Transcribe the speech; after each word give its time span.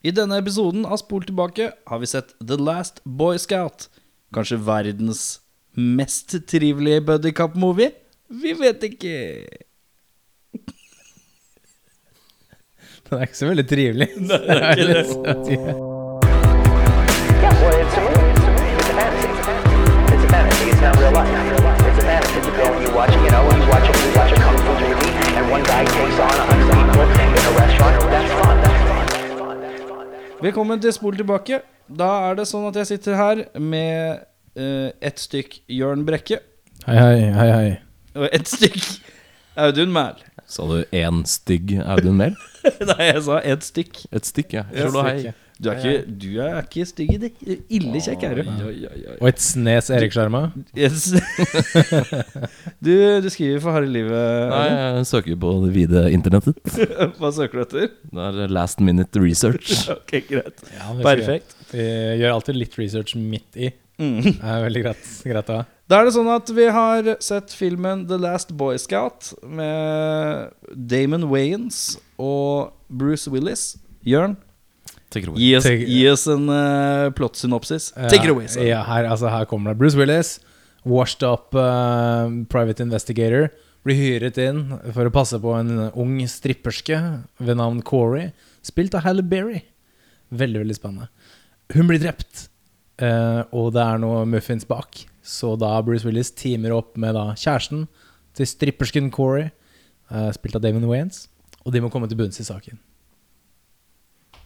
I 0.00 0.14
denne 0.16 0.38
episoden 0.40 0.86
av 0.88 0.96
Spol 0.96 1.26
tilbake 1.28 1.66
har 1.90 1.98
vi 2.00 2.06
sett 2.08 2.30
The 2.40 2.56
Last 2.56 3.02
Boy 3.04 3.36
Scout. 3.36 3.90
Kanskje 4.32 4.56
verdens 4.64 5.40
mest 5.76 6.32
trivelige 6.48 7.02
buddycup-movie? 7.04 7.90
Vi 8.32 8.54
vet 8.56 8.80
ikke. 8.88 9.44
Den 13.10 13.18
er 13.18 13.26
ikke 13.26 13.36
så 13.42 13.50
veldig 13.50 13.66
trivelig. 13.68 14.08
Yeah, 14.16 14.32
well, 17.60 17.76
it's 17.76 17.92
a 17.92 18.00
movie. 18.00 18.32
It's 18.32 18.48
a 18.48 18.56
movie. 18.56 18.72
It's 18.80 18.88
a 18.88 18.96
fantasy. 18.96 19.28
It's 20.16 20.24
a 20.24 20.32
fantasy. 20.32 20.64
It's 20.70 20.80
not 20.80 20.96
real 20.96 21.12
life. 21.12 21.28
It's 21.28 22.00
a 22.00 22.08
fantasy. 22.08 22.40
You 22.40 22.52
go 22.56 22.64
and 22.72 22.80
you 22.88 22.92
watch, 22.96 23.12
you 23.12 23.28
know, 23.28 23.44
you 23.52 23.68
watch 23.68 23.84
a, 23.84 23.92
you 24.00 24.16
watch 24.16 24.32
a 24.32 24.36
kung 24.40 24.56
fu 24.64 24.72
movie, 24.80 25.12
and 25.36 25.44
one 25.50 25.62
guy 25.62 25.84
takes 25.84 26.16
on 26.24 26.32
a 26.40 26.44
hundred 26.48 26.72
people 26.72 27.29
Velkommen 30.40 30.80
til 30.80 30.92
Spol 30.96 31.18
tilbake. 31.20 31.58
Da 31.92 32.06
er 32.30 32.38
det 32.38 32.46
sånn 32.48 32.62
at 32.70 32.76
jeg 32.80 32.88
sitter 32.88 33.16
her 33.18 33.40
med 33.60 34.22
uh, 34.56 34.88
et 35.04 35.20
stykk 35.20 35.58
Jørn 35.68 36.06
Brekke 36.08 36.38
Hei, 36.86 36.94
hei, 36.96 37.26
hei, 37.36 37.48
hei. 37.52 37.74
og 38.16 38.24
et 38.32 38.48
stykk 38.48 38.78
Audun 39.60 39.92
Mæhl. 39.92 40.22
Sa 40.48 40.64
du 40.64 40.78
én 40.96 41.20
stygg 41.28 41.74
Audun 41.84 42.16
Mæhl? 42.22 42.38
Nei, 42.88 43.10
jeg 43.10 43.20
sa 43.26 43.42
et 43.44 43.66
stykk. 43.68 44.00
Et 44.16 44.30
stykk, 44.32 44.56
ja. 44.56 44.64
Ja, 44.72 44.88
Slå 44.88 45.04
hei. 45.04 45.34
Du 45.60 45.68
er 45.68 45.76
ikke, 45.76 46.12
du 46.22 46.28
er 46.40 46.54
ikke 46.62 46.84
stygg 46.88 47.10
i 47.12 47.18
det. 47.20 47.28
Ille 47.68 48.00
kjekk 48.00 48.22
er 48.24 48.38
du. 48.38 48.46
Og 49.18 49.26
et 49.28 49.42
snes 49.44 49.90
Erik 49.92 50.14
Sjarma. 50.14 50.46
Yes. 50.72 51.10
du, 52.86 52.94
du 53.20 53.28
skriver 53.28 53.60
for 53.60 53.76
harde 53.76 53.90
livet. 53.92 54.14
Nei, 54.54 54.62
jeg 54.70 55.08
søker 55.10 55.36
på 55.42 55.52
det 55.66 55.74
vide 55.74 56.06
internettet. 56.16 56.56
Hva 57.20 57.32
søker 57.36 57.60
du 57.60 57.64
etter? 57.66 57.92
Det 58.08 58.30
er 58.46 58.56
last 58.56 58.80
minute 58.84 59.20
research. 59.20 59.74
Ok, 60.00 60.16
greit. 60.30 60.62
Ja, 60.72 60.94
Perfekt. 61.04 61.52
Vi 61.74 61.84
gjør 62.22 62.38
alltid 62.38 62.56
litt 62.56 62.74
research 62.80 63.14
midt 63.18 63.58
i. 63.60 63.68
Mm. 64.00 64.20
Det 64.24 64.34
er 64.40 64.62
veldig 64.64 64.82
greit, 64.86 65.08
greit 65.28 65.52
å 65.52 65.60
ha. 65.60 65.66
Da 65.90 65.98
er 66.00 66.06
det 66.06 66.14
sånn 66.14 66.30
at 66.32 66.48
vi 66.54 66.68
har 66.72 67.08
sett 67.20 67.52
filmen 67.52 68.06
The 68.08 68.16
Last 68.22 68.54
Boy 68.56 68.78
Scout 68.80 69.32
med 69.44 70.54
Damon 70.72 71.26
Wayans 71.32 71.98
og 72.16 72.70
Bruce 72.88 73.28
Willis. 73.32 73.74
Jørn. 74.06 74.38
Gi 75.14 75.50
oss, 75.58 75.64
Take- 75.66 75.86
gi 75.88 76.02
oss 76.10 76.26
en 76.30 76.46
uh, 76.48 77.10
plottsynopsis. 77.16 77.90
Take 78.08 78.24
it 78.24 78.30
away. 78.30 78.46
Sir. 78.48 78.62
ja, 78.68 78.82
her, 78.86 79.08
altså, 79.10 79.30
her 79.32 79.44
kommer 79.50 79.72
det. 79.72 79.78
Bruce 79.80 79.98
Willis, 79.98 80.38
washed 80.84 81.22
up 81.26 81.54
uh, 81.54 82.30
private 82.52 82.80
investigator, 82.84 83.50
blir 83.84 83.96
hyret 83.96 84.38
inn 84.38 84.66
for 84.92 85.08
å 85.08 85.12
passe 85.14 85.38
på 85.40 85.54
en 85.56 85.88
ung 85.94 86.18
stripperske 86.28 86.98
ved 87.40 87.58
navn 87.58 87.80
Corey, 87.82 88.30
spilt 88.62 88.94
av 88.94 89.06
Halle 89.06 89.24
Berry. 89.26 89.62
Veldig, 90.30 90.62
veldig 90.62 90.76
spennende. 90.76 91.08
Hun 91.74 91.88
blir 91.90 92.00
drept, 92.02 92.46
uh, 93.02 93.42
og 93.56 93.72
det 93.74 93.82
er 93.82 94.02
noe 94.02 94.26
muffins 94.28 94.66
bak. 94.68 95.06
Så 95.26 95.54
da 95.60 95.74
Bruce 95.84 96.06
Willis 96.06 96.30
teamer 96.34 96.72
opp 96.74 96.96
med 97.00 97.14
da 97.18 97.30
kjæresten 97.38 97.86
til 98.38 98.46
strippersken 98.48 99.10
Corey, 99.12 99.50
eh, 100.10 100.30
spilt 100.32 100.56
av 100.56 100.62
Damon 100.64 100.86
Waynes, 100.88 101.26
og 101.64 101.74
de 101.74 101.82
må 101.84 101.90
komme 101.92 102.08
til 102.08 102.18
bunns 102.18 102.40
i 102.40 102.46
saken. 102.46 102.78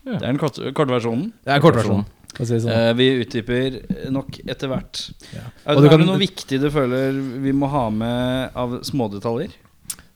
Det 0.04 0.14
er 0.20 0.26
den 0.26 0.38
korte, 0.38 0.72
kort 0.76 0.88
versjonen. 0.92 1.32
Det 1.44 1.54
er 1.56 1.60
kortversjonen. 1.64 2.04
si 2.36 2.44
sånn. 2.60 2.70
Eh, 2.74 2.92
vi 2.98 3.06
utdyper 3.24 3.76
nok 4.12 4.40
etter 4.46 4.68
hvert. 4.68 5.04
Ja. 5.32 5.44
Er, 5.64 5.76
Og 5.76 5.82
du 5.82 5.86
er 5.86 5.90
kan- 5.94 6.00
det 6.00 6.08
noe 6.08 6.18
viktig 6.20 6.60
du 6.60 6.68
føler 6.70 7.12
vi 7.42 7.52
må 7.52 7.68
ha 7.70 7.88
med 7.90 8.50
av 8.54 8.80
smådetaljer? 8.82 9.52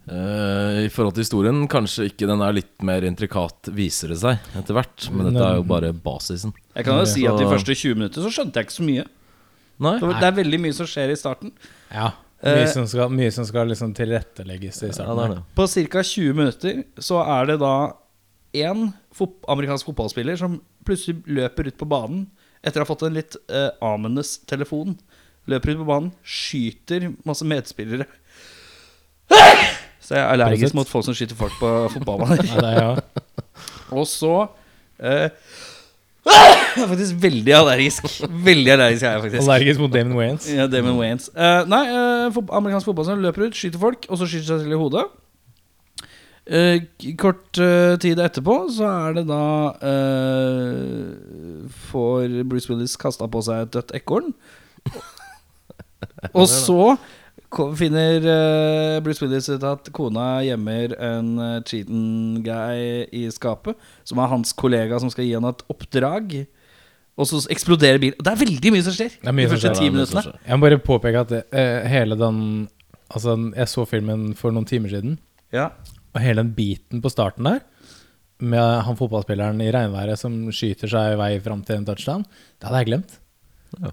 Uh, 0.08 0.86
I 0.86 0.88
forhold 0.88 1.12
til 1.18 1.20
historien, 1.26 1.66
kanskje 1.68 2.06
ikke 2.08 2.26
den 2.30 2.40
er 2.40 2.54
litt 2.56 2.80
mer 2.82 3.04
intrikat, 3.04 3.68
viser 3.76 4.08
det 4.08 4.16
seg 4.22 4.38
etter 4.56 4.72
hvert. 4.78 5.10
Men 5.12 5.28
dette 5.34 5.44
er 5.44 5.58
jo 5.58 5.66
bare 5.68 5.90
basisen. 5.92 6.54
Jeg 6.74 6.86
kan 6.86 6.96
jo 7.02 7.04
si 7.10 7.26
at 7.28 7.36
De 7.36 7.44
første 7.44 7.74
20 7.76 7.94
minutter 7.98 8.24
så 8.24 8.32
skjønte 8.32 8.54
jeg 8.56 8.68
ikke 8.70 8.78
så 8.78 8.86
mye. 8.88 9.04
Nei, 9.78 9.98
Det 10.00 10.22
er 10.30 10.32
veldig 10.32 10.60
mye 10.64 10.74
som 10.74 10.86
skjer 10.86 11.12
i 11.12 11.18
starten. 11.20 11.52
Ja. 11.92 12.12
Eh, 12.42 12.54
Mye 12.54 12.68
som 12.72 12.86
skal, 12.86 13.08
mye 13.10 13.32
som 13.34 13.44
skal 13.44 13.66
liksom 13.68 13.92
tilrettelegges 13.94 14.82
i 14.82 14.86
ja, 14.86 14.92
starten. 14.96 15.16
det 15.18 15.24
er 15.24 15.34
det. 15.34 15.42
På 15.58 15.66
ca. 15.66 16.02
20 16.02 16.34
minutter 16.34 16.84
så 16.98 17.20
er 17.26 17.46
det 17.46 17.58
da 17.60 17.92
én 18.58 18.88
fot 19.14 19.38
amerikansk 19.50 19.88
fotballspiller 19.88 20.38
som 20.40 20.58
plutselig 20.86 21.22
løper 21.26 21.70
ut 21.70 21.78
på 21.80 21.88
banen 21.88 22.26
etter 22.64 22.80
å 22.80 22.84
ha 22.84 22.90
fått 22.90 23.06
en 23.06 23.16
litt 23.16 23.36
uh, 23.52 23.70
amenes 23.84 24.38
telefon. 24.48 24.96
Løper 25.48 25.72
ut 25.72 25.82
på 25.82 25.88
banen, 25.88 26.10
skyter 26.26 27.10
masse 27.28 27.46
medspillere. 27.48 28.08
Så 30.08 30.16
jeg 30.16 30.22
er 30.24 30.30
allergisk 30.32 30.76
mot 30.76 30.88
folk 30.88 31.04
som 31.04 31.16
skyter 31.16 31.36
folk 31.38 31.54
på 31.60 31.70
fotballbaner. 31.94 32.48
Er. 32.64 33.02
Og 33.92 34.06
så 34.08 34.34
uh, 34.48 35.28
Jeg 36.28 36.82
er 36.82 36.90
faktisk 36.90 37.22
veldig 37.22 37.54
allergisk. 37.56 38.08
Veldig 38.28 38.74
allergisk 38.74 39.04
er 39.04 39.16
jeg 39.16 39.24
faktisk. 39.26 39.42
Allergisk 39.44 39.82
mot 39.84 39.94
Damon 39.94 40.18
Wayans. 40.18 40.50
Ja, 40.52 40.66
Damon 40.70 40.98
Wayans. 41.00 41.30
uh, 41.36 41.62
nei, 41.68 41.84
uh, 41.92 42.26
amerikansk 42.26 42.54
amerikansk 42.60 42.90
fotballspiller 42.90 43.26
løper 43.28 43.48
ut, 43.48 43.56
skyter 43.58 43.82
folk, 43.82 44.08
og 44.08 44.20
så 44.20 44.28
skyter 44.28 44.50
seg 44.50 44.64
selv 44.64 44.76
i 44.76 44.82
hodet. 44.82 45.06
Eh, 46.48 46.80
kort 47.20 47.58
eh, 47.60 47.98
tid 48.00 48.20
etterpå 48.24 48.54
så 48.72 48.86
er 48.88 49.18
det 49.18 49.24
da 49.28 49.42
eh, 49.84 51.66
Får 51.90 52.38
Bruce 52.48 52.72
Willis 52.72 52.96
kasta 52.96 53.28
på 53.28 53.42
seg 53.44 53.66
et 53.66 53.74
dødt 53.76 53.92
ekorn. 53.98 54.30
og 56.38 56.46
så 56.48 56.94
finner 57.76 58.24
eh, 58.32 59.00
Bruce 59.04 59.24
Willis 59.24 59.50
ut 59.52 59.66
at 59.68 59.90
kona 59.96 60.38
gjemmer 60.44 60.94
en 60.96 61.28
uh, 61.40 61.58
cheaten 61.68 62.40
guy 62.44 63.04
i 63.12 63.26
skapet, 63.32 63.76
som 64.08 64.20
er 64.20 64.32
hans 64.32 64.52
kollega 64.56 65.00
som 65.00 65.12
skal 65.12 65.28
gi 65.28 65.36
han 65.36 65.48
et 65.48 65.62
oppdrag. 65.72 66.38
Og 67.18 67.26
så 67.26 67.40
eksploderer 67.50 68.00
bilen. 68.00 68.20
Det 68.22 68.32
er 68.32 68.40
veldig 68.40 68.72
mye 68.72 68.84
som 68.86 68.94
skjer. 68.94 69.16
Det 69.20 69.30
er 69.30 69.36
mye 69.36 69.48
de 69.48 69.54
første 69.56 69.72
ti 69.74 69.88
det 69.88 69.94
minuttene. 69.96 70.34
Jeg 70.46 70.58
må 70.58 70.68
bare 70.68 70.80
påpeke 70.80 71.24
at 71.26 71.38
eh, 71.40 71.86
hele 71.90 72.18
den 72.18 72.42
Altså, 73.08 73.32
jeg 73.56 73.68
så 73.72 73.86
filmen 73.88 74.34
for 74.36 74.52
noen 74.52 74.66
timer 74.68 74.92
siden, 74.92 75.14
Ja. 75.48 75.70
Og 76.18 76.24
hele 76.26 76.42
den 76.44 76.50
biten 76.58 77.02
på 77.04 77.10
starten 77.14 77.46
der, 77.48 77.62
med 78.38 78.82
han 78.86 78.98
fotballspilleren 78.98 79.58
i 79.64 79.70
regnværet 79.74 80.18
som 80.20 80.34
skyter 80.54 80.90
seg 80.90 81.14
i 81.14 81.18
vei 81.18 81.32
fram 81.42 81.62
til 81.66 81.80
en 81.80 81.86
touchdown, 81.88 82.22
det 82.58 82.68
hadde 82.68 82.82
jeg 82.84 82.90
glemt. 82.92 83.16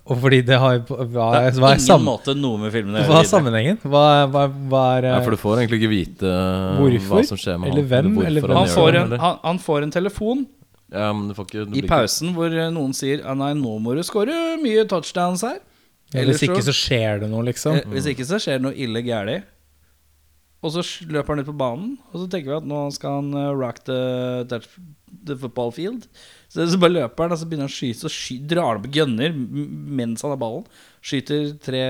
Og 0.05 0.13
fordi 0.21 0.37
det 0.47 0.55
har 0.55 0.77
Hva, 0.87 1.03
Det 1.03 1.09
hva, 1.11 1.25
er 1.35 1.49
er, 1.49 1.57
ingen 1.75 1.81
sam, 1.83 2.05
måte 2.07 2.31
noe 2.39 2.55
med 2.61 2.71
filmen 2.71 2.95
å 2.95 3.01
hva 3.09 3.17
er 3.19 3.27
sammenhengen? 3.27 3.79
Hva, 3.83 4.03
hva, 4.31 4.45
hva 4.71 4.83
er 5.01 5.07
Ja, 5.09 5.15
eh, 5.17 5.23
for 5.25 5.35
du 5.35 5.39
får 5.41 5.57
egentlig 5.59 5.81
ikke 5.81 5.89
vite 5.91 6.29
eh, 6.31 6.77
Hvorfor? 6.79 7.17
hva 7.17 7.23
som 7.27 7.41
skjer 7.41 7.57
med 7.59 7.73
Eller 7.73 7.89
hvem, 7.89 8.07
han. 8.15 8.25
eller 8.29 8.45
hvem 8.45 8.55
Han 8.55 8.71
får, 8.71 8.97
en, 9.01 9.15
han, 9.19 9.35
han 9.43 9.59
får 9.65 9.83
en 9.83 9.91
telefon 9.97 10.45
Ja, 10.95 11.09
men 11.11 11.27
du 11.27 11.35
får 11.35 11.49
ikke, 11.49 11.65
du 11.67 11.75
i 11.75 11.83
pausen 11.91 12.31
hvor 12.37 12.55
eh, 12.55 12.69
noen 12.71 12.95
sier 12.95 13.25
ah, 13.27 13.35
Nei, 13.35 13.51
nå 13.59 13.75
må 13.83 13.97
du 13.99 14.03
score 14.07 14.37
mye 14.63 14.87
touchdowns 14.87 15.43
her. 15.43 15.59
Hvis 16.15 16.45
ikke 16.47 16.61
så- 16.63 16.69
så 16.71 16.77
skjer 16.79 17.19
det 17.25 17.29
noe, 17.35 17.43
liksom. 17.49 17.81
Hvis 17.91 18.07
ikke 18.13 18.23
så 18.31 18.39
skjer 18.39 18.61
det 18.61 18.67
noe 18.69 18.77
ille 18.79 19.03
gærlig. 19.03 19.41
Og 20.65 20.73
så 20.73 20.81
løper 21.11 21.35
han 21.35 21.43
ut 21.43 21.49
på 21.51 21.57
banen, 21.59 21.89
og 22.09 22.23
så 22.23 22.27
tenker 22.31 22.49
vi 22.49 22.57
at 22.57 22.67
nå 22.69 22.81
skal 22.95 23.19
han 23.19 23.37
eh, 23.37 23.51
rock 23.53 23.83
the, 23.85 23.99
the 25.29 25.37
football 25.37 25.69
field. 25.75 26.07
Så, 26.49 26.65
så 26.71 26.79
bare 26.81 26.95
løper 26.95 27.27
han, 27.27 27.35
og 27.35 27.41
så 27.41 27.47
begynner 27.49 27.67
han 27.67 27.73
å 27.73 27.75
skyte, 27.75 28.01
så 28.01 28.11
sky, 28.11 28.39
drar 28.49 28.71
han 28.73 28.85
på 28.85 28.93
gunner 28.97 29.35
mens 29.35 30.25
han 30.25 30.33
har 30.33 30.41
ballen. 30.41 30.65
Skyter 31.05 31.51
tre 31.61 31.83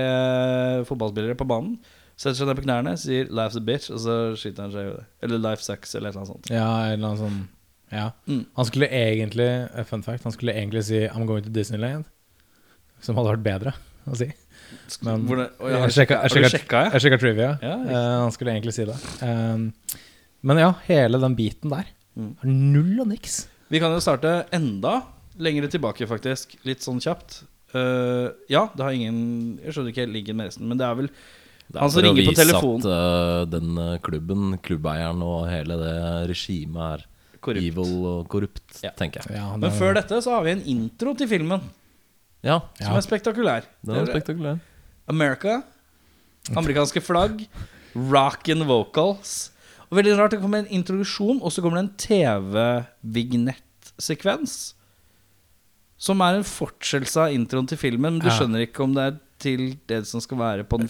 fotballspillere 0.88 1.38
på 1.40 1.48
banen. 1.48 1.78
Setter 2.16 2.38
seg 2.38 2.48
ned 2.48 2.56
på 2.56 2.64
knærne, 2.64 2.94
sier 2.96 3.28
'life's 3.28 3.58
a 3.58 3.64
bitch', 3.64 3.90
og 3.92 4.00
så 4.00 4.14
skyter 4.40 4.64
han 4.64 4.72
seg. 4.72 4.92
Eller 5.24 5.40
'life 5.40 5.64
sucks', 5.64 5.92
eller 5.96 6.08
et 6.08 6.16
eller 6.16 6.22
annet 6.22 6.32
sånt. 6.32 6.50
Ja, 6.52 6.70
eller 6.92 7.12
annen 7.12 7.20
sånn 7.20 7.42
Ja. 7.92 8.10
Mm. 8.26 8.46
Han 8.56 8.66
skulle 8.66 8.88
egentlig 8.90 9.46
eh, 9.46 9.84
Fun 9.86 10.02
fact, 10.02 10.24
han 10.24 10.32
skulle 10.32 10.52
egentlig 10.56 10.84
si 10.84 11.06
'I'm 11.06 11.26
going 11.26 11.44
to 11.44 11.52
Disneyland'. 11.52 12.08
Som 13.00 13.16
hadde 13.16 13.36
vært 13.36 13.44
bedre 13.44 13.74
å 14.08 14.16
si. 14.16 14.32
Men 15.02 15.26
Hvordan, 15.28 15.50
å, 15.60 15.68
jeg 15.72 15.94
sjekka, 15.96 16.16
har 16.22 16.28
jeg 16.28 16.34
sjekka, 16.36 16.50
sjekka, 16.58 16.80
jeg 16.92 17.02
sjekka 17.04 17.18
trivia. 17.22 17.50
Ja. 17.62 17.74
Eh, 17.84 18.12
han 18.24 18.32
skulle 18.34 18.52
egentlig 18.54 18.74
si 18.76 18.84
det. 18.88 18.96
Um, 19.22 19.72
men 20.46 20.58
ja, 20.62 20.72
hele 20.88 21.18
den 21.22 21.36
biten 21.38 21.70
der 21.72 21.92
Mm. 22.16 22.30
har 22.40 22.48
null 22.48 23.00
og 23.02 23.08
niks. 23.10 23.34
Vi 23.68 23.76
kan 23.78 23.92
jo 23.92 23.98
starte 24.00 24.46
enda 24.56 25.02
lengre 25.36 25.68
tilbake, 25.68 26.06
faktisk. 26.08 26.54
Litt 26.64 26.80
sånn 26.80 26.96
kjapt. 27.04 27.42
Uh, 27.74 28.30
ja, 28.48 28.70
det 28.72 28.80
har 28.86 28.94
ingen 28.96 29.58
Jeg 29.60 29.74
skjønner 29.74 29.92
ikke 29.92 30.04
helt 30.06 30.14
linken 30.14 30.36
med 30.38 30.46
resten, 30.48 30.64
men 30.70 30.78
det 30.80 30.86
er 30.86 30.94
vel 30.96 31.08
Det 31.10 31.76
er 31.76 31.80
Han 31.82 31.90
som 31.92 32.00
for 32.00 32.06
å 32.08 32.14
ringer 32.14 32.24
på 32.24 32.32
vise 32.32 32.46
telefon. 32.46 32.78
at 32.80 32.88
eh, 32.94 33.44
den 33.52 33.78
eh, 33.82 33.98
klubben, 34.06 34.58
klubbeieren 34.64 35.20
og 35.26 35.48
hele 35.50 35.76
det 35.82 36.30
regimet 36.30 37.02
er 37.02 37.04
korrupt. 37.42 37.66
evil 37.66 38.06
og 38.06 38.28
korrupt, 38.32 38.80
Ja. 38.86 38.90
tenker 38.96 39.20
jeg. 39.26 39.36
Ja, 39.36 39.56
Men 39.58 39.70
før 39.76 39.92
dette 39.98 40.22
så 40.24 40.30
har 40.38 40.44
vi 40.46 40.52
en 40.52 40.62
intro 40.64 41.12
til 41.14 41.28
filmen 41.28 41.60
Ja, 42.46 42.60
som 42.80 42.96
er 42.96 43.04
spektakulær. 43.04 43.62
den 43.84 43.96
er 43.96 44.04
Det 44.04 44.08
er 44.08 44.12
spektakulær. 44.20 44.60
America. 45.10 45.58
Amerikanske 46.56 47.02
flagg. 47.02 47.46
Rock 47.96 48.48
and 48.52 48.62
vocals. 48.68 49.50
Og 49.90 49.98
veldig 49.98 50.16
rart, 50.18 50.30
det 50.34 50.40
kommer 50.42 50.58
en 50.64 50.66
introduksjon, 50.78 51.38
og 51.42 51.50
så 51.54 51.62
kommer 51.62 51.78
det 51.80 51.84
en 51.86 51.96
TV-vignett-sekvens. 53.16 54.74
Som 55.98 56.20
er 56.20 56.36
en 56.40 56.44
fortsettelse 56.44 57.22
av 57.22 57.32
introen 57.34 57.66
til 57.70 57.78
filmen. 57.80 58.18
Du 58.20 58.28
skjønner 58.28 58.66
ikke 58.66 58.82
om 58.84 58.92
det 58.96 59.04
er 59.06 59.14
til 59.40 59.62
det 59.88 60.02
som 60.08 60.20
skal 60.20 60.38
være 60.40 60.64
på 60.68 60.78
den 60.80 60.88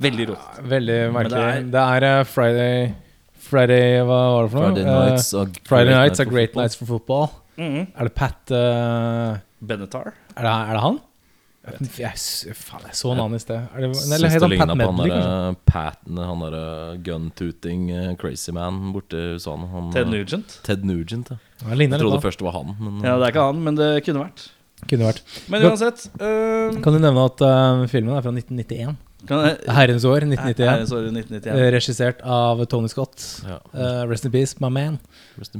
Veldig 0.00 0.26
rått. 0.32 0.60
Veldig 0.68 0.98
merkelig. 1.12 1.30
det 1.30 1.70
Det 1.72 1.80
er- 1.80 2.02
er, 2.04 2.20
eh, 2.20 2.24
Friday 2.24 2.94
Friday 3.38 4.00
Hva 4.00 4.06
var 4.06 4.42
det 4.42 4.50
for 4.50 4.60
noe? 4.60 4.74
Friday 4.74 4.84
Eh, 4.86 5.08
nights, 5.10 5.34
og 5.34 5.48
Friday 5.64 5.84
great 5.92 5.96
nights 6.02 6.20
are 6.20 6.24
great 6.26 6.54
nights 6.56 6.74
for 6.76 6.84
football. 6.86 7.30
Mhm. 7.58 7.86
Er 7.96 8.02
det 8.04 8.14
Pat 8.14 8.50
eh, 8.50 9.38
Benatar. 9.60 10.14
er, 10.36 10.42
det, 10.42 10.54
er 10.54 10.72
det 10.76 10.82
han? 10.84 10.98
Jeg, 11.66 12.12
s- 12.14 12.46
faen, 12.54 12.84
jeg 12.86 12.94
så 12.94 13.10
navnet 13.18 13.40
i 13.40 13.42
sted. 13.42 13.64
Er 13.74 13.82
det, 13.82 13.88
eller 14.14 14.30
heter 14.30 14.46
han 14.46 14.60
Pat 14.60 14.70
han 14.70 14.78
Medley, 14.78 15.10
kanskje? 15.10 15.22
derre 15.22 15.56
Pat, 15.66 16.02
han 16.06 16.44
derre 16.44 16.66
gun-tooting 17.08 17.88
eh, 17.90 18.10
crazy 18.20 18.54
man 18.54 18.92
borte 18.94 19.18
i 19.18 19.32
USA 19.34 19.56
nå. 19.58 19.66
Han, 19.72 19.88
Ted 19.94 20.06
eh, 20.06 20.12
Nugent. 20.14 20.58
Ted 20.66 20.84
Nugent, 20.86 21.32
ja. 21.34 21.38
Jeg 21.72 21.90
trodde 21.96 22.20
først 22.22 22.38
det 22.38 22.46
var 22.46 22.54
han, 22.60 22.76
men 22.78 23.00
Ja, 23.02 23.16
det 23.18 23.26
er 23.26 23.34
ikke 23.34 23.48
han, 23.48 23.64
men 23.66 23.80
det 23.80 23.88
kunne 24.06 24.22
vært. 24.28 24.46
Kunne 24.86 25.08
vært. 25.08 25.22
Men 25.50 25.64
uansett 25.64 26.04
uh, 26.20 26.76
Kan 26.84 26.94
du 26.94 27.00
nevne 27.00 27.22
at 27.24 27.42
uh, 27.42 27.86
filmen 27.90 28.12
er 28.14 28.22
fra 28.22 28.34
1991? 28.34 28.94
Jeg, 29.26 29.56
Herrens 29.76 30.04
år, 30.06 30.24
Nei, 30.26 30.36
1991. 30.38 30.88
sorry, 30.90 31.10
1991. 31.10 31.56
Eh, 31.56 31.70
Regissert 31.74 32.20
av 32.22 32.62
Tony 32.70 32.88
Scott. 32.88 33.24
ja. 33.46 33.58
Eh, 33.74 34.04
rest 34.10 34.24
in 34.24 34.30
peace, 34.34 34.56
my 34.60 34.70
man. 34.70 34.98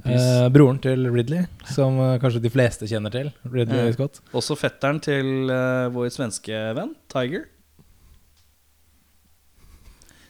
Eh, 0.05 0.49
broren 0.55 0.79
til 0.83 1.09
Ridley, 1.13 1.47
som 1.73 1.99
uh, 1.99 2.15
kanskje 2.23 2.41
de 2.45 2.51
fleste 2.51 2.87
kjenner 2.87 3.11
til. 3.11 3.33
Ridley 3.53 3.87
Ja. 3.87 3.93
Scott. 3.93 4.21
Også 4.33 4.57
fetteren 4.57 5.01
til 5.01 5.51
øh, 5.51 5.91
vår 5.95 6.09
svenske 6.15 6.63
venn, 6.77 6.95
Tiger. 7.13 7.45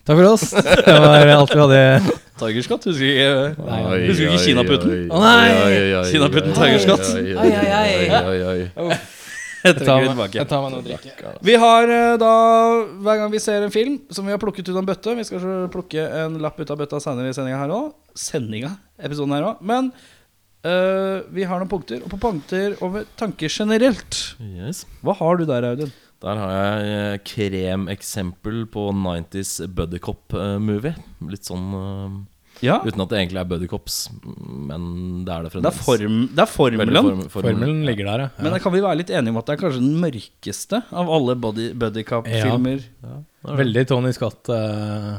Takk 0.07 0.21
for 0.21 0.29
oss. 0.31 0.51
Det 0.55 0.95
var 1.03 1.27
alt 1.35 1.51
vi 1.55 1.61
hadde. 1.61 1.83
Tiger 2.39 2.63
Scott, 2.63 2.85
husker 2.85 3.01
du 3.01 3.11
ikke? 3.11 3.51
Ikke 4.13 4.31
oi, 4.31 4.39
Kinaputten? 4.45 4.91
oi, 5.11 5.21
nei! 5.25 5.51
oi, 5.51 5.61
oi, 5.61 5.93
oi, 5.97 6.05
oi, 6.05 6.49
Tiger 6.55 6.79
oi, 8.31 8.41
ai, 8.47 8.71
ai. 8.77 8.99
Jeg 9.67 10.17
meg, 10.19 10.37
jeg 10.39 10.49
tar 10.51 10.63
meg 10.65 10.75
noe 10.75 10.83
å 10.83 10.87
drikke. 10.87 11.33
Vi 11.47 11.57
har 11.61 11.93
øh, 11.99 12.15
da, 12.23 12.33
hver 13.05 13.21
gang 13.23 13.33
vi 13.33 13.41
ser 13.43 13.67
en 13.67 13.75
film 13.75 13.99
som 14.15 14.29
vi 14.29 14.35
har 14.35 14.41
plukket 14.43 14.69
ut 14.69 14.75
av 14.75 14.83
en 14.83 14.89
bøtte 14.89 15.17
Vi 15.19 15.27
skal 15.29 15.47
plukke 15.73 16.07
en 16.23 16.39
lapp 16.43 16.61
ut 16.61 16.73
av 16.73 16.81
bøtta 16.81 17.01
senere 17.03 17.33
i 17.33 17.37
sendinga 17.37 17.61
her 17.65 17.75
òg. 17.75 17.91
Sendinga, 18.17 18.77
episoden 18.97 19.37
her 19.37 19.51
òg. 19.51 19.63
Men 19.67 19.93
uh, 20.67 21.27
vi 21.35 21.47
har 21.49 21.63
noen 21.63 21.71
punkter, 21.71 22.03
og 22.03 22.13
på 22.15 22.21
punkter 22.23 22.77
over 22.85 23.07
tanker 23.19 23.53
generelt. 23.53 24.23
Yes. 24.41 24.85
Hva 25.05 25.17
har 25.21 25.41
du 25.41 25.47
der, 25.49 25.71
Audun? 25.75 25.95
Der 26.25 26.39
har 26.41 26.53
jeg 26.55 26.93
eh, 26.97 27.19
kremeksempel 27.29 28.63
på 28.73 28.87
90s 28.97 29.59
buddycop-movie. 29.77 30.95
Litt 31.29 31.45
sånn 31.45 31.67
eh, 31.77 32.15
Ja, 32.65 32.79
Uten 32.87 33.03
at 33.05 33.11
det 33.13 33.19
egentlig 33.21 33.41
er 33.43 33.49
buddycops, 33.51 33.97
men 34.23 35.25
det 35.27 35.33
er 35.35 35.47
det 35.47 35.53
det 35.61 35.69
er, 35.69 35.77
form, 35.77 36.19
det 36.33 36.43
er 36.45 36.49
formelen. 36.51 36.97
form- 36.97 37.25
formel. 37.31 37.57
Formelen 37.59 37.83
ligger 37.89 38.09
der, 38.09 38.25
ja. 38.27 38.29
Men 38.43 38.53
da 38.57 38.61
kan 38.63 38.73
vi 38.73 38.81
være 38.85 38.97
litt 39.03 39.11
enige 39.13 39.35
om 39.35 39.41
at 39.43 39.47
det 39.51 39.57
er 39.57 39.63
kanskje 39.65 39.83
den 39.85 39.97
mørkeste 40.01 40.83
av 40.93 41.11
alle 41.19 41.37
body, 41.37 41.71
buddycop-filmer. 41.77 42.85
Ja, 43.05 43.17
er. 43.47 43.57
Veldig 43.63 43.87
Tony 43.93 44.13
Scott 44.17 44.49
uh, 44.53 45.19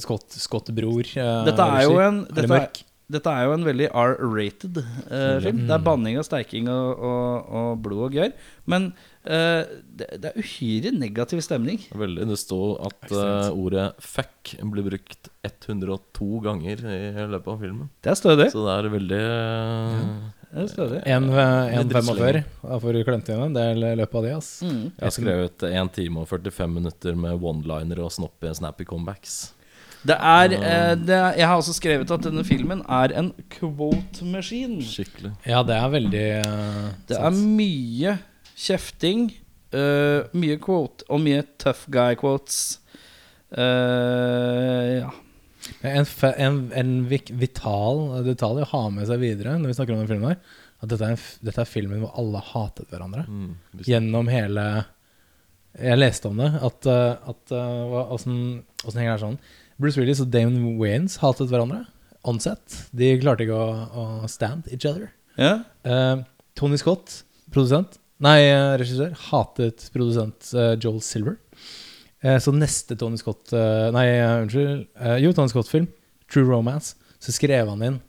Scott, 0.00 0.28
Scott-bror. 0.40 1.04
eh, 1.16 1.44
Dette 1.50 1.66
er 1.66 1.82
jo 1.88 1.98
en 2.04 2.22
Er 2.30 2.34
dette 2.40 2.56
er, 2.60 2.82
dette 3.10 3.26
er 3.34 3.46
jo 3.48 3.54
en 3.56 3.64
veldig 3.66 3.88
R-rated 3.90 4.76
uh, 4.80 5.40
film. 5.42 5.64
Det 5.66 5.74
er 5.74 5.82
banning 5.86 6.18
og 6.20 6.26
steiking 6.28 6.68
og, 6.70 7.00
og, 7.10 7.48
og 7.60 7.70
blod 7.82 8.04
og 8.08 8.12
gørr. 8.14 8.32
Men 8.70 8.92
det, 9.24 10.06
det 10.22 10.30
er 10.30 10.38
uhyre 10.40 10.92
negativ 10.96 11.42
stemning. 11.44 11.82
Veldig. 11.92 12.24
Det 12.30 12.38
står 12.40 12.78
at 12.88 13.10
uh, 13.12 13.50
ordet 13.52 13.90
'fuck' 14.00 14.54
blir 14.72 14.86
brukt 14.86 15.28
102 15.44 16.40
ganger 16.44 16.82
i 16.84 17.26
løpet 17.28 17.48
av 17.48 17.62
filmen. 17.62 17.88
Det 18.04 18.12
er 18.12 18.18
stødig. 18.18 18.50
Så 18.52 18.64
det 18.64 18.74
er 18.74 18.88
veldig 18.92 19.20
eh, 19.20 20.02
Det 20.50 20.64
er 20.64 20.68
stødig. 20.72 21.00
En, 21.06 21.28
eh, 21.32 21.78
en 21.78 21.92
45. 21.92 22.42
Da 22.64 22.80
får 22.82 22.96
du 22.96 23.04
klemt 23.08 23.30
inn 23.32 23.46
en 23.46 23.56
del 23.56 23.86
i 23.92 23.94
løpet 24.00 24.20
av 24.20 24.26
det. 24.26 24.34
ass. 24.36 24.50
Mm. 24.66 24.82
Jeg 24.88 25.06
har 25.06 25.16
skrevet 25.16 25.64
1 25.70 25.94
time 25.96 26.20
og 26.24 26.28
45 26.28 26.76
minutter 26.76 27.16
med 27.16 27.40
one-liner 27.40 28.04
og 28.04 28.12
snoppy 28.12 28.52
snappy 28.60 28.88
comebacks. 28.88 29.54
Det 30.00 30.16
er, 30.16 30.52
eh, 30.56 30.94
det 30.96 31.12
er 31.14 31.34
Jeg 31.36 31.46
har 31.46 31.58
også 31.60 31.74
skrevet 31.76 32.10
at 32.10 32.22
denne 32.24 32.44
filmen 32.44 32.80
er 32.88 33.12
en 33.20 33.32
quote-maskin. 33.52 34.80
Skikkelig. 34.80 35.34
Ja, 35.46 35.62
det 35.62 35.76
er 35.76 35.88
veldig 35.92 36.26
eh, 36.40 36.90
Det 37.08 37.18
er 37.18 37.30
mye 37.36 38.18
kjefting, 38.60 39.30
Uh, 39.70 40.26
mye 40.34 40.56
quote 40.58 41.04
og 41.06 41.20
mye 41.22 41.44
tough 41.62 41.84
guy 41.94 42.16
quotes. 42.18 42.80
Uh, 43.54 44.98
ja. 45.04 45.10
En, 45.86 46.08
en, 46.42 46.56
en 46.74 46.90
vital 47.06 48.00
detalj 48.26 48.64
å 48.64 48.70
ha 48.72 48.80
med 48.90 49.06
seg 49.06 49.20
videre 49.22 49.54
når 49.60 49.70
vi 49.70 49.76
snakker 49.78 49.94
om 49.94 50.00
den 50.02 50.10
filmen 50.10 50.32
her, 50.32 50.40
at 50.80 50.90
dette 50.90 51.06
er, 51.06 51.14
en, 51.14 51.28
dette 51.46 51.62
er 51.62 51.70
filmen 51.70 52.02
hvor 52.02 52.16
alle 52.18 52.42
hatet 52.50 52.90
hverandre. 52.90 53.22
Mm. 53.28 53.52
Gjennom 53.86 54.32
hele 54.32 54.66
Jeg 55.78 56.00
leste 56.00 56.32
om 56.32 56.40
det, 56.42 56.50
at, 56.66 56.90
eh, 56.90 57.30
at 57.30 57.52
hva- 57.54 58.08
åssen 58.16 58.64
henger 58.90 59.12
det 59.12 59.22
sånn? 59.22 59.38
Bruce 59.78 60.00
Willis 60.02 60.24
og 60.24 60.32
Damon 60.34 60.80
Wayans 60.80 61.20
hatet 61.22 61.52
hverandre. 61.52 61.84
On 62.26 62.42
set. 62.42 62.80
De 62.90 63.12
klarte 63.22 63.46
ikke 63.46 63.54
å, 63.60 63.70
å 64.24 64.32
stand 64.32 64.66
each 64.72 64.88
other. 64.88 65.12
Yeah. 65.38 65.62
Uh, 65.86 66.24
Tony 66.58 66.80
Scott, 66.80 67.20
produsent 67.54 67.99
Nei, 68.20 68.40
eh, 68.50 68.74
regissør, 68.80 69.14
hatet 69.30 69.86
produsent 69.94 70.50
eh, 70.52 70.74
Joel 70.76 71.00
Silver. 71.04 71.38
Eh, 72.20 72.36
så 72.42 72.52
neste 72.52 72.96
Tony 73.00 73.16
Scott 73.16 73.52
Nei, 73.94 74.06
unnskyld. 74.42 74.86
jo, 75.22 75.32
Tony 75.32 75.48
Scott-film, 75.48 75.88
True 76.28 76.44
Romance, 76.44 76.94
så 77.20 77.32
skrev 77.32 77.70
han 77.72 77.84
inn 77.86 78.00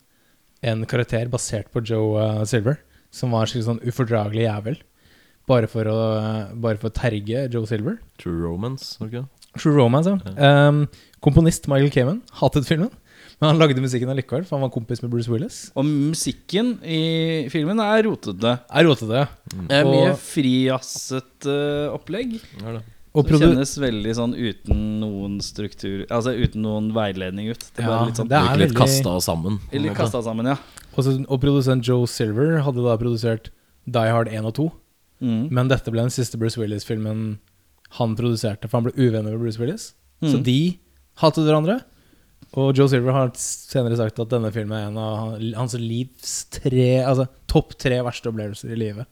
en 0.67 0.83
karakter 0.85 1.31
basert 1.31 1.71
på 1.73 1.81
Joe 1.87 2.45
Silver, 2.45 2.81
som 3.09 3.31
var 3.33 3.47
en 3.47 3.65
sånn 3.65 3.79
ufordragelig 3.87 4.43
jævel. 4.45 4.81
Bare 5.49 5.67
for 5.71 5.87
å, 5.89 5.95
bare 6.61 6.77
for 6.77 6.91
å 6.91 6.95
terge 6.95 7.47
Joe 7.49 7.65
Silver. 7.67 7.97
True 8.21 8.43
Romance, 8.43 8.99
det? 9.01 9.23
True 9.57 9.73
Romance, 9.73 10.11
ja. 10.11 10.35
Um, 10.67 10.85
komponist 11.23 11.65
Michael 11.71 11.91
Kamen 11.91 12.21
hatet 12.43 12.67
filmen. 12.69 12.91
Men 13.41 13.49
han 13.49 13.57
lagde 13.59 13.81
musikken 13.81 14.09
allikevel, 14.13 14.43
for 14.45 14.57
han 14.59 14.67
var 14.67 14.73
kompis 14.73 15.01
med 15.01 15.09
Bruce 15.09 15.31
Willis. 15.31 15.71
Og 15.75 15.85
musikken 15.87 16.75
i 16.85 17.47
filmen 17.49 17.79
er 17.81 18.03
rotete. 18.05 18.51
Er 18.69 18.85
rotete. 18.85 19.23
Det 19.67 19.79
er 19.79 19.87
mye 19.89 20.11
frijazzete 20.15 21.21
frijazzet 21.41 21.47
eh, 21.49 21.93
opplegg. 21.95 22.35
Det 22.59 22.65
er 22.69 22.77
det. 22.79 22.83
Og 23.11 23.27
som 23.27 23.41
kjennes 23.43 23.71
veldig 23.81 24.11
sånn 24.15 24.33
uten 24.39 24.83
noen 25.01 25.33
struktur 25.43 26.05
Altså 26.07 26.31
uten 26.31 26.61
noen 26.63 26.93
veiledning 26.95 27.49
ut. 27.51 27.65
Det 27.75 27.83
Ja, 27.83 28.05
litt 28.07 28.15
sånn 28.21 28.29
det 28.31 28.37
er 28.39 28.55
litt 28.55 28.69
veldig- 28.71 28.77
kasta 28.77 29.17
sammen. 29.19 29.57
Litt 29.73 29.97
kasta 29.97 30.21
sammen, 30.23 30.45
ja. 30.47 30.55
Og, 30.95 31.03
så, 31.03 31.17
og 31.27 31.41
produsent 31.41 31.83
Joe 31.83 32.05
Silver 32.07 32.61
hadde 32.63 32.85
da 32.85 32.95
produsert 33.01 33.49
Die 33.85 34.07
Hard 34.13 34.29
1 34.31 34.45
og 34.47 34.53
2. 34.55 34.71
Mm. 35.21 35.51
Men 35.51 35.67
dette 35.67 35.91
ble 35.91 36.01
den 36.05 36.09
siste 36.13 36.37
Bruce 36.39 36.55
Willis-filmen 36.57 37.39
han 37.99 38.15
produserte, 38.15 38.69
for 38.69 38.79
han 38.79 38.87
ble 38.87 38.93
uvenner 38.95 39.31
med 39.35 39.39
Bruce 39.41 39.59
Willis. 39.59 39.93
Så 40.23 40.37
Mm. 40.39 40.43
de 40.43 40.79
hatet 41.19 41.43
hverandre. 41.43 41.81
Og 42.59 42.75
Joe 42.75 42.89
Silver 42.91 43.15
har 43.15 43.31
senere 43.39 43.95
sagt 43.99 44.19
at 44.19 44.31
denne 44.33 44.51
filmen 44.51 44.75
er 44.75 44.89
en 44.89 44.99
av 44.99 45.37
hans 45.55 45.75
livs 45.79 46.33
tre 46.51 46.97
Altså 47.05 47.29
topp 47.51 47.77
tre 47.79 48.01
verste 48.03 48.27
opplevelser 48.31 48.73
i 48.75 48.79
livet. 48.79 49.07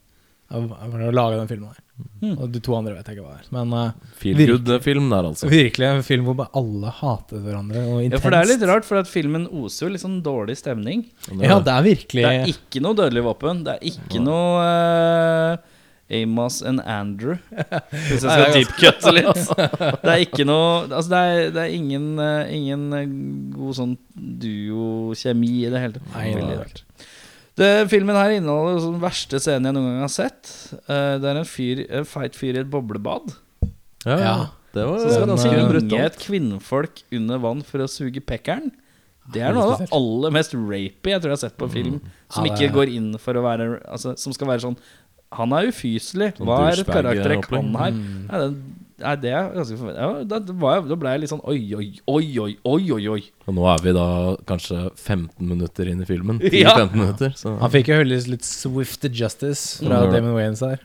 Av, 0.49 0.63
av 0.73 0.93
å 0.97 1.11
lage 1.13 1.37
den 1.37 1.47
filmen 1.47 1.69
her. 1.69 1.81
Mm. 2.23 2.31
Og 2.33 2.47
de 2.49 2.59
to 2.65 2.73
andre 2.73 2.95
vet 2.95 3.05
jeg 3.11 3.19
ikke 3.19 3.25
hva 3.27 3.35
er. 3.37 3.49
Men 3.53 3.73
uh, 3.75 4.13
Feel 4.17 4.33
Virkelig. 4.39 4.63
good-film 4.65 5.09
der, 5.11 5.27
altså. 5.29 5.49
virkelig 5.51 5.85
en 5.85 6.01
film 6.07 6.25
hvor 6.25 6.37
bare 6.39 6.49
alle 6.57 6.93
hater 6.99 7.43
hverandre. 7.43 7.83
Og 7.85 7.99
Ja, 8.07 8.21
for 8.23 8.33
det 8.33 8.39
er 8.39 8.49
litt 8.49 8.65
rart, 8.65 8.87
for 8.87 8.97
at 9.03 9.11
filmen 9.11 9.45
oser 9.45 9.85
jo 9.85 9.91
litt 9.93 10.01
sånn 10.01 10.17
dårlig 10.25 10.57
stemning. 10.57 11.05
Ja, 11.37 11.59
det 11.61 11.75
er 11.75 11.85
virkelig 11.85 12.25
Det 12.25 12.31
er 12.39 12.53
ikke 12.55 12.81
noe 12.81 12.97
dødelig 12.97 13.23
våpen. 13.29 13.61
Det 13.67 13.75
er 13.77 13.91
ikke 13.91 14.23
noe 14.25 14.65
eh, 14.65 15.77
Amos 16.09 16.61
and 16.65 16.81
Andrew. 16.85 17.37
Hvis 18.09 18.23
jeg 18.23 18.31
skal 18.31 18.53
deepcutte 18.55 19.13
litt. 19.13 19.41
Det 20.03 20.09
er 20.09 20.23
ikke 20.23 20.45
noe 20.47 20.87
Altså, 20.87 21.09
det 21.11 21.19
er, 21.19 21.51
det 21.53 21.63
er 21.63 21.75
ingen, 21.75 22.07
eh, 22.23 22.53
ingen 22.57 22.85
eh, 22.97 23.11
god 23.53 23.77
sånn 23.77 23.95
duokjemi 24.15 25.51
i 25.67 25.71
det 25.71 25.83
hele 25.83 25.99
tatt. 25.99 26.13
Nei, 26.15 26.31
rart. 26.39 26.83
Det, 27.59 27.69
filmen 27.91 28.15
her 28.15 28.37
inneholder 28.37 28.79
den 28.85 29.01
verste 29.03 29.41
scenen 29.43 29.67
jeg 29.67 29.75
noen 29.75 29.89
gang 29.91 30.05
har 30.05 30.13
sett. 30.13 30.51
Uh, 30.87 31.19
det 31.19 31.27
er 31.27 31.41
en, 31.41 31.47
fyr, 31.47 31.83
en 31.99 32.07
feit 32.07 32.37
fyr 32.39 32.55
i 32.55 32.61
et 32.63 32.71
boblebad. 32.71 33.33
Ja, 34.07 34.15
ja. 34.15 34.35
Det 34.73 34.85
var 34.85 35.01
Så 35.01 35.09
skal 35.11 35.31
han 35.31 35.41
tvinge 35.41 36.05
et 36.05 36.19
kvinnfolk 36.21 37.01
under 37.17 37.41
vann 37.41 37.65
for 37.65 37.83
å 37.83 37.89
suge 37.89 38.21
pekkeren. 38.23 38.69
Det 39.33 39.41
er 39.45 39.53
noe 39.53 39.75
av 39.75 39.81
det 39.83 39.89
aller 39.93 40.33
mest 40.33 40.55
rapy 40.55 41.11
jeg 41.11 41.21
tror 41.21 41.33
jeg 41.33 41.35
har 41.35 41.41
sett 41.43 41.57
på 41.59 41.69
film. 41.69 41.99
Som 42.33 42.45
Ja, 42.45 42.53
det 42.53 42.57
ikke 42.57 42.77
går 42.79 42.93
inn 42.95 43.11
for 43.21 43.37
å 43.37 43.43
være 43.45 43.67
Altså 43.85 44.15
Som 44.17 44.33
skal 44.33 44.49
være 44.49 44.63
sånn 44.63 44.77
Han 45.37 45.51
er 45.53 45.67
ufyselig. 45.69 46.31
Sånn 46.37 46.47
Hva 46.49 46.59
er 46.65 46.71
et 46.71 46.85
douchebag, 46.85 46.95
karaktertrekk 46.95 47.49
han 47.53 47.73
her? 47.77 47.91
Mm. 47.93 48.21
Nei, 48.29 48.39
det, 48.41 48.47
nei, 49.03 49.15
det 49.23 49.29
er 49.37 49.49
ganske 49.53 49.77
forvent- 49.77 49.99
ja, 50.01 50.07
da, 50.31 50.39
da, 50.39 50.53
var 50.63 50.73
jeg, 50.79 50.87
da 50.89 50.95
ble 51.03 51.11
jeg 51.13 51.21
litt 51.21 51.29
sånn 51.31 51.43
oi, 51.45 51.59
oi, 51.77 51.85
oi, 52.09 52.25
oi, 52.41 52.53
oi, 52.65 52.91
oi, 52.97 53.03
oi. 53.13 53.19
Og 53.47 53.53
nå 53.59 53.67
er 53.69 53.83
vi 53.85 53.93
da 53.93 54.07
kanskje 54.49 54.79
15 54.97 55.45
minutter 55.51 55.87
inn 55.91 56.01
i 56.01 56.07
filmen. 56.09 56.39
10-15 56.49 56.95
minutter. 56.97 57.37
Så 57.37 57.53
Han 57.61 57.71
fikk 57.75 57.91
jo 57.93 57.99
heldigvis 58.01 58.27
litt 58.33 58.43
swift 58.49 59.05
justice 59.13 59.77
fra 59.85 60.01
Mm. 60.07 60.11
Damon 60.17 60.33
Wayans 60.39 60.65
her. 60.65 60.81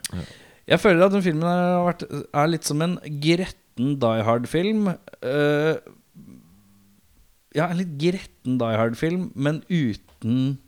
Jeg 0.69 0.81
føler 0.81 1.07
at 1.09 1.13
den 1.17 1.25
filmen 1.25 1.49
har 1.49 1.83
vært, 1.89 2.05
er 2.33 2.47
litt 2.53 2.65
som 2.69 2.81
en 2.85 2.99
gretten 3.21 3.97
Die 4.01 4.23
Hard-film. 4.29 4.87
Uh, 5.25 5.75
ja, 7.57 7.67
en 7.71 7.79
litt 7.81 7.97
gretten 8.01 8.57
Die 8.61 8.77
Hard-film, 8.79 9.31
men 9.35 9.63
uten 9.71 10.59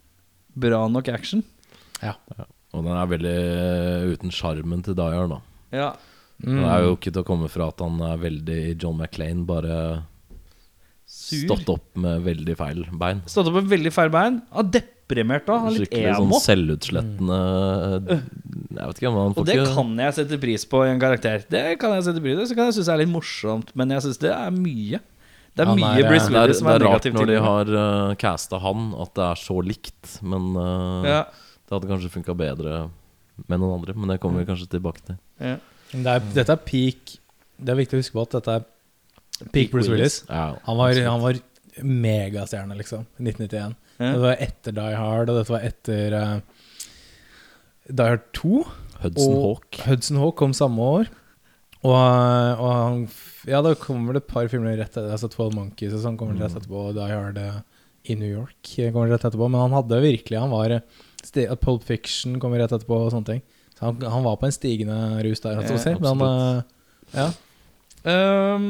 bra 0.57 0.87
nok 0.89 1.09
action. 1.13 1.43
Ja, 2.01 2.15
Ja. 2.37 2.45
Og 2.77 2.85
den 2.85 2.97
er 2.97 3.09
veldig 3.15 3.37
eh, 3.41 4.13
uten 4.13 4.33
sjarmen 4.33 4.85
til 4.85 4.97
Dyer, 4.97 5.27
da. 5.33 5.41
Ja, 5.75 5.89
Mm. 6.37 6.59
Det 6.61 6.67
er 6.69 6.83
jo 6.85 6.91
ikke 6.93 7.09
til 7.09 7.23
å 7.23 7.25
komme 7.25 7.47
fra 7.49 7.71
at 7.71 7.81
han 7.81 7.97
er 8.05 8.19
veldig 8.21 8.59
John 8.77 8.99
McClain, 8.99 9.39
bare 9.49 9.77
Sur. 11.07 11.47
stått 11.47 11.71
opp 11.71 11.87
med 11.97 12.21
veldig 12.27 12.55
feil 12.59 12.83
bein. 12.99 13.23
Stått 13.25 13.49
opp 13.49 13.57
med 13.57 13.71
veldig 13.71 13.93
feil 13.95 14.11
bein. 14.13 14.41
Har 14.53 14.67
deprimert, 14.69 15.47
da. 15.47 15.57
Litt 15.71 15.87
Skikkelig 15.87 16.13
sånn 16.19 16.27
emo. 16.27 16.41
selvutslettende 16.43 17.39
Jeg 18.11 18.83
vet 18.91 19.01
ikke, 19.01 19.11
men 19.15 19.21
han 19.23 19.33
Og 19.33 19.47
det 19.47 19.55
ikke 19.57 19.75
kan 19.79 19.93
jeg 20.03 20.17
sette 20.19 20.39
pris 20.43 20.67
på 20.69 20.83
i 20.85 20.91
en 20.91 21.01
karakter. 21.01 21.47
Det 21.49 21.63
kan 21.81 21.95
jeg 21.97 22.05
sette 22.09 22.21
pris 22.21 22.37
på 22.37 22.47
Så 22.51 22.59
kan 22.59 22.69
jeg 22.69 22.77
synes 22.77 22.91
det 22.91 22.95
er 22.97 23.01
litt 23.01 23.13
morsomt, 23.15 23.73
men 23.73 23.95
jeg 23.95 24.05
syns 24.05 24.21
det 24.21 24.33
er 24.35 24.53
mye. 24.53 25.01
Det 25.57 25.65
er 25.65 25.71
ja, 25.71 25.73
mye 25.73 25.87
nei, 25.87 25.95
eh, 26.03 26.11
Bruce 26.11 26.29
det 26.29 26.35
er, 26.35 26.43
Willis 26.43 26.59
som 26.61 26.69
det 26.69 26.75
er, 26.75 26.83
er 26.85 26.91
rart 26.91 27.09
når 27.17 27.31
de 27.31 27.41
har 27.41 27.73
uh, 27.73 28.15
casta 28.21 28.61
han, 28.61 28.91
at 28.93 29.15
det 29.17 29.25
er 29.25 29.41
så 29.41 29.57
likt. 29.65 30.17
Men 30.21 30.51
uh, 30.53 31.07
Ja, 31.07 31.23
det 31.67 31.75
hadde 31.75 31.89
kanskje 31.91 32.11
funka 32.13 32.33
bedre 32.39 32.87
med 33.47 33.59
noen 33.59 33.75
andre. 33.79 33.93
Men 33.97 34.13
det 34.13 34.19
kommer 34.23 34.41
vi 34.41 34.47
kanskje 34.49 34.69
tilbake 34.77 35.03
til. 35.05 35.19
ja. 35.43 35.57
Det 35.87 36.03
er, 36.11 36.19
dette 36.35 36.51
er 36.51 36.59
peak 36.67 37.13
Det 37.63 37.71
er 37.71 37.77
viktig 37.79 37.95
å 37.95 37.99
huske 38.01 38.11
på 38.17 38.23
at 38.25 38.33
dette 38.35 38.55
er 38.57 38.65
peak 39.53 39.69
Bruce 39.71 39.87
Willis. 39.87 40.17
Ja, 40.27 40.57
Han 40.65 40.75
var, 40.77 40.97
han 40.99 41.21
var 41.23 41.37
megastjerne, 41.79 42.75
liksom. 42.75 43.05
i 43.21 43.23
1991. 43.29 43.77
Ja. 44.01 44.09
Det 44.11 44.19
var 44.25 44.41
etter 44.43 44.75
Die 44.75 44.97
Hard, 44.99 45.31
og 45.31 45.39
dette 45.39 45.53
var 45.53 45.63
etter 45.63 46.15
uh, 46.17 46.33
Die 47.87 48.09
Hard 48.11 48.27
2. 48.35 48.59
Hudson 49.05 49.31
Og 49.37 49.39
Hawk. 49.45 49.79
Hudson 49.87 50.19
Hawk 50.21 50.37
kom 50.41 50.53
samme 50.57 50.89
år. 50.97 51.09
Og, 51.85 51.95
uh, 51.95 52.59
og 52.59 52.69
han 52.73 52.99
Ja, 53.47 53.61
da 53.63 53.71
kommer 53.79 54.17
det 54.17 54.25
et 54.25 54.31
par 54.33 54.49
filmer 54.51 54.75
rett 54.75 54.91
etter. 54.91 55.07
Altså 55.13 55.29
12 55.31 55.55
Monkeys 55.55 55.95
og 55.95 56.03
sånn 56.03 56.17
kommer 56.19 56.35
rett 56.41 56.51
etterpå. 56.57 56.89
Og 56.91 56.97
Die 56.99 57.09
Hard 57.13 57.39
uh, 57.39 57.61
i 58.11 58.19
New 58.19 58.27
York 58.29 58.75
kommer 58.91 59.07
rett 59.13 59.23
etterpå. 59.23 59.47
Men 59.47 59.69
han 59.69 59.77
hadde 59.79 60.03
virkelig 60.03 60.41
Han 60.43 60.51
var 60.51 60.81
at 61.35 61.59
Pulp 61.61 61.83
Fiction 61.83 62.39
kommer 62.39 62.59
rett 62.59 62.71
etterpå 62.71 62.97
og 63.05 63.11
sånne 63.11 63.25
ting. 63.25 63.41
Så 63.77 63.85
han, 63.85 64.01
han 64.01 64.23
var 64.23 64.37
på 64.41 64.45
en 64.47 64.51
stigende 64.55 65.23
rus 65.23 65.39
der, 65.43 65.57
altså, 65.61 65.77
si. 65.77 65.93
Men 66.01 66.21
uh, 66.21 66.61
ja. 67.13 67.27
Um, 68.07 68.67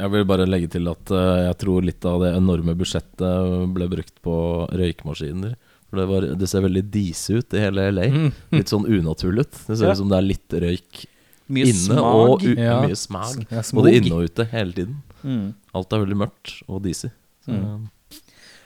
Jeg 0.00 0.10
vil 0.10 0.24
bare 0.28 0.46
legge 0.48 0.68
til 0.74 0.88
at 0.90 1.10
uh, 1.14 1.46
jeg 1.48 1.56
tror 1.62 1.84
litt 1.86 2.04
av 2.08 2.20
det 2.24 2.32
enorme 2.36 2.74
budsjettet 2.76 3.68
ble 3.76 3.86
brukt 3.92 4.16
på 4.24 4.34
røykmaskiner. 4.74 5.54
For 5.88 6.00
det, 6.00 6.06
var, 6.10 6.26
det 6.40 6.48
ser 6.50 6.64
veldig 6.64 6.82
disig 6.90 7.38
ut 7.42 7.54
i 7.54 7.62
hele 7.62 7.84
LA. 7.94 8.06
Mm. 8.10 8.30
Litt 8.58 8.72
sånn 8.72 8.86
unaturlig 8.90 9.46
ut. 9.46 9.58
Det 9.68 9.76
ser 9.78 9.86
Ja. 9.86 9.92
ut 9.94 10.00
som 10.02 10.10
det 10.10 10.18
er 10.18 10.26
litt 10.26 10.56
røyk 10.64 11.04
mye 11.54 11.68
inne 11.70 11.78
smag. 11.78 12.30
og 12.32 12.42
u 12.42 12.54
Ja. 12.56 12.78
mye 12.82 12.96
smag. 12.98 13.44
Ja, 13.52 13.62
Både 13.76 13.92
inne 13.94 14.14
og 14.18 14.24
ute 14.32 14.46
hele 14.50 14.72
tiden. 14.72 14.96
Mm. 15.22 15.54
Alt 15.74 15.92
er 15.92 16.02
veldig 16.04 16.18
mørkt 16.24 16.54
og 16.68 16.82
disig. 16.88 17.12
Så, 17.44 17.52
Mm. 17.52 17.88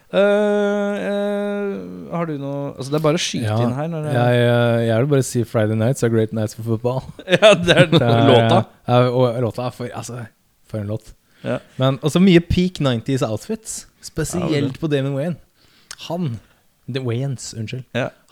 Eh, 0.09 0.19
eh, 0.19 1.73
har 2.17 2.29
du 2.31 2.39
noe 2.41 2.71
Altså, 2.79 2.89
det 2.89 2.97
er 2.97 3.05
bare 3.05 3.19
å 3.19 3.21
skyte 3.21 3.45
Ja, 3.45 3.59
inn 3.61 3.75
her. 3.77 3.91
Når 3.93 4.07
det, 4.07 4.15
Jeg, 4.17 4.47
uh, 4.49 4.79
jeg 4.87 5.03
vil 5.03 5.11
bare 5.13 5.27
si 5.29 5.43
Friday 5.45 5.77
Nights 5.77 6.07
are 6.07 6.13
great 6.13 6.33
nights 6.33 6.57
for 6.57 6.65
football. 6.65 7.03
ja, 7.37 7.53
det 7.53 7.77
er 7.77 7.91
Det 7.93 8.01
er, 8.01 8.25
låta. 8.31 8.63
Ja, 8.89 9.03
og 9.13 9.41
låta 9.45 9.69
er 9.69 9.77
for 9.77 9.93
Altså, 9.93 10.25
for 10.69 10.81
en 10.81 10.89
låt. 10.95 11.13
Ja. 11.45 11.59
Men 11.77 12.01
også 12.03 12.23
mye 12.25 12.41
peak 12.41 12.81
90s 12.81 13.27
outfits. 13.27 13.87
Spesielt 14.03 14.81
på 14.81 14.89
Damon 14.89 15.15
Wayne. 15.19 15.37
Han 16.09 16.39
The 16.89 17.03
Wayans, 17.05 17.53
unnskyld. 17.55 17.85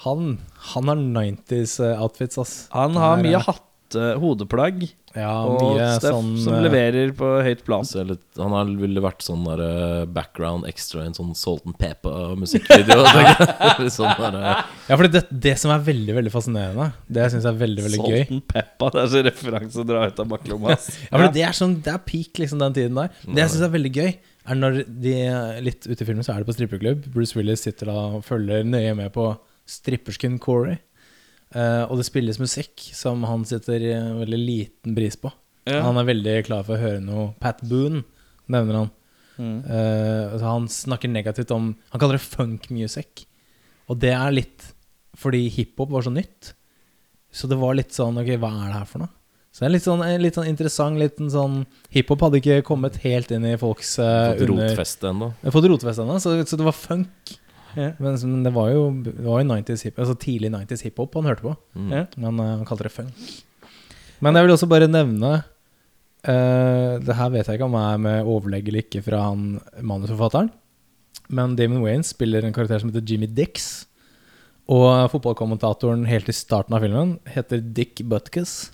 Han, 0.07 0.39
han 0.73 0.89
har 0.89 0.97
90s 0.97 1.77
eh, 1.85 2.03
outfits, 2.03 2.39
ass. 2.39 2.55
Han 2.73 2.97
har 2.97 3.19
er, 3.19 3.25
mye 3.27 3.37
eh, 3.37 3.45
hatte, 3.87 4.17
hodeplagg 4.21 4.83
Ja, 5.17 5.31
og 5.49 5.79
Steff 5.97 6.13
sånn 6.13 6.35
som 6.43 6.57
eh, 6.59 6.65
leverer 6.67 7.13
på 7.17 7.29
høyt 7.45 7.63
plan. 7.65 7.87
litt, 8.09 8.25
han 8.37 8.53
har, 8.53 8.69
ville 8.81 9.01
vært 9.01 9.25
sånn 9.25 9.47
der 9.47 9.63
eh, 9.65 10.03
background 10.13 10.67
extra 10.69 11.05
i 11.05 11.11
en 11.11 11.17
sånn 11.17 11.33
Salt 11.39 11.65
and 11.69 11.79
Pepper-musikkvideo. 11.81 13.07
sånn 13.97 14.13
der, 14.19 14.39
eh, 14.43 14.77
Ja, 14.91 14.99
for 14.99 15.09
det, 15.09 15.25
det 15.31 15.57
som 15.63 15.73
er 15.73 15.83
veldig 15.87 16.19
veldig 16.19 16.35
fascinerende, 16.35 16.91
det 17.09 17.25
jeg 17.25 17.37
syns 17.37 17.49
er 17.49 17.59
veldig 17.63 17.87
veldig 17.89 18.03
gøy 18.05 18.21
Salt 18.21 18.37
and 18.37 18.47
pepper, 18.53 18.95
det 18.95 19.03
er 19.03 19.13
så 19.15 19.25
referanse 19.31 19.83
å 19.83 19.89
dra 19.89 20.07
ut 20.07 20.25
av 20.25 20.33
baklomma. 20.35 20.77
Ja, 21.07 21.19
for 21.19 21.29
Det 21.35 21.45
er 21.47 21.57
sånn, 21.57 21.79
det 21.85 21.93
er 21.93 22.03
peak 22.05 22.41
liksom 22.43 22.61
den 22.61 22.75
tiden 22.77 22.99
der. 22.99 23.13
Det 23.25 23.45
jeg 23.45 23.55
syns 23.55 23.67
er 23.67 23.73
veldig 23.73 23.93
gøy, 23.95 24.15
er 24.47 24.59
når 24.59 24.83
de 24.87 25.15
Litt 25.65 25.87
ute 25.89 26.03
i 26.03 26.07
filmen 26.07 26.27
så 26.27 26.35
er 26.35 26.43
det 26.43 26.49
på 26.51 26.55
strippeklubb. 26.55 27.07
Bruce 27.15 27.35
Willis 27.39 27.65
sitter 27.67 27.91
da 27.91 27.97
og 28.19 28.25
følger 28.27 28.67
nøye 28.67 28.93
med 28.99 29.11
på 29.15 29.31
strippersken 29.67 30.37
Corey. 30.43 30.77
Eh, 31.57 31.83
og 31.89 31.97
det 31.97 32.07
spilles 32.09 32.39
musikk 32.41 32.89
som 32.93 33.25
han 33.25 33.47
setter 33.49 33.81
eh, 33.89 34.13
veldig 34.21 34.41
liten 34.41 34.97
pris 34.97 35.17
på. 35.21 35.31
Ja. 35.67 35.81
Han 35.87 35.99
er 35.99 36.09
veldig 36.11 36.37
klar 36.47 36.67
for 36.67 36.77
å 36.77 36.83
høre 36.83 37.03
noe 37.03 37.31
Pat 37.43 37.63
Boone, 37.67 38.05
nevner 38.53 38.83
han. 38.83 38.93
Mm. 39.37 39.57
Eh, 39.65 40.23
altså 40.33 40.47
han 40.49 40.69
snakker 40.73 41.11
negativt 41.13 41.51
om 41.53 41.75
Han 41.91 42.01
kaller 42.01 42.17
det 42.17 42.25
funk 42.25 42.71
music. 42.73 43.27
Og 43.91 43.99
det 44.01 44.15
er 44.17 44.33
litt 44.33 44.71
fordi 45.17 45.47
hiphop 45.53 45.93
var 45.93 46.05
så 46.05 46.13
nytt. 46.13 46.53
Så 47.33 47.49
det 47.49 47.59
var 47.61 47.77
litt 47.77 47.93
sånn 47.93 48.17
Ok, 48.21 48.31
hva 48.41 48.51
er 48.53 48.71
det 48.71 48.79
her 48.79 48.89
for 48.89 49.05
noe? 49.05 49.13
Så 49.53 49.63
det 49.63 49.69
er 49.71 49.73
litt 49.73 49.87
sånn, 49.87 50.03
en 50.05 50.21
litt 50.21 50.37
sånn 50.37 50.49
interessant 50.51 51.01
liten 51.01 51.31
sånn 51.33 51.63
Hiphop 51.95 52.27
hadde 52.27 52.43
ikke 52.43 52.65
kommet 52.69 52.99
helt 53.01 53.31
inn 53.33 53.47
i 53.49 53.55
folks 53.57 53.95
uh, 53.97 54.35
Fått 54.35 54.43
rotfeste 54.51 55.09
ennå. 55.09 55.31
Fått 55.55 55.69
rotfeste 55.73 56.05
ennå, 56.05 56.19
så, 56.21 56.35
så 56.45 56.59
det 56.61 56.67
var 56.67 56.77
funk. 56.77 57.33
Ja. 57.77 57.91
Men, 58.01 58.17
men 58.17 58.45
det 58.47 58.53
var 58.57 58.71
jo, 58.73 58.87
det 59.05 59.15
var 59.21 59.43
jo 59.43 59.49
90s 59.51 59.85
hip, 59.87 59.99
altså 60.01 60.17
tidlig 60.21 60.51
90s 60.55 60.87
hiphop 60.87 61.17
han 61.19 61.29
hørte 61.29 61.45
på. 61.45 61.55
Mm. 61.77 61.91
Ja. 61.93 62.05
Men 62.17 62.41
uh, 62.41 62.53
han 62.57 62.69
kalte 62.69 62.89
det 62.89 62.95
funk. 62.95 63.27
Men 64.25 64.37
jeg 64.37 64.47
vil 64.47 64.55
også 64.55 64.69
bare 64.71 64.87
nevne 64.89 65.31
uh, 66.25 66.93
Det 67.05 67.17
her 67.19 67.33
vet 67.35 67.45
jeg 67.45 67.59
ikke 67.59 67.67
om 67.69 67.77
jeg 67.77 67.97
er 67.97 68.01
med 68.01 68.31
overlegg 68.33 68.71
eller 68.71 68.87
ikke 68.87 69.05
fra 69.05 69.27
han 69.29 69.59
manusforfatteren. 69.85 70.49
Men 71.29 71.57
Damon 71.59 71.85
Wayne 71.85 72.07
spiller 72.07 72.47
en 72.47 72.55
karakter 72.57 72.81
som 72.81 72.93
heter 72.93 73.05
Jimmy 73.05 73.29
Dix. 73.29 73.85
Og 74.73 75.11
fotballkommentatoren 75.13 76.07
helt 76.11 76.31
i 76.31 76.35
starten 76.35 76.75
av 76.75 76.83
filmen 76.83 77.17
heter 77.31 77.61
Dick 77.63 78.03
Butkus. 78.09 78.73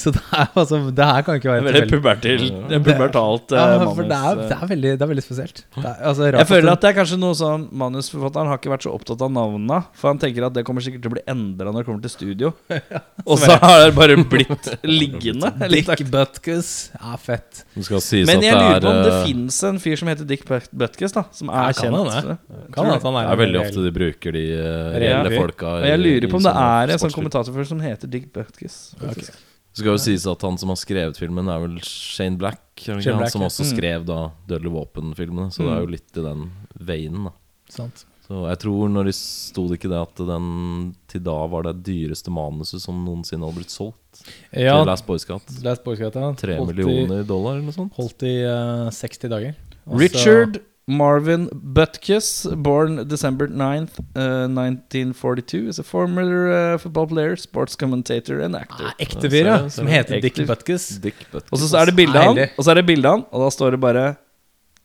Så 0.00 0.10
det, 0.14 0.20
er, 0.32 0.46
altså, 0.54 0.78
det 0.94 1.06
her 1.10 1.24
kan 1.26 1.38
ikke 1.40 1.50
være 1.50 1.64
Veldig 1.66 1.82
pubertil, 1.90 2.42
pubertalt 2.84 3.52
Ja, 3.56 3.64
eh, 3.74 3.82
for 3.96 4.06
det 4.06 4.14
er, 4.16 4.36
manus. 4.36 4.48
det 4.50 4.56
er, 4.56 4.66
veldig, 4.70 4.92
det 5.00 5.04
er 5.06 5.10
veldig 5.10 5.24
spesielt. 5.24 5.62
Det 5.74 5.84
er, 5.84 5.96
altså, 6.10 6.28
Jeg 6.30 6.46
føler 6.50 6.70
at 6.72 6.84
det 6.84 6.90
er 6.92 6.96
kanskje 7.00 7.18
noe 7.20 7.36
sånn 7.38 7.64
Manusforfatteren 7.82 8.50
har 8.52 8.60
ikke 8.60 8.72
vært 8.72 8.86
så 8.86 8.92
opptatt 8.94 9.24
av 9.26 9.32
navnene. 9.34 9.80
For 9.98 10.12
han 10.12 10.20
tenker 10.22 10.46
at 10.46 10.54
det 10.56 10.64
kommer 10.68 10.84
sikkert 10.86 11.02
til 11.04 11.10
å 11.12 11.14
bli 11.16 11.24
endra 11.30 11.72
når 11.74 11.82
det 11.82 11.88
kommer 11.90 12.04
til 12.06 12.12
studio. 12.14 12.52
Og 13.30 13.40
så 13.42 13.56
har 13.60 13.82
det 13.88 13.94
bare 13.98 14.16
blitt 14.30 14.70
liggende. 14.86 15.50
Dick 15.74 15.90
Butkus 16.12 16.70
Ja, 16.94 17.16
fett. 17.20 17.64
Det 17.74 17.84
skal 17.88 18.02
sies 18.04 18.28
Men 18.30 18.40
at 18.40 18.46
jeg 18.48 18.54
det 18.54 18.62
lurer 18.62 18.78
er 18.78 18.86
på 18.86 18.92
om 18.94 19.02
det 19.04 19.12
eh, 19.16 19.20
fins 19.26 19.60
en 19.70 19.82
fyr 19.82 20.00
som 20.00 20.12
heter 20.12 20.28
Dick 20.30 20.46
Butkus, 20.48 21.16
da. 21.16 21.26
Som 21.36 21.50
er 21.52 21.74
kjent. 21.76 21.98
Han, 22.00 22.38
Kan 22.74 22.90
at 22.94 23.02
han 23.02 23.18
Det 23.18 23.26
er, 23.26 23.32
er 23.34 23.42
veldig 23.44 23.60
ofte 23.66 23.84
de 23.88 23.92
bruker 23.98 24.36
de 24.38 24.46
eh, 24.54 24.98
reelle 25.02 25.34
Ja. 25.34 25.42
folka. 25.42 25.74
Og 25.80 25.86
jeg 25.90 26.02
lurer 26.06 26.30
på 26.32 26.40
om 26.40 26.46
det 26.48 26.56
er 26.64 26.94
en 26.94 27.02
sånn 27.02 27.14
kommentatorfyr 27.18 27.68
som 27.74 27.82
heter 27.84 28.10
Dick 28.10 28.30
Butkus. 28.34 28.80
faktisk. 29.00 29.39
Det 29.70 29.82
skal 29.84 29.92
jo 29.94 30.00
sies 30.02 30.26
at 30.26 30.42
han 30.42 30.56
som 30.58 30.68
har 30.72 30.78
skrevet 30.80 31.16
filmen, 31.20 31.46
er 31.48 31.60
vel 31.62 31.76
Shane 31.86 32.36
Black. 32.40 32.60
Shane 32.80 33.02
han 33.04 33.18
Black, 33.22 33.30
som 33.32 33.44
ja. 33.44 33.48
også 33.50 33.62
Mm. 33.66 33.70
skrev 33.76 34.06
da 34.08 34.20
Dødelig 34.50 34.72
våpen-filmene. 34.74 35.50
Så 35.54 35.62
det 35.62 35.72
er 35.76 35.80
jo 35.84 35.90
litt 35.94 36.16
i 36.16 36.24
den 36.26 36.50
veien. 36.80 37.24
da 37.24 37.32
Sant. 37.70 38.04
Så 38.26 38.46
jeg 38.46 38.58
tror 38.62 38.88
når 38.90 39.04
de 39.08 39.12
sto 39.12 39.64
det 39.68 39.78
ikke 39.80 39.90
det 39.90 40.00
at 40.02 40.20
den 40.26 40.94
til 41.10 41.22
da 41.26 41.34
var 41.50 41.64
det 41.66 41.82
dyreste 41.86 42.30
manuset 42.30 42.80
som 42.82 42.98
noensinne 43.04 43.42
hadde 43.42 43.58
blitt 43.58 43.72
solgt 43.74 44.20
Ja, 44.54 44.76
til 44.78 44.86
Last 44.86 45.06
Boy 45.06 45.18
Scout. 45.18 45.42
Boyskata. 45.84 46.36
Tre 46.38 46.58
millioner 46.64 47.24
dollar 47.26 47.56
eller 47.58 47.66
noe 47.66 47.74
sånt. 47.74 47.92
Holdt 47.98 48.22
i 48.22 48.36
uh, 48.46 48.86
60 48.90 49.28
dager. 49.30 49.54
Også, 49.86 49.98
Richard 49.98 50.60
Marvin 50.90 51.48
Butkus, 51.52 52.46
born 52.62 53.08
December 53.08 53.46
9th, 53.46 54.00
uh, 54.16 54.48
1942, 54.50 55.68
is 55.68 55.78
a 55.78 55.84
former 55.84 56.50
uh, 56.50 56.78
football 56.78 57.06
player, 57.06 57.36
sports 57.36 57.76
commentator 57.76 58.40
and 58.40 58.56
actor. 58.56 58.90
Ah, 58.90 58.94
ekte 58.98 59.30
fyr, 59.30 59.46
ja. 59.46 59.58
Som 59.70 59.86
heter 59.86 60.20
Dick 60.20 60.40
Butkus. 60.46 60.88
Dick 61.02 61.26
Butkus. 61.30 61.50
Og 61.54 61.62
så 61.62 61.80
er 61.80 61.90
det 61.90 61.96
bildet 62.00 62.20
av 62.20 62.32
han, 62.32 62.54
og 62.56 62.66
så 62.66 62.74
er 62.74 62.80
det 62.82 62.86
bildet 62.90 63.10
han, 63.10 63.26
og 63.30 63.44
da 63.46 63.50
står 63.54 63.76
det 63.76 63.82
bare 63.86 64.06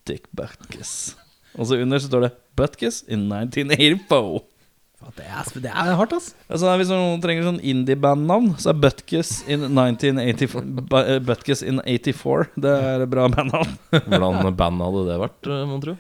Dick 0.06 0.30
Butkus. 0.38 1.16
Og 1.56 1.70
så 1.70 1.80
under 1.82 2.02
så 2.02 2.12
står 2.12 2.28
det 2.28 2.34
Butkus 2.56 3.02
in 3.08 3.26
1984. 3.32 4.44
Det 5.16 5.26
er, 5.30 5.50
det 5.62 5.72
er 5.72 5.94
hardt, 6.00 6.14
ass. 6.18 6.32
Altså, 6.50 6.72
hvis 6.80 6.90
noen 6.92 7.22
trenger 7.24 7.46
sånn 7.48 7.62
indie-bandnavn, 7.62 8.56
så 8.62 8.72
er 8.74 8.80
Butkus 8.82 9.38
in 9.48 9.68
1984 9.70 10.64
eh, 11.06 11.20
Butkus 11.24 11.62
in 11.64 11.80
84. 11.86 12.50
Det 12.66 12.74
er 12.90 13.06
et 13.06 13.12
bra 13.14 13.28
bandnavn. 13.32 13.78
Hvordan 14.10 14.58
band 14.58 14.86
hadde 14.88 15.06
det 15.12 15.18
vært, 15.22 15.52
eh, 15.52 15.64
mon 15.70 15.84
tro? 15.84 15.96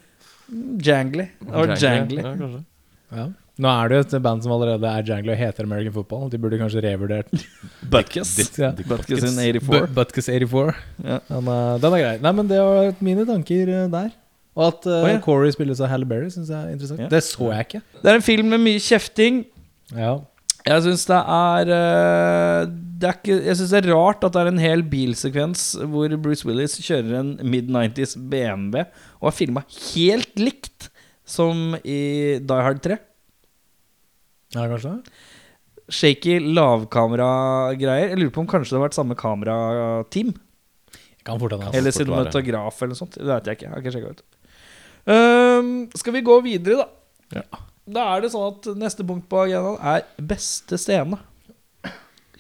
Jangly. 0.86 1.30
Var 1.46 1.76
Jangly. 1.82 2.22
Ja, 2.22 2.36
kanskje. 2.42 2.64
Ja. 3.16 3.28
Nå 3.56 3.72
er 3.72 3.88
det 3.88 3.98
jo 3.98 4.04
et 4.04 4.14
band 4.26 4.44
som 4.44 4.52
allerede 4.52 4.90
er 4.90 5.06
jangly 5.08 5.32
og 5.32 5.40
heter 5.40 5.64
American 5.64 5.94
Football. 5.96 6.28
De 6.32 6.40
burde 6.44 6.58
kanskje 6.60 6.82
revurdert 6.84 7.30
Butkus. 7.94 8.34
Ja. 8.60 8.74
Butkus 8.76 9.24
in 9.24 9.38
84. 9.40 9.64
Bu- 9.70 9.94
Butkus 9.96 10.28
84. 10.28 10.76
Ja. 11.06 11.22
Men, 11.30 11.48
uh, 11.48 11.78
den 11.80 11.96
er 11.96 12.04
grei. 12.04 12.16
Nei, 12.26 12.34
men 12.42 12.50
det 12.52 12.60
var 12.60 12.92
mine 13.08 13.24
tanker 13.30 13.72
eh, 13.72 13.86
der. 13.94 14.12
Og 14.56 14.70
at 14.70 14.88
uh, 14.88 15.02
oh, 15.02 15.10
ja. 15.10 15.20
Corey 15.24 15.52
spilles 15.52 15.82
av 15.84 15.92
Halle 15.92 16.08
Berry, 16.08 16.30
syns 16.32 16.52
jeg 16.52 16.56
er 16.56 16.72
interessant. 16.72 17.04
Ja. 17.04 17.10
Det 17.12 17.22
så 17.28 17.52
jeg 17.52 17.68
ikke. 17.68 17.82
Det 18.00 18.12
er 18.12 18.22
en 18.22 18.26
film 18.26 18.54
med 18.54 18.64
mye 18.64 18.80
kjefting. 18.80 19.44
Ja. 19.92 20.16
Jeg 20.66 20.82
syns 20.82 21.04
det 21.06 21.18
er 21.20 21.72
eh, 21.76 22.62
Det 22.98 23.06
er 23.06 23.18
ikke 23.20 23.36
Jeg 23.36 23.58
synes 23.60 23.74
det 23.76 23.80
er 23.84 23.92
rart 23.94 24.24
at 24.26 24.34
det 24.34 24.42
er 24.42 24.48
en 24.50 24.62
hel 24.64 24.82
bilsekvens 24.90 25.66
hvor 25.92 26.16
Bruce 26.24 26.48
Willis 26.48 26.80
kjører 26.82 27.20
en 27.20 27.36
mid-90s 27.46 28.16
BMW 28.18 28.82
og 29.20 29.30
er 29.30 29.36
filma 29.38 29.62
helt 29.92 30.42
likt 30.42 30.90
som 31.26 31.76
i 31.82 32.00
Die 32.42 32.66
Hard 32.66 32.82
3. 32.86 32.98
ja, 34.56 34.66
kanskje 34.70 34.96
det? 34.96 35.16
Shaky 35.96 36.40
lavkameragreier. 36.54 38.12
Jeg 38.12 38.20
lurer 38.20 38.34
på 38.34 38.42
om 38.42 38.50
kanskje 38.50 38.74
det 38.74 38.80
har 38.80 38.86
vært 38.88 38.98
samme 38.98 39.18
kamerateam. 39.18 40.32
Hende. 41.26 41.78
Eller 41.78 41.94
cinematograf 41.94 42.82
eller 42.82 42.94
noe 42.94 43.00
sånt. 43.00 43.18
Det 43.18 43.26
vet 43.30 43.50
jeg 43.50 43.58
ikke. 43.58 43.66
Jeg 43.66 43.74
har 43.74 43.84
ikke 43.84 43.94
sjekket 43.96 44.22
ut. 44.22 44.45
Ehm, 45.06 45.88
skal 45.94 46.16
vi 46.16 46.26
gå 46.26 46.40
videre, 46.46 46.86
da? 47.32 47.62
Da 47.86 48.06
er 48.16 48.24
det 48.24 48.32
sånn 48.34 48.48
at 48.50 48.68
neste 48.82 49.06
punkt 49.06 49.28
på 49.30 49.44
agendaen 49.44 49.78
er 49.86 50.06
beste 50.18 50.80
scene. 50.82 51.20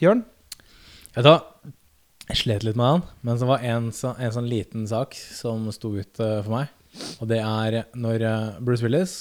Jørn? 0.01 0.23
Vet 1.13 1.27
du 1.27 1.29
hva? 1.29 1.39
Jeg 2.25 2.39
slet 2.41 2.65
litt 2.65 2.77
med 2.79 2.89
han, 2.89 3.03
men 3.21 3.37
så 3.37 3.47
var 3.51 3.61
en, 3.61 3.91
så, 3.93 4.15
en 4.17 4.33
sånn 4.33 4.49
liten 4.49 4.87
sak 4.89 5.13
som 5.13 5.67
sto 5.73 5.93
ut 5.93 6.21
uh, 6.23 6.41
for 6.41 6.51
meg. 6.55 6.73
Og 7.21 7.29
det 7.29 7.37
er 7.43 7.83
når 7.93 8.25
uh, 8.25 8.57
Bruce 8.65 8.81
Willis 8.81 9.13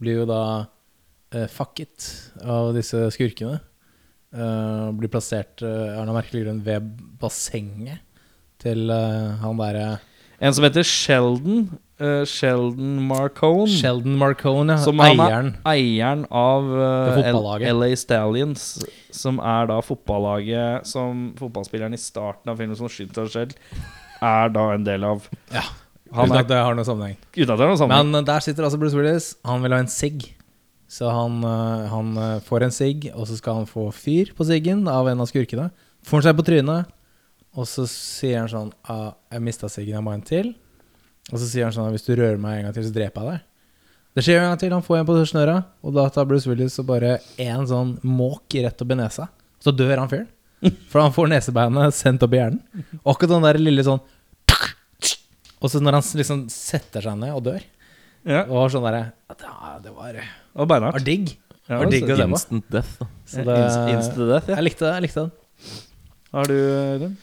blir 0.00 0.22
jo 0.22 0.28
da 0.30 0.42
uh, 0.64 1.46
fucket 1.52 2.08
av 2.40 2.72
disse 2.76 3.02
skurkene. 3.12 3.60
Uh, 4.32 4.88
blir 4.96 5.12
plassert 5.12 5.60
uh, 5.60 5.98
av 6.00 6.06
noen 6.06 6.16
merkelig 6.16 6.46
grunn 6.46 6.64
ved 6.64 6.88
bassenget 7.20 8.00
til 8.60 8.88
uh, 8.90 9.36
han 9.40 9.60
derre 9.60 9.84
En 10.42 10.52
som 10.52 10.64
heter 10.66 10.84
Sheldon. 10.84 11.68
Eh, 12.00 12.24
Sheldon 12.28 12.98
Marcone. 13.08 13.66
Sheldon 13.70 14.16
Marcone, 14.20 14.74
ja. 14.76 14.82
Som 14.84 15.00
er- 15.00 15.14
eieren. 15.14 15.50
eieren 15.64 16.26
av 16.30 16.64
eh, 16.64 17.14
fotballaget. 17.22 17.68
L- 17.70 17.80
LA 17.80 17.96
Stallions, 17.96 18.66
som 19.10 19.38
er 19.40 19.66
da 19.70 19.80
fotballaget 19.80 20.86
som 20.86 21.34
fotballspilleren 21.38 21.94
i 21.94 22.00
starten 22.00 22.50
av 22.52 22.56
filmen 22.60 22.76
som 22.76 22.88
skyter 22.88 23.26
seg 23.28 23.32
selv, 23.32 23.82
er 24.22 24.48
da 24.54 24.70
en 24.74 24.84
del 24.84 25.04
av. 25.04 25.28
Ja. 25.52 25.62
Han 26.14 26.28
Uten 26.30 26.38
at 26.38 26.48
det 26.48 26.56
har 26.62 26.74
noen 26.78 26.86
sammenheng. 26.86 27.16
uten 27.34 27.50
at 27.50 27.58
det 27.58 27.64
har 27.64 27.72
noen 27.72 27.78
sammenheng. 27.80 28.10
Men 28.12 28.20
eh, 28.22 28.26
der 28.28 28.40
sitter 28.40 28.64
altså 28.64 28.78
Bruce 28.78 28.94
Willis. 28.96 29.34
Han 29.44 29.62
vil 29.62 29.72
ha 29.72 29.78
en 29.82 29.88
sigg. 29.90 30.32
Så 30.88 31.08
han, 31.10 31.40
eh, 31.42 31.88
han 31.90 32.12
eh, 32.16 32.40
får 32.46 32.62
en 32.62 32.70
sigg, 32.70 33.08
og 33.16 33.26
så 33.26 33.36
skal 33.40 33.54
han 33.62 33.66
få 33.66 33.88
fyr 33.92 34.30
på 34.36 34.44
siggen 34.46 34.86
av 34.88 35.08
en 35.10 35.20
av 35.20 35.26
skurkene. 35.26 35.70
Får 36.06 36.20
han 36.22 36.28
seg 36.28 36.36
på 36.38 36.44
trynet, 36.46 36.86
og 37.56 37.66
så 37.66 37.86
sier 37.90 38.38
han 38.44 38.48
sånn 38.52 38.72
ah, 38.88 39.12
'Jeg 39.32 39.42
mista 39.42 39.66
siggen, 39.68 39.94
jeg 39.96 40.04
må 40.04 40.10
ha 40.12 40.14
en 40.20 40.22
til'. 40.22 40.54
Og 41.32 41.40
så 41.40 41.46
sier 41.48 41.66
han 41.66 41.74
sånn 41.74 41.90
'Hvis 41.90 42.06
du 42.06 42.14
rører 42.14 42.38
meg 42.38 42.58
en 42.58 42.64
gang 42.68 42.74
til, 42.74 42.84
så 42.86 42.94
dreper 42.94 43.22
jeg 43.22 43.30
deg'. 43.32 43.40
Det 44.16 44.24
skjer 44.24 44.38
en 44.40 44.48
gang 44.50 44.58
til, 44.58 44.72
han 44.72 44.82
får 44.82 44.98
en 44.98 45.06
på 45.06 45.14
snøra, 45.28 45.56
og 45.84 45.92
da 45.92 46.08
tar 46.08 46.24
Bruce 46.24 46.48
Willis 46.48 46.78
og 46.80 46.86
bare 46.86 47.18
én 47.36 47.66
sånn 47.68 47.98
måk 48.02 48.48
rett 48.64 48.80
opp 48.80 48.90
i 48.90 48.96
nesa. 48.96 49.28
Så 49.60 49.74
dør 49.76 49.98
han 49.98 50.08
fyren. 50.08 50.28
For 50.90 51.02
han 51.02 51.12
får 51.12 51.28
nesebeinet 51.28 51.92
sendt 51.92 52.22
opp 52.24 52.32
i 52.32 52.38
hjernen. 52.40 52.62
Og 53.04 53.12
akkurat 53.12 53.34
den 53.36 53.42
der 53.42 53.58
lille 53.60 53.84
sånn 53.84 54.00
Og 55.60 55.68
så 55.72 55.82
når 55.82 55.98
han 55.98 56.06
liksom 56.16 56.46
setter 56.52 57.04
seg 57.04 57.18
ned 57.20 57.34
og 57.34 57.42
dør 57.44 57.60
ja, 58.26 58.42
Og 58.44 58.56
var 58.56 58.72
sånn 58.72 58.86
derre 58.86 59.02
Det 59.82 59.92
var, 59.92 60.16
og 60.56 60.68
beinhardt. 60.70 60.96
var 60.96 61.04
digg. 61.04 61.36
Ja, 61.68 61.78
var 61.78 61.90
digg 61.90 62.08
å 62.08 62.16
se 62.16 62.24
på. 62.24 62.38
Instant 62.38 62.70
death. 62.72 62.96
Det, 63.34 63.58
Instant 63.92 64.28
death, 64.30 64.48
ja. 64.48 64.56
jeg 64.56 64.64
likte 64.64 64.86
det. 64.86 64.94
jeg 64.94 65.04
likte 65.04 65.24
den. 65.26 65.32
Har 66.32 66.50
du 66.50 66.56
den? 67.04 67.16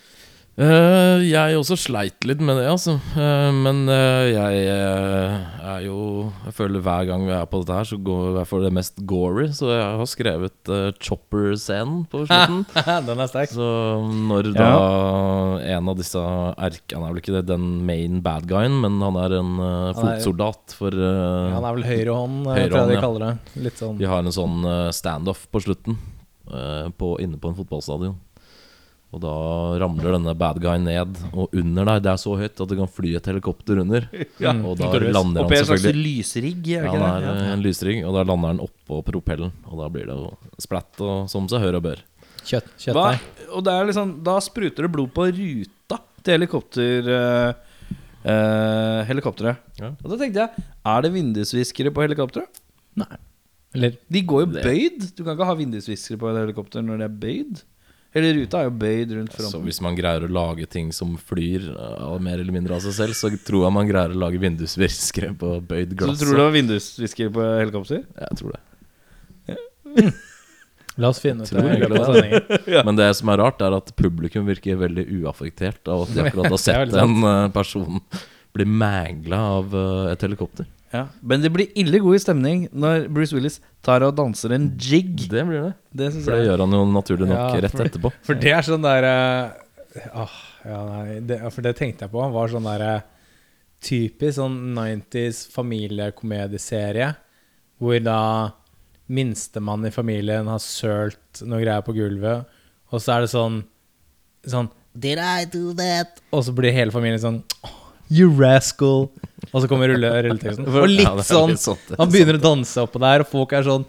Eh, 0.53 1.23
jeg 1.25 1.55
også 1.57 1.73
sleit 1.81 2.25
litt 2.29 2.41
med 2.45 2.59
det, 2.59 2.67
altså. 2.69 2.99
Uh, 3.15 3.49
men 3.57 3.87
uh, 3.89 4.21
jeg 4.29 4.67
er 4.69 5.79
jo 5.81 6.27
Jeg 6.45 6.53
føler 6.53 6.83
hver 6.85 7.07
gang 7.09 7.23
vi 7.25 7.31
er 7.33 7.47
på 7.49 7.63
dette 7.63 7.73
her, 7.73 7.87
så 7.89 7.97
går 7.97 8.37
jeg 8.37 8.49
for 8.51 8.65
det 8.65 8.69
mest 8.77 9.01
gory. 9.09 9.47
Så 9.49 9.71
jeg 9.71 9.81
har 9.81 10.09
skrevet 10.11 10.69
uh, 10.69 10.91
Chopper-scenen 11.01 12.03
på 12.11 12.21
slutten. 12.29 12.61
den 13.07 13.23
er 13.23 13.31
sterk. 13.31 13.53
Så 13.55 13.69
når 14.29 14.51
da 14.53 14.67
en 15.73 15.89
av 15.89 15.97
disse 15.97 16.21
erk... 16.21 16.83
Han 16.93 17.07
er 17.07 17.15
vel 17.15 17.23
ikke 17.23 17.33
det, 17.39 17.47
den 17.49 17.65
main 17.87 18.21
bad 18.25 18.45
guyen, 18.49 18.77
men 18.83 19.01
han 19.01 19.17
er 19.23 19.37
en 19.39 19.55
fotsoldat 19.97 20.75
for 20.77 20.93
Han 20.93 21.65
er 21.65 21.79
vel 21.79 21.87
høyrehånd, 21.87 22.43
eh, 22.45 22.59
Høyrehånd, 22.59 22.75
tror 22.75 22.83
jeg 22.83 22.91
de 22.91 23.01
kaller 23.01 23.25
det. 23.25 23.63
Litt 23.65 23.81
sånn 23.81 23.97
Vi 23.97 24.09
har 24.09 24.21
en 24.21 24.35
sånn 24.35 24.69
standoff 24.93 25.47
på 25.49 25.63
slutten 25.65 25.97
på, 26.43 27.15
inne 27.23 27.39
på 27.41 27.49
en 27.49 27.57
fotballstadion. 27.57 28.19
Og 29.13 29.21
da 29.21 29.33
ramler 29.83 30.15
denne 30.17 30.33
bad 30.37 30.57
guyen 30.63 30.87
ned, 30.87 31.19
og 31.37 31.51
under 31.53 31.85
deg 31.91 31.99
Det 32.05 32.11
er 32.13 32.21
så 32.23 32.33
høyt 32.39 32.61
at 32.63 32.71
det 32.71 32.77
kan 32.79 32.89
fly 32.89 33.11
et 33.19 33.27
helikopter 33.29 33.81
under. 33.83 34.07
Ja. 34.43 34.51
Og 34.65 34.79
da 34.79 34.89
lander 34.97 35.45
han 35.45 35.51
en 35.53 35.65
slags 35.67 35.83
selvfølgelig 35.83 36.17
lysrigg, 36.17 36.69
er 36.73 36.87
ja, 36.87 36.93
det 36.93 37.03
han 37.03 37.27
er 37.29 37.51
en 37.53 37.61
lysrigg, 37.63 37.99
og 38.07 38.15
da 38.17 38.23
lander 38.27 38.55
han 38.55 38.61
oppå 38.65 39.03
propellen. 39.05 39.53
Og 39.69 39.77
da 39.79 39.89
blir 39.93 40.09
det 40.09 40.15
jo 40.17 40.31
splatt 40.65 41.03
og 41.05 41.29
som 41.31 41.45
seg 41.51 41.61
hør 41.63 41.77
og 41.79 41.85
bør. 41.85 42.01
kjøtt, 42.43 42.71
Hva? 42.89 43.13
kjøttdeig. 43.13 43.45
Og 43.53 43.63
det 43.67 43.75
er 43.77 43.87
liksom, 43.91 44.15
da 44.25 44.39
spruter 44.43 44.87
det 44.87 44.91
blod 44.97 45.13
på 45.15 45.29
ruta 45.29 46.01
til 46.23 46.35
helikopter 46.37 47.13
Uh, 47.13 47.69
Uh, 48.23 49.03
helikopteret. 49.03 49.59
Ja. 49.81 49.89
Og 49.99 50.13
da 50.13 50.15
tenkte 50.21 50.45
jeg, 50.45 50.63
er 50.87 51.01
det 51.03 51.09
vindusviskere 51.11 51.91
på 51.91 52.05
helikopteret? 52.05 52.61
Nei. 52.95 53.17
Eller 53.75 53.97
De 54.07 54.21
går 54.29 54.45
jo 54.45 54.49
bøyd. 54.53 55.07
Du 55.17 55.23
kan 55.25 55.33
ikke 55.33 55.47
ha 55.49 55.55
vindusviskere 55.59 56.21
på 56.21 56.29
et 56.29 56.39
helikopter 56.39 56.85
når 56.85 57.01
det 57.01 57.07
er 57.09 57.17
bøyd. 57.25 57.63
Eller 58.13 58.35
ruta 58.37 58.59
er 58.61 58.67
jo 58.67 58.73
bøyd 58.77 59.13
rundt 59.17 59.37
Så 59.49 59.59
hvis 59.63 59.79
man 59.81 59.95
greier 59.97 60.25
å 60.27 60.29
lage 60.29 60.67
ting 60.69 60.91
som 60.93 61.15
flyr 61.17 61.71
eh, 61.73 62.11
mer 62.21 62.37
eller 62.37 62.53
mindre 62.53 62.77
av 62.77 62.83
seg 62.85 62.93
selv, 62.97 63.17
så 63.17 63.31
tror 63.41 63.65
jeg 63.65 63.75
man 63.79 63.89
greier 63.89 64.13
å 64.13 64.19
lage 64.25 64.41
vindusviskere 64.41 65.31
på 65.39 65.55
bøyd 65.65 65.95
glass. 65.97 66.19
Så 66.19 66.21
du 66.21 66.27
tror 66.27 66.37
det 66.37 66.45
var 66.45 66.53
vindusviskere 66.59 67.33
på 67.33 67.47
helikopter? 67.63 68.05
Jeg 68.05 68.39
tror 68.41 68.53
det. 68.53 70.13
La 71.01 71.09
oss 71.09 71.17
finne 71.21 71.41
ut 71.41 71.49
det 71.49 71.57
sendingen. 71.57 72.85
Men 72.87 72.99
det 72.99 73.09
som 73.17 73.31
er 73.33 73.41
rart, 73.41 73.61
er 73.65 73.73
at 73.79 73.89
publikum 73.97 74.45
virker 74.45 74.77
veldig 74.77 75.07
uaffektert 75.23 75.89
av 75.89 76.05
at 76.05 76.13
de 76.13 76.27
akkurat 76.27 76.53
har 76.53 76.61
sett 76.67 76.93
en 77.01 77.17
eh, 77.29 77.49
person 77.55 77.97
bli 78.53 78.67
mægla 78.69 79.39
av 79.57 79.73
eh, 79.73 80.11
et 80.13 80.25
helikopter. 80.27 80.69
Ja. 80.93 81.07
Men 81.25 81.41
det 81.41 81.49
blir 81.53 81.71
ille 81.79 81.99
god 82.03 82.21
stemning 82.21 82.67
når 82.71 83.07
Bruce 83.09 83.33
Willis 83.33 83.55
tar 83.85 84.03
og 84.05 84.13
danser 84.19 84.53
en 84.53 84.67
jig. 84.77 85.15
Det 85.31 85.41
blir 85.47 85.63
det. 85.69 85.73
Det 85.89 86.11
For 86.19 86.29
det 86.35 86.43
jeg 86.43 86.49
gjør 86.51 86.63
han 86.67 86.75
jo 86.77 86.83
naturlig 86.93 87.27
nok 87.31 87.39
Ja, 87.39 87.61
rett 87.65 87.73
for- 87.73 87.89
etterpå. 87.89 88.11
For 88.27 88.37
det 88.43 88.51
er 88.53 88.67
sånn 88.67 88.85
der 88.85 89.07
uh, 89.09 90.27
ja, 90.63 90.77
nei, 90.91 91.17
det, 91.25 91.39
For 91.53 91.65
det 91.65 91.75
tenkte 91.79 92.05
jeg 92.05 92.13
på. 92.13 92.21
Var 92.37 92.53
sånn 92.53 92.69
der 92.69 92.85
uh, 92.85 93.01
typisk 93.83 94.37
sånn 94.37 94.59
90s 94.77 95.47
familiekomedieserie 95.51 97.09
hvor 97.83 97.97
da 97.99 98.19
minstemann 99.11 99.83
i 99.85 99.91
familien 99.91 100.47
har 100.47 100.61
sølt 100.63 101.41
noe 101.43 101.59
greier 101.59 101.83
på 101.83 101.91
gulvet, 101.97 102.45
og 102.93 103.01
så 103.03 103.17
er 103.17 103.25
det 103.25 103.31
sånn 103.33 103.63
Sånn 104.47 104.67
Did 104.93 105.19
I 105.23 105.45
do 105.47 105.71
that? 105.75 106.19
Og 106.35 106.43
så 106.45 106.51
blir 106.55 106.71
hele 106.75 106.91
familien 106.91 107.19
sånn 107.23 107.37
«Åh, 107.63 107.75
You 108.13 108.29
rascal. 108.37 109.07
Og 109.51 109.63
så 109.63 109.69
kommer 109.69 109.89
rulle, 109.91 110.09
rulleteksten. 110.27 110.67
Og 110.69 110.89
litt 110.91 111.25
sånn 111.27 111.55
er 111.55 111.99
Han 111.99 112.11
begynner 112.13 112.37
å 112.37 112.43
danse 112.43 112.83
oppå 112.85 113.01
der, 113.01 113.23
og 113.25 113.31
folk 113.31 113.55
er 113.57 113.65
sånn 113.67 113.87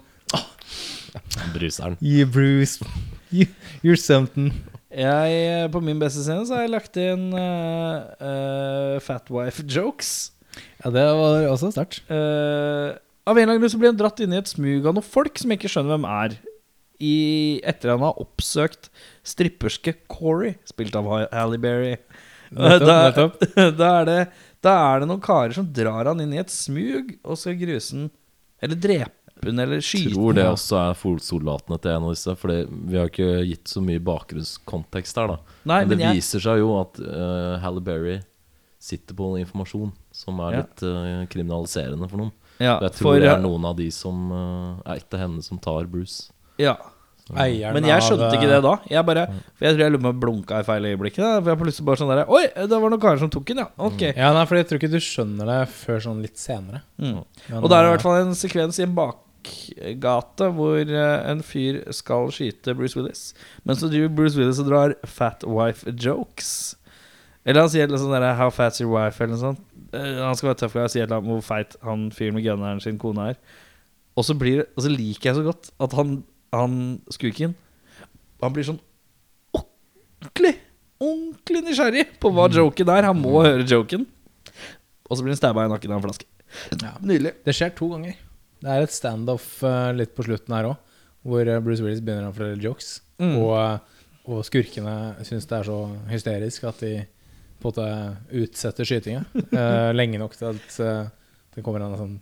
Bruseren. 1.53 1.97
You 2.01 2.25
Bruce. 2.27 2.83
You, 3.31 3.47
you're 3.83 3.99
something. 3.99 4.51
Jeg, 4.95 5.31
eh, 5.43 5.65
på 5.71 5.81
min 5.83 5.99
beste 5.99 6.23
scene 6.23 6.45
så 6.47 6.55
har 6.55 6.65
jeg 6.65 6.71
lagt 6.71 6.99
inn 6.99 7.27
uh, 7.35 8.05
uh, 8.15 8.95
Fat 9.03 9.31
Wife 9.33 9.65
jokes. 9.67 10.31
Ja, 10.83 10.91
det 10.93 11.03
var 11.19 11.47
også 11.51 11.73
sterkt. 11.75 12.03
Uh, 12.07 12.95
av 13.25 13.35
en 13.35 13.43
eller 13.43 13.55
annen 13.55 13.63
grunn 13.63 13.73
så 13.73 13.79
blir 13.81 13.91
han 13.91 13.99
dratt 13.99 14.21
inn 14.23 14.35
i 14.35 14.39
et 14.39 14.51
smug 14.51 14.85
av 14.85 14.95
noen 14.95 15.07
folk 15.07 15.41
som 15.41 15.51
jeg 15.51 15.59
ikke 15.59 15.73
skjønner 15.73 15.97
hvem 15.97 16.07
er. 16.11 16.37
I, 17.03 17.15
etter 17.67 17.91
han 17.91 18.05
har 18.05 18.21
oppsøkt 18.23 18.87
stripperske 19.27 19.97
Corey, 20.07 20.53
spilt 20.69 20.95
av 20.95 21.09
Halle 21.09 21.59
Berry. 21.59 21.97
Nettopp, 22.51 23.39
da, 23.55 23.69
da, 23.81 23.89
er 24.01 24.05
det, 24.09 24.19
da 24.65 24.73
er 24.93 24.99
det 25.03 25.07
noen 25.09 25.21
karer 25.23 25.53
som 25.57 25.67
drar 25.73 26.05
han 26.11 26.21
inn 26.23 26.33
i 26.35 26.41
et 26.41 26.53
smug 26.53 27.15
og 27.23 27.37
skal 27.39 27.57
gruse 27.59 27.95
han 27.95 28.09
Eller 28.61 28.75
drepe 28.79 29.11
han 29.45 29.59
eller 29.59 29.81
skyte 29.83 30.13
tror 30.15 30.33
det 30.37 30.45
også 30.47 30.77
er 30.79 30.93
fotsoldatene 30.97 31.77
til 31.83 31.91
en 31.91 32.05
av 32.07 32.13
disse. 32.15 32.33
For 32.39 32.53
vi 32.65 32.97
har 32.97 33.09
ikke 33.11 33.43
gitt 33.45 33.67
så 33.69 33.81
mye 33.83 33.99
bakgrunnskontekst 34.01 35.19
her, 35.19 35.33
da. 35.33 35.57
Nei, 35.67 35.81
men 35.83 35.89
det 35.91 35.97
men 35.97 36.05
jeg- 36.05 36.21
viser 36.21 36.39
seg 36.45 36.61
jo 36.63 36.71
at 36.79 37.01
uh, 37.03 37.57
Halle 37.61 37.83
Berry 37.83 38.15
sitter 38.79 39.17
på 39.17 39.27
informasjon 39.41 39.91
som 40.15 40.39
er 40.45 40.51
Ja. 40.55 40.63
litt 40.63 40.83
uh, 40.87 41.25
kriminaliserende 41.29 42.09
for 42.09 42.21
noen. 42.23 42.31
Ja, 42.59 42.77
jeg 42.85 42.93
tror 42.95 43.09
for, 43.11 43.19
det 43.19 43.27
eh, 43.27 43.33
er 43.35 43.41
noen 43.43 43.65
av 43.67 43.75
de 43.75 43.89
som 43.91 44.31
uh, 44.31 44.79
er 44.85 45.01
etter 45.01 45.19
henne, 45.19 45.43
som 45.43 45.59
tar 45.59 45.85
Bruce. 45.91 46.31
Ja. 46.57 46.77
Eieren 47.33 47.73
Men 47.73 47.87
jeg 47.89 47.97
av, 47.97 48.03
skjønte 48.05 48.27
ikke 48.37 48.45
eh, 48.45 48.51
det 48.53 48.59
da. 48.61 48.73
Jeg 48.91 49.05
bare 49.07 49.21
For 49.57 49.65
jeg 49.65 49.73
tror 49.73 49.81
jeg 49.81 49.93
lurer 49.95 50.01
på 50.03 50.05
om 50.05 50.11
jeg 50.11 50.21
blunka 50.21 50.59
i 50.61 50.65
feil 50.67 50.85
øyeblikk. 50.91 51.15
da. 51.17 51.29
For 51.41 51.49
jeg 51.51 51.59
plutselig 51.63 51.85
bare 51.87 52.01
sånn 52.01 52.11
der 52.13 52.21
Oi, 52.29 52.43
det 52.53 52.79
var 52.83 52.93
noen 52.93 53.01
karer 53.01 53.21
som 53.23 53.31
tok 53.33 53.47
den, 53.49 53.61
ja. 53.63 53.67
Ok. 53.81 54.03
Ja, 54.11 54.29
nei, 54.35 54.43
for 54.45 54.59
jeg 54.59 54.67
tror 54.69 54.81
ikke 54.81 54.91
du 54.93 54.99
skjønner 55.01 55.49
det 55.49 55.59
før 55.73 56.03
sånn 56.05 56.21
litt 56.21 56.37
senere. 56.37 56.83
Mm. 57.01 57.23
Men, 57.49 57.59
Og 57.63 57.69
da 57.71 57.79
er 57.79 57.81
det 57.81 57.87
i 57.87 57.89
eh, 57.89 57.95
hvert 57.95 58.05
fall 58.05 58.19
en 58.21 58.37
sekvens 58.37 58.77
i 58.77 58.85
en 58.85 58.93
bakgate 58.99 60.51
hvor 60.59 60.77
eh, 60.85 61.17
en 61.31 61.41
fyr 61.45 61.81
skal 61.97 62.29
skyte 62.35 62.77
Bruce 62.77 62.99
Willis. 62.99 63.31
Men 63.65 63.79
så 63.81 63.89
driver 63.89 64.13
Bruce 64.21 64.37
Willis 64.37 64.61
og 64.61 64.69
drar 64.69 64.93
fat 65.09 65.41
wife 65.49 65.89
jokes. 65.97 66.75
Eller 67.45 67.61
han 67.65 67.73
sier 67.73 67.89
noe 67.89 68.01
sånn 68.01 68.13
derre 68.13 68.35
How 68.37 68.53
fat's 68.53 68.81
your 68.81 68.93
wife? 68.93 69.17
Eller 69.21 69.33
noe 69.35 69.41
sånt. 69.41 69.65
Eh, 69.93 70.21
Han 70.21 70.37
skal 70.37 70.51
være 70.53 70.61
tøff 70.63 70.77
og 70.81 70.93
si 70.93 71.01
hvor 71.05 71.43
feit 71.45 71.75
han 71.85 72.07
fyren 72.13 72.37
med 72.37 72.45
gunneren 72.45 72.81
sin 72.81 72.97
kone 73.01 73.31
er. 73.33 73.41
Og 74.15 74.23
så, 74.23 74.33
blir, 74.39 74.63
og 74.77 74.85
så 74.85 74.89
liker 74.93 75.29
jeg 75.31 75.37
så 75.41 75.43
godt 75.43 75.69
at 75.83 75.93
han, 75.97 76.19
han 76.55 76.75
skurken 77.13 77.55
Han 78.43 78.53
blir 78.55 78.67
sånn 78.67 78.81
ordentlig, 79.55 80.55
ordentlig 81.01 81.61
nysgjerrig 81.65 82.05
på 82.21 82.31
hva 82.33 82.47
joken 82.51 82.91
er. 82.91 83.07
Han 83.09 83.19
må 83.21 83.39
høre 83.45 83.65
joken. 83.69 84.05
Og 85.05 85.17
så 85.17 85.23
blir 85.23 85.35
han 85.35 85.39
stabba 85.39 85.65
i 85.65 85.71
nakken 85.71 85.93
av 85.93 85.99
en 85.99 86.05
flaske. 86.07 86.27
Nydelig. 87.03 87.35
Det 87.45 87.55
skjer 87.55 87.73
to 87.77 87.89
ganger. 87.93 88.15
Det 88.63 88.71
er 88.71 88.85
et 88.85 88.95
standoff 88.95 89.59
eh, 89.67 89.91
litt 89.93 90.15
på 90.17 90.25
slutten 90.25 90.55
her 90.55 90.69
òg, 90.71 90.95
hvor 91.27 91.45
eh, 91.45 91.61
Bruce 91.61 91.83
Willis 91.83 92.01
begynner 92.01 92.31
å 92.31 92.35
fortelle 92.35 92.63
jokes. 92.63 92.95
Mm. 93.21 93.35
Og, 93.43 93.51
eh, 93.59 94.07
og 94.31 94.41
skurkene 94.47 94.95
syns 95.27 95.45
det 95.49 95.59
er 95.59 95.69
så 95.69 95.77
hysterisk 96.09 96.65
at 96.71 96.81
de 96.81 96.93
på 97.61 97.69
en 97.69 97.75
måte 97.75 98.41
utsetter 98.41 98.87
skytinga 98.87 99.21
eh, 99.59 99.91
lenge 99.93 100.21
nok 100.21 100.33
til 100.37 100.55
at 100.55 100.79
det 101.55 101.63
kommer 101.63 101.85
en 101.85 101.99
sånn 101.99 102.17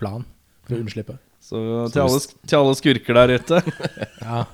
plan 0.00 0.24
For 0.64 0.74
å 0.74 0.80
unnslippe. 0.82 1.18
Så 1.52 1.60
til 1.92 2.00
alle, 2.00 2.20
til 2.48 2.58
alle 2.62 2.76
skurker 2.78 3.18
der 3.18 3.34
ute 3.36 3.60
Ja. 4.24 4.44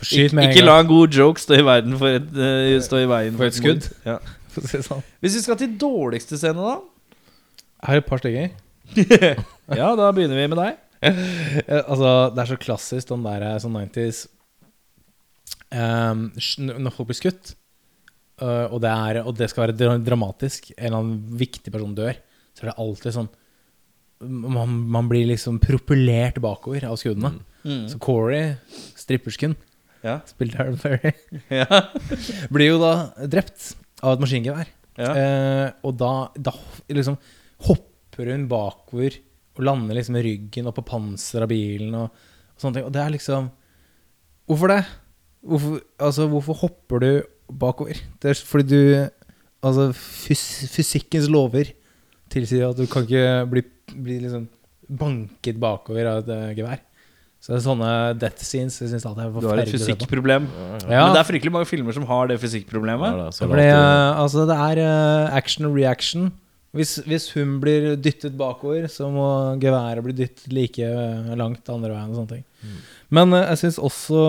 Skyt 0.00 0.32
Ikke, 0.32 0.64
la 0.64 0.78
en 0.80 0.88
god 0.88 1.12
joke 1.12 1.42
stå 1.42 1.58
i, 1.58 1.64
verden 1.66 1.98
for 2.00 2.16
et, 2.16 2.30
eh, 2.32 2.76
stå 2.84 3.02
i 3.02 3.08
veien 3.10 3.36
For 3.36 3.48
et 3.50 3.58
skudd. 3.58 3.88
Ja. 4.06 4.16
Sånn. 4.88 5.02
Hvis 5.20 5.36
vi 5.36 5.42
skal 5.44 5.58
til 5.60 5.74
dårligste 5.76 6.38
scene, 6.40 6.64
da? 6.64 6.78
Jeg 7.82 7.90
har 7.90 8.00
et 8.00 8.08
par 8.08 8.22
stykker. 8.22 8.54
Ja, 9.76 9.90
da 9.98 10.08
begynner 10.14 10.38
vi 10.38 10.46
med 10.48 10.60
deg. 10.62 10.76
Altså, 11.02 12.10
det 12.32 12.40
er 12.40 12.48
så 12.52 12.58
klassisk 12.62 13.10
den 13.10 13.24
der 13.26 13.44
eh, 13.44 13.56
sånn 13.60 13.76
90s 13.76 14.20
um, 15.74 16.22
Når 16.70 16.94
folk 16.94 17.10
blir 17.10 17.18
skutt, 17.18 17.52
uh, 18.40 18.70
og, 18.70 18.78
det 18.84 18.92
er, 18.92 19.20
og 19.26 19.36
det 19.36 19.50
skal 19.52 19.66
være 19.66 19.98
dramatisk, 20.06 20.70
en 20.76 20.86
eller 20.86 21.02
annen 21.02 21.40
viktig 21.42 21.74
person 21.74 21.92
dør, 21.98 22.16
så 22.56 22.64
er 22.64 22.70
det 22.70 22.78
alltid 22.86 23.18
sånn 23.18 23.28
Man, 24.24 24.76
man 24.88 25.08
blir 25.10 25.26
liksom 25.28 25.58
propellert 25.60 26.38
bakover 26.40 26.86
av 26.88 26.96
skuddene. 27.00 27.34
Så 27.90 27.98
Corey, 28.00 28.54
strippersken, 28.96 29.56
Ja. 30.06 30.20
spilt 30.28 30.54
av 30.62 30.76
Ferry 30.78 30.98
Berry, 31.02 31.40
Ja. 31.50 31.80
blir 32.54 32.68
jo 32.70 32.78
da 32.78 32.92
drept 33.26 33.72
av 34.06 34.14
et 34.14 34.22
maskingevær. 34.22 34.68
Ja. 34.96 35.10
Eh, 35.12 35.68
og 35.84 35.96
da, 36.00 36.12
da 36.38 36.52
liksom 36.94 37.18
hopper 37.66 38.30
hun 38.32 38.46
bakover 38.48 39.18
og 39.56 39.64
lander 39.66 39.98
liksom 39.98 40.14
med 40.16 40.24
ryggen 40.28 40.68
opp 40.70 40.78
på 40.78 40.86
panseret 40.92 41.44
av 41.44 41.50
bilen 41.52 41.96
og, 41.98 42.12
og 42.54 42.62
sånne 42.62 42.78
ting. 42.78 42.86
Og 42.88 42.94
det 42.94 43.02
er 43.02 43.14
liksom 43.16 43.50
Hvorfor 44.46 44.70
det? 44.70 44.82
Hvorfor, 45.42 45.80
altså, 45.98 46.28
hvorfor 46.30 46.58
hopper 46.60 47.02
du 47.02 47.10
bakover? 47.50 47.98
Det 48.22 48.30
er 48.30 48.40
fordi 48.46 48.68
du 48.70 49.10
Altså, 49.66 49.88
fys 49.96 50.42
fysikkens 50.70 51.26
lover 51.32 51.72
tilsier 52.30 52.68
at 52.68 52.78
du 52.78 52.84
kan 52.86 53.02
ikke 53.08 53.22
bli, 53.50 53.62
bli 53.94 54.20
liksom 54.24 54.46
banket 54.86 55.58
bakover 55.60 56.08
av 56.10 56.22
et 56.22 56.32
eh, 56.34 56.54
gevær. 56.58 56.82
Så 57.42 57.52
det 57.52 57.58
er 57.58 57.62
sånne 57.66 57.90
death 58.18 58.42
scenes 58.42 58.78
jeg 58.80 58.90
synes 58.90 59.04
alltid 59.06 59.22
er 59.22 59.44
Du 59.44 59.46
har 59.50 59.60
et 59.62 59.70
fysikkproblem. 59.70 60.48
Ja. 60.88 61.04
Men 61.04 61.14
det 61.14 61.20
er 61.20 61.28
fryktelig 61.28 61.52
mange 61.54 61.68
filmer 61.68 61.94
som 61.94 62.06
har 62.08 62.30
det 62.30 62.40
fysikkproblemet. 62.42 63.20
Ja, 63.20 63.28
det, 63.30 63.60
det 63.60 63.68
eh, 63.70 64.22
altså, 64.22 64.46
det 64.48 64.56
er 64.56 64.82
eh, 64.82 65.36
action 65.36 65.68
og 65.68 65.78
reaction. 65.78 66.32
Hvis, 66.76 66.96
hvis 67.06 67.30
hun 67.32 67.56
blir 67.62 67.94
dyttet 68.02 68.34
bakover, 68.36 68.88
så 68.92 69.08
må 69.12 69.28
geværet 69.62 70.04
bli 70.04 70.16
dyttet 70.16 70.50
like 70.52 70.88
langt 71.38 71.70
andre 71.72 71.94
veien. 71.94 72.10
og 72.12 72.20
sånne 72.22 72.38
ting 72.38 72.44
Mm. 72.66 72.78
Men 73.14 73.30
jeg 73.36 73.58
syns 73.60 73.76
også, 73.78 74.20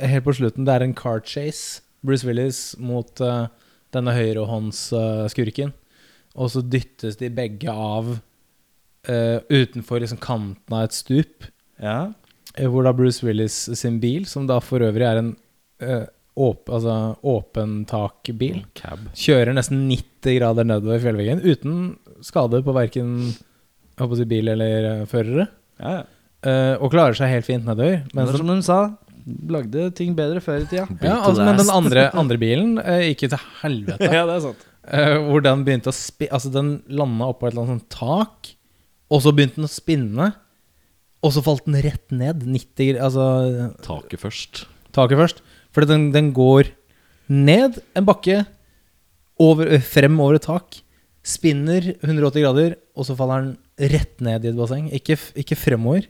helt 0.00 0.24
på 0.26 0.32
slutten, 0.34 0.64
det 0.66 0.72
er 0.74 0.82
en 0.82 0.94
car 0.96 1.20
chase. 1.22 1.82
Bruce 2.02 2.26
Willis 2.26 2.74
mot 2.82 3.20
uh, 3.22 3.46
denne 3.94 4.10
høyrehåndsskurken. 4.16 5.70
og 6.34 6.50
så 6.50 6.62
dyttes 6.64 7.20
de 7.20 7.28
begge 7.30 7.70
av 7.70 8.16
utenfor 9.08 10.02
liksom, 10.02 10.20
kanten 10.22 10.76
av 10.76 10.86
et 10.86 10.96
stup. 10.96 11.48
Ja. 11.82 12.12
Eh, 12.56 12.68
Hvor 12.70 12.84
da 12.86 12.92
Bruce 12.96 13.24
Willis 13.26 13.64
sin 13.78 14.00
bil, 14.02 14.26
som 14.28 14.46
da 14.46 14.60
for 14.62 14.84
øvrig 14.84 15.06
er 15.08 15.20
en 15.22 15.32
eh, 15.82 16.04
åp, 16.34 16.68
altså, 16.72 17.16
åpen 17.28 17.82
takbil, 17.88 18.62
Cab. 18.78 19.04
kjører 19.18 19.56
nesten 19.56 19.86
90 19.90 20.38
grader 20.38 20.68
nedover 20.68 21.02
fjellveggen 21.02 21.42
uten 21.44 21.78
skade 22.24 22.62
på 22.64 22.74
verken 22.76 23.32
si, 23.32 24.26
bil 24.28 24.52
eller 24.54 24.90
eh, 24.92 25.06
førere. 25.10 25.48
ja, 25.82 26.00
ja. 26.00 26.02
Eh, 26.42 26.74
og 26.82 26.90
klarer 26.90 27.14
seg 27.14 27.30
helt 27.30 27.46
fint 27.46 27.62
nedover. 27.62 28.00
Men 28.18 28.30
som 28.34 28.48
de 28.50 28.56
sa, 28.66 28.78
lagde 29.46 29.84
ting 29.94 30.16
bedre 30.18 30.40
før 30.42 30.64
i 30.64 30.66
tida. 30.66 30.88
ja, 30.98 31.20
altså, 31.20 31.44
men 31.46 31.60
den 31.60 31.70
andre, 31.70 32.08
andre 32.22 32.38
bilen 32.40 32.80
eh, 32.82 33.04
gikk 33.12 33.28
jo 33.28 33.32
til 33.36 33.44
helvete. 33.60 34.08
ja, 34.16 34.24
det 34.26 34.40
er 34.40 34.42
sant. 34.48 34.64
Uh, 34.82 35.20
hvor 35.28 35.44
den 35.46 35.62
begynte 35.62 35.92
å 35.92 35.94
spi... 35.94 36.26
Altså, 36.34 36.50
den 36.50 36.72
landa 36.90 37.28
oppå 37.30 37.46
et 37.46 37.52
eller 37.52 37.68
annet 37.68 37.84
sånt 37.84 37.94
tak, 37.94 38.50
og 39.12 39.22
så 39.24 39.32
begynte 39.36 39.60
den 39.60 39.68
å 39.68 39.72
spinne. 39.72 40.30
Og 41.22 41.34
så 41.36 41.42
falt 41.44 41.66
den 41.68 41.78
rett 41.84 42.10
ned. 42.10 42.42
90 42.48 42.88
grader 42.88 43.02
Altså 43.06 43.26
Taket 43.84 44.22
først. 44.22 44.64
taket 44.96 45.20
først. 45.20 45.42
For 45.72 45.86
den, 45.88 46.08
den 46.14 46.32
går 46.36 46.72
ned 47.32 47.78
en 47.96 48.08
bakke, 48.08 48.42
over, 49.40 49.70
frem 49.80 50.18
over 50.22 50.36
et 50.36 50.44
tak, 50.44 50.80
spinner 51.24 51.92
180 52.02 52.42
grader, 52.42 52.74
og 52.98 53.06
så 53.08 53.16
faller 53.18 53.46
den 53.46 53.92
rett 53.92 54.20
ned 54.24 54.44
i 54.44 54.50
et 54.50 54.58
basseng. 54.58 54.88
Ikke, 54.94 55.16
ikke 55.38 55.56
fremover, 55.58 56.08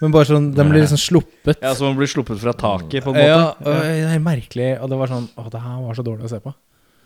men 0.00 0.14
bare 0.14 0.28
sånn 0.28 0.48
Den 0.56 0.70
blir 0.72 0.84
liksom 0.84 1.00
sluppet. 1.00 1.60
Ja, 1.60 1.74
Så 1.76 1.88
man 1.88 1.98
blir 1.98 2.10
sluppet 2.10 2.40
fra 2.42 2.54
taket, 2.56 3.02
på 3.04 3.12
en 3.12 3.18
måte. 3.18 3.26
Ja, 3.28 3.42
og 3.60 3.82
det 3.82 4.14
er 4.14 4.22
merkelig. 4.24 4.70
Og 4.80 4.92
det 4.92 5.00
var 5.02 5.12
sånn 5.12 5.28
Å, 5.36 5.46
det 5.52 5.62
her 5.66 5.82
var 5.84 5.98
så 5.98 6.06
dårlig 6.06 6.28
å 6.28 6.32
se 6.32 6.40
på. 6.44 6.54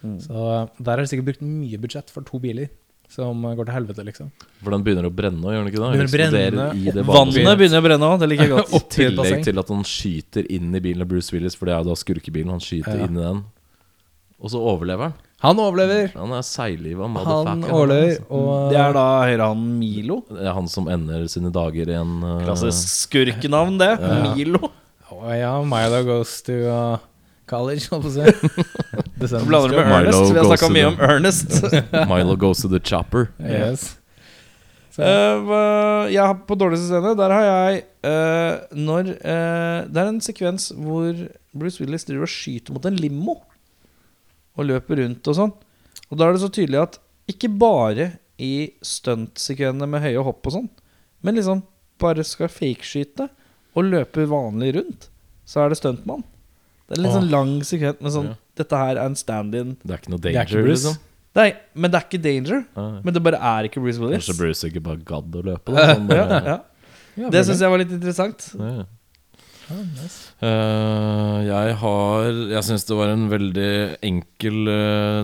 Mm. 0.00 0.16
Så 0.24 0.44
der 0.80 0.94
er 0.94 1.02
det 1.02 1.10
sikkert 1.10 1.28
brukt 1.32 1.44
mye 1.44 1.80
budsjett 1.82 2.12
for 2.12 2.24
to 2.26 2.40
biler 2.42 2.70
som 3.10 3.42
går 3.42 3.66
til 3.66 3.74
helvete, 3.74 4.04
liksom. 4.06 4.28
For 4.62 4.74
den 4.74 4.84
begynner 4.86 5.08
å 5.08 5.12
brenne 5.14 5.42
òg, 5.42 5.54
gjør 5.56 5.64
den 5.64 5.70
ikke 5.72 5.80
det? 5.82 5.88
Begynner 6.14 6.36
brenne. 6.36 6.66
I 6.78 6.92
det 6.94 7.04
Vannet 7.08 7.58
begynner 7.58 7.82
å 7.82 7.86
brenne 7.88 8.10
òg, 8.10 8.18
det 8.22 8.28
liker 8.30 8.46
jeg 8.46 8.52
godt. 8.54 8.74
I 8.78 8.82
tillegg 8.94 9.46
til 9.48 9.62
at 9.64 9.72
han 9.74 9.82
skyter 9.88 10.46
inn 10.58 10.68
i 10.78 10.82
bilen 10.84 11.02
av 11.04 11.10
Bruce 11.10 11.34
Willis, 11.34 11.56
for 11.58 11.66
det 11.66 11.74
er 11.74 11.82
jo 11.82 11.90
da 11.90 11.98
skurkebilen. 11.98 12.52
Han 12.54 12.62
skyter 12.62 13.00
Ja. 13.00 13.08
inn 13.08 13.18
i 13.18 13.24
den. 13.24 13.42
Og 14.40 14.54
så 14.54 14.62
overlever 14.62 15.10
han. 15.10 15.18
Han 15.40 15.56
overlever. 15.60 16.10
Han 16.14 16.32
er 16.36 16.42
seigliva 16.44 17.06
Han 17.08 17.64
overlever. 17.64 18.18
altså. 18.20 18.26
Og 18.30 18.70
Det 18.72 18.78
er 18.80 18.92
da 18.96 19.04
høyrehånden 19.24 19.78
Milo. 19.80 20.18
Det 20.28 20.44
er 20.46 20.52
han 20.56 20.68
som 20.68 20.88
ender 20.92 21.26
sine 21.32 21.50
dager 21.52 21.88
i 21.88 21.96
en 21.96 22.18
uh, 22.22 22.42
Klassisk 22.44 23.08
skurkenavn, 23.08 23.78
det. 23.80 23.94
Ja. 24.00 24.34
Milo. 24.34 24.70
Oh, 25.10 25.24
ja, 25.34 25.54
Milo 25.64 26.02
goes 26.04 26.42
to 26.46 26.52
uh, 26.68 26.98
college, 27.50 27.88
holdt 27.90 28.06
på 28.06 28.10
å 28.10 28.14
si. 28.14 28.24
Nå 29.20 29.44
blander 29.48 29.72
du 29.74 29.78
med 29.78 29.94
Ernest. 29.98 30.20
Milo 30.20 30.32
Vi 30.32 30.38
har 30.38 30.44
goes 30.44 30.52
snakka 30.52 30.70
mye 30.74 30.90
om 30.90 31.00
Ernest. 31.06 31.56
Milo 32.12 32.36
goes 32.40 32.62
to 32.64 32.70
the 32.72 32.80
chopper. 32.80 33.28
Yes. 33.42 33.96
Uh, 35.00 35.36
hva- 35.46 36.08
ja, 36.12 36.26
på 36.46 36.56
dårligste 36.60 36.90
scene, 36.90 37.14
der 37.16 37.32
har 37.32 37.44
jeg 37.46 37.76
uh, 38.04 38.74
Når 38.76 39.06
uh, 39.22 39.86
Det 39.88 40.00
er 40.02 40.08
en 40.10 40.18
sekvens 40.20 40.66
hvor 40.76 41.14
Bruce 41.56 41.80
Willis 41.80 42.04
driver 42.08 42.26
og 42.26 42.32
skyter 42.32 42.74
mot 42.76 42.88
en 42.88 42.98
limo. 43.00 43.38
Og 44.58 44.68
løper 44.68 45.00
rundt 45.00 45.30
og 45.30 45.38
sånn. 45.38 45.54
Og 46.10 46.18
da 46.18 46.26
er 46.26 46.36
det 46.36 46.42
så 46.42 46.50
tydelig 46.52 46.82
at 46.82 46.98
ikke 47.30 47.48
bare 47.60 48.10
i 48.40 48.72
stuntsekvenene 48.84 49.86
med 49.88 50.02
høye 50.04 50.24
hopp 50.26 50.48
og 50.48 50.54
sånn, 50.56 50.68
men 51.22 51.36
liksom 51.36 51.62
bare 52.00 52.24
skal 52.26 52.50
fakeskyte 52.52 53.28
og 53.76 53.86
løpe 53.86 54.24
vanlig 54.28 54.72
rundt, 54.78 55.08
så 55.46 55.62
er 55.64 55.70
det 55.72 55.78
stuntmann. 55.78 56.24
Det 56.90 56.98
er 56.98 57.02
litt 57.04 57.14
sånn 57.14 57.30
lang 57.30 57.52
sekvens 57.66 58.00
med 58.02 58.12
sånn 58.16 58.32
Ja. 58.32 58.36
Dette 58.60 58.76
her 58.82 58.96
er 58.98 59.04
en 59.06 59.14
stand-in. 59.16 59.76
Det 59.86 59.94
er 59.94 60.00
ikke 60.02 60.10
noe 60.12 60.18
er 60.20 60.24
danger, 60.26 60.50
ikke 60.58 60.68
liksom. 60.74 60.96
Nei, 61.38 61.48
men 61.78 61.92
det 61.92 61.98
er 62.00 62.06
ikke 62.08 62.18
danger. 62.24 62.64
Ah, 62.76 62.96
Men 63.06 63.14
det 63.14 63.20
bare 63.22 63.38
er 63.38 63.68
ikke 63.68 63.80
Bruce 63.80 64.00
Willis. 64.02 64.26
Kanskje 64.26 64.34
Bruce 64.40 64.66
ikke 64.68 64.82
bare 64.82 64.98
gadd 65.06 65.36
å 65.38 65.42
løpe? 65.46 65.72
Da. 65.76 65.84
sånn, 65.94 66.08
Ja, 66.10 66.24
ja. 66.50 66.56
ja, 67.22 67.30
Det 67.30 67.44
syns 67.46 67.62
jeg 67.62 67.70
var 67.70 67.78
litt 67.84 67.94
interessant. 67.94 68.50
ja. 68.58 68.88
Oh, 69.70 69.84
nice. 69.94 70.32
uh, 70.42 71.36
jeg 71.46 71.74
har 71.78 72.24
Jeg 72.50 72.62
syns 72.66 72.82
det 72.88 72.96
var 72.98 73.12
en 73.12 73.28
veldig 73.30 73.68
enkel 74.02 74.66
uh, 74.66 75.22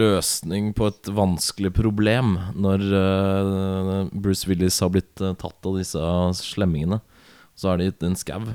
løsning 0.00 0.72
på 0.74 0.88
et 0.90 1.10
vanskelig 1.14 1.70
problem 1.76 2.32
når 2.58 2.82
uh, 2.90 4.10
Bruce 4.10 4.48
Willis 4.50 4.80
har 4.82 4.90
blitt 4.96 5.22
eh, 5.22 5.36
tatt 5.38 5.62
av 5.70 5.78
disse 5.78 6.02
slemmingene. 6.42 6.98
Så 7.54 7.70
har 7.70 7.78
de 7.78 7.86
gitt 7.92 8.02
en 8.02 8.18
skau. 8.18 8.48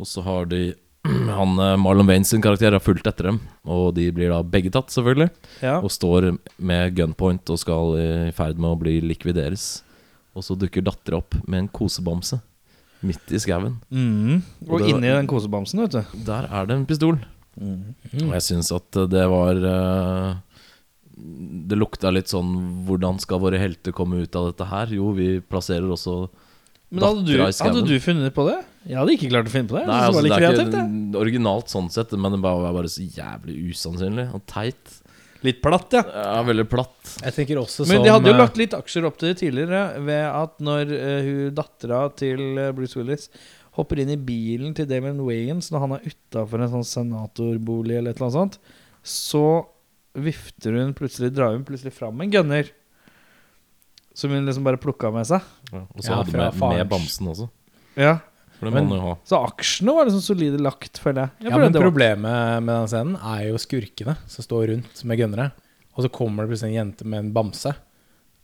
Og 0.00 0.08
så 0.08 0.24
har 0.24 0.48
de 0.48 0.62
han 1.38 1.58
eh, 1.64 1.74
Marlon 1.80 2.08
Wayne 2.10 2.28
sin 2.28 2.44
karakter 2.44 2.76
har 2.76 2.84
fulgt 2.84 3.08
etter 3.08 3.30
dem, 3.30 3.40
og 3.68 3.94
de 3.98 4.08
blir 4.14 4.32
da 4.32 4.42
begge 4.44 4.72
tatt, 4.74 4.92
selvfølgelig. 4.94 5.30
Ja. 5.64 5.78
Og 5.80 5.92
står 5.94 6.32
med 6.56 6.96
gunpoint 6.98 7.54
og 7.54 7.60
skal 7.60 7.96
i 7.98 8.08
ferd 8.36 8.60
med 8.60 8.74
å 8.74 8.80
bli 8.80 8.98
likvideres. 9.04 9.70
Og 10.36 10.44
så 10.46 10.54
dukker 10.58 10.84
dattera 10.86 11.18
opp 11.22 11.34
med 11.46 11.64
en 11.64 11.72
kosebamse 11.74 12.38
midt 13.06 13.32
i 13.34 13.40
skauen. 13.42 13.78
Mm. 13.90 14.40
Og, 14.66 14.72
Og 14.72 14.82
det 14.82 14.92
inni 14.92 15.10
den 15.12 15.30
kosebamsen, 15.30 15.82
vet 15.84 15.96
du. 15.96 16.18
Der 16.26 16.48
er 16.50 16.68
det 16.68 16.76
en 16.78 16.86
pistol. 16.88 17.18
Mm. 17.58 17.94
Og 18.26 18.34
jeg 18.36 18.44
syns 18.46 18.70
at 18.74 18.98
det 19.10 19.24
var 19.26 19.58
eh, 19.66 20.60
Det 21.18 21.74
lukta 21.74 22.12
litt 22.14 22.30
sånn 22.30 22.52
Hvordan 22.86 23.16
skal 23.18 23.40
våre 23.42 23.58
helter 23.58 23.90
komme 23.90 24.20
ut 24.22 24.36
av 24.38 24.52
dette 24.52 24.68
her? 24.70 24.92
Jo, 24.94 25.08
vi 25.16 25.40
plasserer 25.42 25.90
også 25.90 26.28
Men 26.88 27.04
hadde 27.04 27.24
du, 27.28 27.34
hadde 27.42 27.82
du 27.84 27.98
funnet 28.00 28.32
på 28.32 28.46
det? 28.48 28.56
Jeg 28.88 28.96
hadde 28.96 29.16
ikke 29.18 29.28
klart 29.28 29.50
å 29.50 29.52
finne 29.52 29.68
på 29.68 29.76
det. 29.76 29.84
Nei, 29.90 29.98
altså, 30.06 30.22
det 30.24 30.30
det 30.30 30.36
er 30.36 30.40
kreativt, 30.40 30.72
det. 30.72 30.84
ikke 30.86 31.20
originalt 31.20 31.74
sånn 31.74 31.90
sett, 31.92 32.14
men 32.16 32.36
det 32.36 32.40
var 32.46 32.64
bare 32.72 32.88
så 32.92 33.04
jævlig 33.04 33.58
usannsynlig 33.74 34.24
og 34.32 34.44
teit. 34.48 34.96
Litt 35.46 35.60
platt, 35.62 35.92
ja. 35.94 36.02
Ja, 36.08 36.40
veldig 36.46 36.64
platt. 36.70 36.96
Jeg 37.22 37.36
tenker 37.36 37.60
også 37.60 37.84
Men 37.86 38.00
som 38.00 38.06
de 38.06 38.10
hadde 38.10 38.32
jo 38.32 38.34
eh, 38.34 38.40
lagt 38.40 38.56
litt 38.58 38.74
aksjer 38.74 39.06
opp 39.06 39.20
til 39.20 39.30
det 39.30 39.38
tidligere 39.38 39.82
ved 40.02 40.24
at 40.26 40.56
når 40.64 40.90
uh, 40.96 41.28
hun 41.28 41.54
dattera 41.54 42.00
til 42.18 42.58
eh, 42.58 42.72
Bruce 42.74 42.98
Willis 42.98 43.28
hopper 43.78 44.02
inn 44.02 44.10
i 44.10 44.18
bilen 44.18 44.74
til 44.74 44.88
Damon 44.90 45.20
Wayans 45.22 45.70
når 45.70 45.84
han 45.84 45.94
er 45.98 46.08
utafor 46.10 46.64
en 46.64 46.72
sånn 46.72 46.88
senatorbolig 46.88 48.00
eller 48.00 48.16
et 48.16 48.18
eller 48.18 48.32
annet 48.32 48.38
sånt, 48.40 48.58
så 49.06 49.44
vifter 50.18 50.74
hun 50.80 50.96
plutselig 50.98 51.30
drar 51.36 51.54
hun 51.54 51.66
plutselig 51.68 51.94
fram 51.94 52.18
en 52.24 52.34
gunner. 52.34 52.72
Som 54.18 54.32
hun 54.34 54.46
liksom 54.48 54.64
bare 54.66 54.80
plukka 54.82 55.12
med 55.14 55.28
seg. 55.28 55.44
Ja, 55.70 55.84
og 55.84 56.02
så 56.02 56.10
Ja, 56.10 56.16
hadde 56.22 56.32
med, 56.34 56.54
farens. 56.58 56.80
med 56.80 56.88
bamsen 56.90 57.28
også. 57.30 57.48
Ja 57.98 58.16
For 58.58 58.66
det 58.66 58.72
må 58.74 58.82
Men- 58.88 58.98
jo 58.98 59.00
ha. 59.04 59.14
Så 59.28 59.38
aksjene 59.46 59.94
var 59.94 60.08
liksom 60.08 60.22
solide 60.24 60.58
lagt, 60.58 60.98
føler 60.98 61.28
jeg. 61.28 61.30
jeg 61.44 61.50
Ja, 61.52 61.58
men 61.58 61.70
det 61.72 61.78
var- 61.80 61.86
Problemet 61.90 62.62
med 62.64 62.74
den 62.74 62.88
scenen 62.90 63.14
er 63.22 63.44
jo 63.52 63.54
skurkene 63.62 64.16
som 64.26 64.42
står 64.42 64.64
rundt 64.72 65.04
med 65.04 65.18
gønnere. 65.20 65.52
Og 65.96 66.02
så 66.04 66.10
kommer 66.10 66.42
det 66.42 66.50
plutselig 66.50 66.74
en 66.74 66.80
jente 66.92 67.04
med 67.06 67.18
en 67.20 67.32
bamse. 67.32 67.74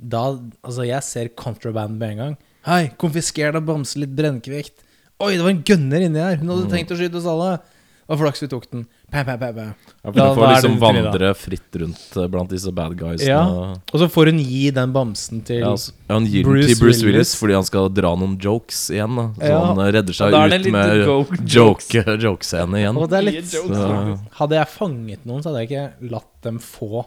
Da 0.00 0.38
Altså, 0.62 0.86
jeg 0.86 1.02
ser 1.02 1.28
contraband 1.34 1.98
med 1.98 2.10
en 2.12 2.16
gang. 2.18 2.36
Hei, 2.64 2.92
konfisker 2.96 3.52
da 3.52 3.60
bamsen, 3.60 4.00
litt 4.02 4.14
brennkvikt. 4.14 4.72
Oi, 5.20 5.32
det 5.36 5.42
var 5.42 5.50
en 5.50 5.62
gønner 5.62 6.00
inni 6.06 6.18
her! 6.18 6.36
Hun 6.36 6.48
hadde 6.48 6.70
tenkt 6.70 6.90
å 6.90 6.96
skyte 6.98 7.16
oss 7.16 7.26
alle. 7.26 7.60
Og 8.08 8.18
flaks 8.20 8.42
vi 8.42 8.46
tok 8.52 8.66
den. 8.70 8.82
Pæ, 9.10 9.22
pæ, 9.24 9.36
pæ, 9.40 9.48
pæ. 9.56 9.64
Ja, 9.64 9.72
for 10.04 10.12
Da- 10.12 10.24
du 10.28 10.34
får 10.34 10.42
da 10.44 10.48
liksom 10.54 10.74
du 10.74 10.80
da. 10.80 10.86
vandre 10.92 11.28
fritt 11.34 11.76
rundt 11.80 12.16
eh, 12.20 12.26
blant 12.28 12.50
disse 12.50 12.72
bad 12.74 12.96
guysene. 13.00 13.28
Ja. 13.30 13.44
Og 13.92 14.00
så 14.02 14.08
får 14.12 14.26
hun 14.32 14.38
gi 14.44 14.70
den 14.70 14.92
bamsen 14.92 15.40
til 15.44 15.60
Ja, 15.62 15.70
altså, 15.70 15.92
ja, 16.10 16.18
Bruce 16.18 16.20
den 16.20 16.26
til 16.26 16.44
Bruce 16.44 16.84
Willis. 16.84 17.02
Willis. 17.04 17.34
fordi 17.40 17.54
han 17.54 17.64
skal 17.64 17.88
dra 17.88 18.14
noen 18.14 18.36
jokes 18.38 18.90
igjen. 18.90 19.16
Da. 19.16 19.26
Så 19.40 19.48
Ja. 19.48 19.64
han 19.70 19.78
eh, 19.86 19.92
redder 19.96 20.12
seg 20.12 20.34
ut 20.34 20.72
med 20.72 21.06
go- 21.06 21.24
joke- 21.46 22.18
joke-scene 22.20 22.76
igjen. 22.82 22.96
Og 22.96 23.08
det 23.08 23.18
er 23.18 23.22
litt 23.30 23.44
Så, 23.46 24.18
Hadde 24.36 24.52
jeg 24.60 24.68
fanget 24.68 25.24
noen, 25.24 25.40
så 25.42 25.48
hadde 25.54 25.64
jeg 25.64 25.70
ikke 25.70 26.10
latt 26.10 26.42
dem 26.42 26.58
få 26.58 27.06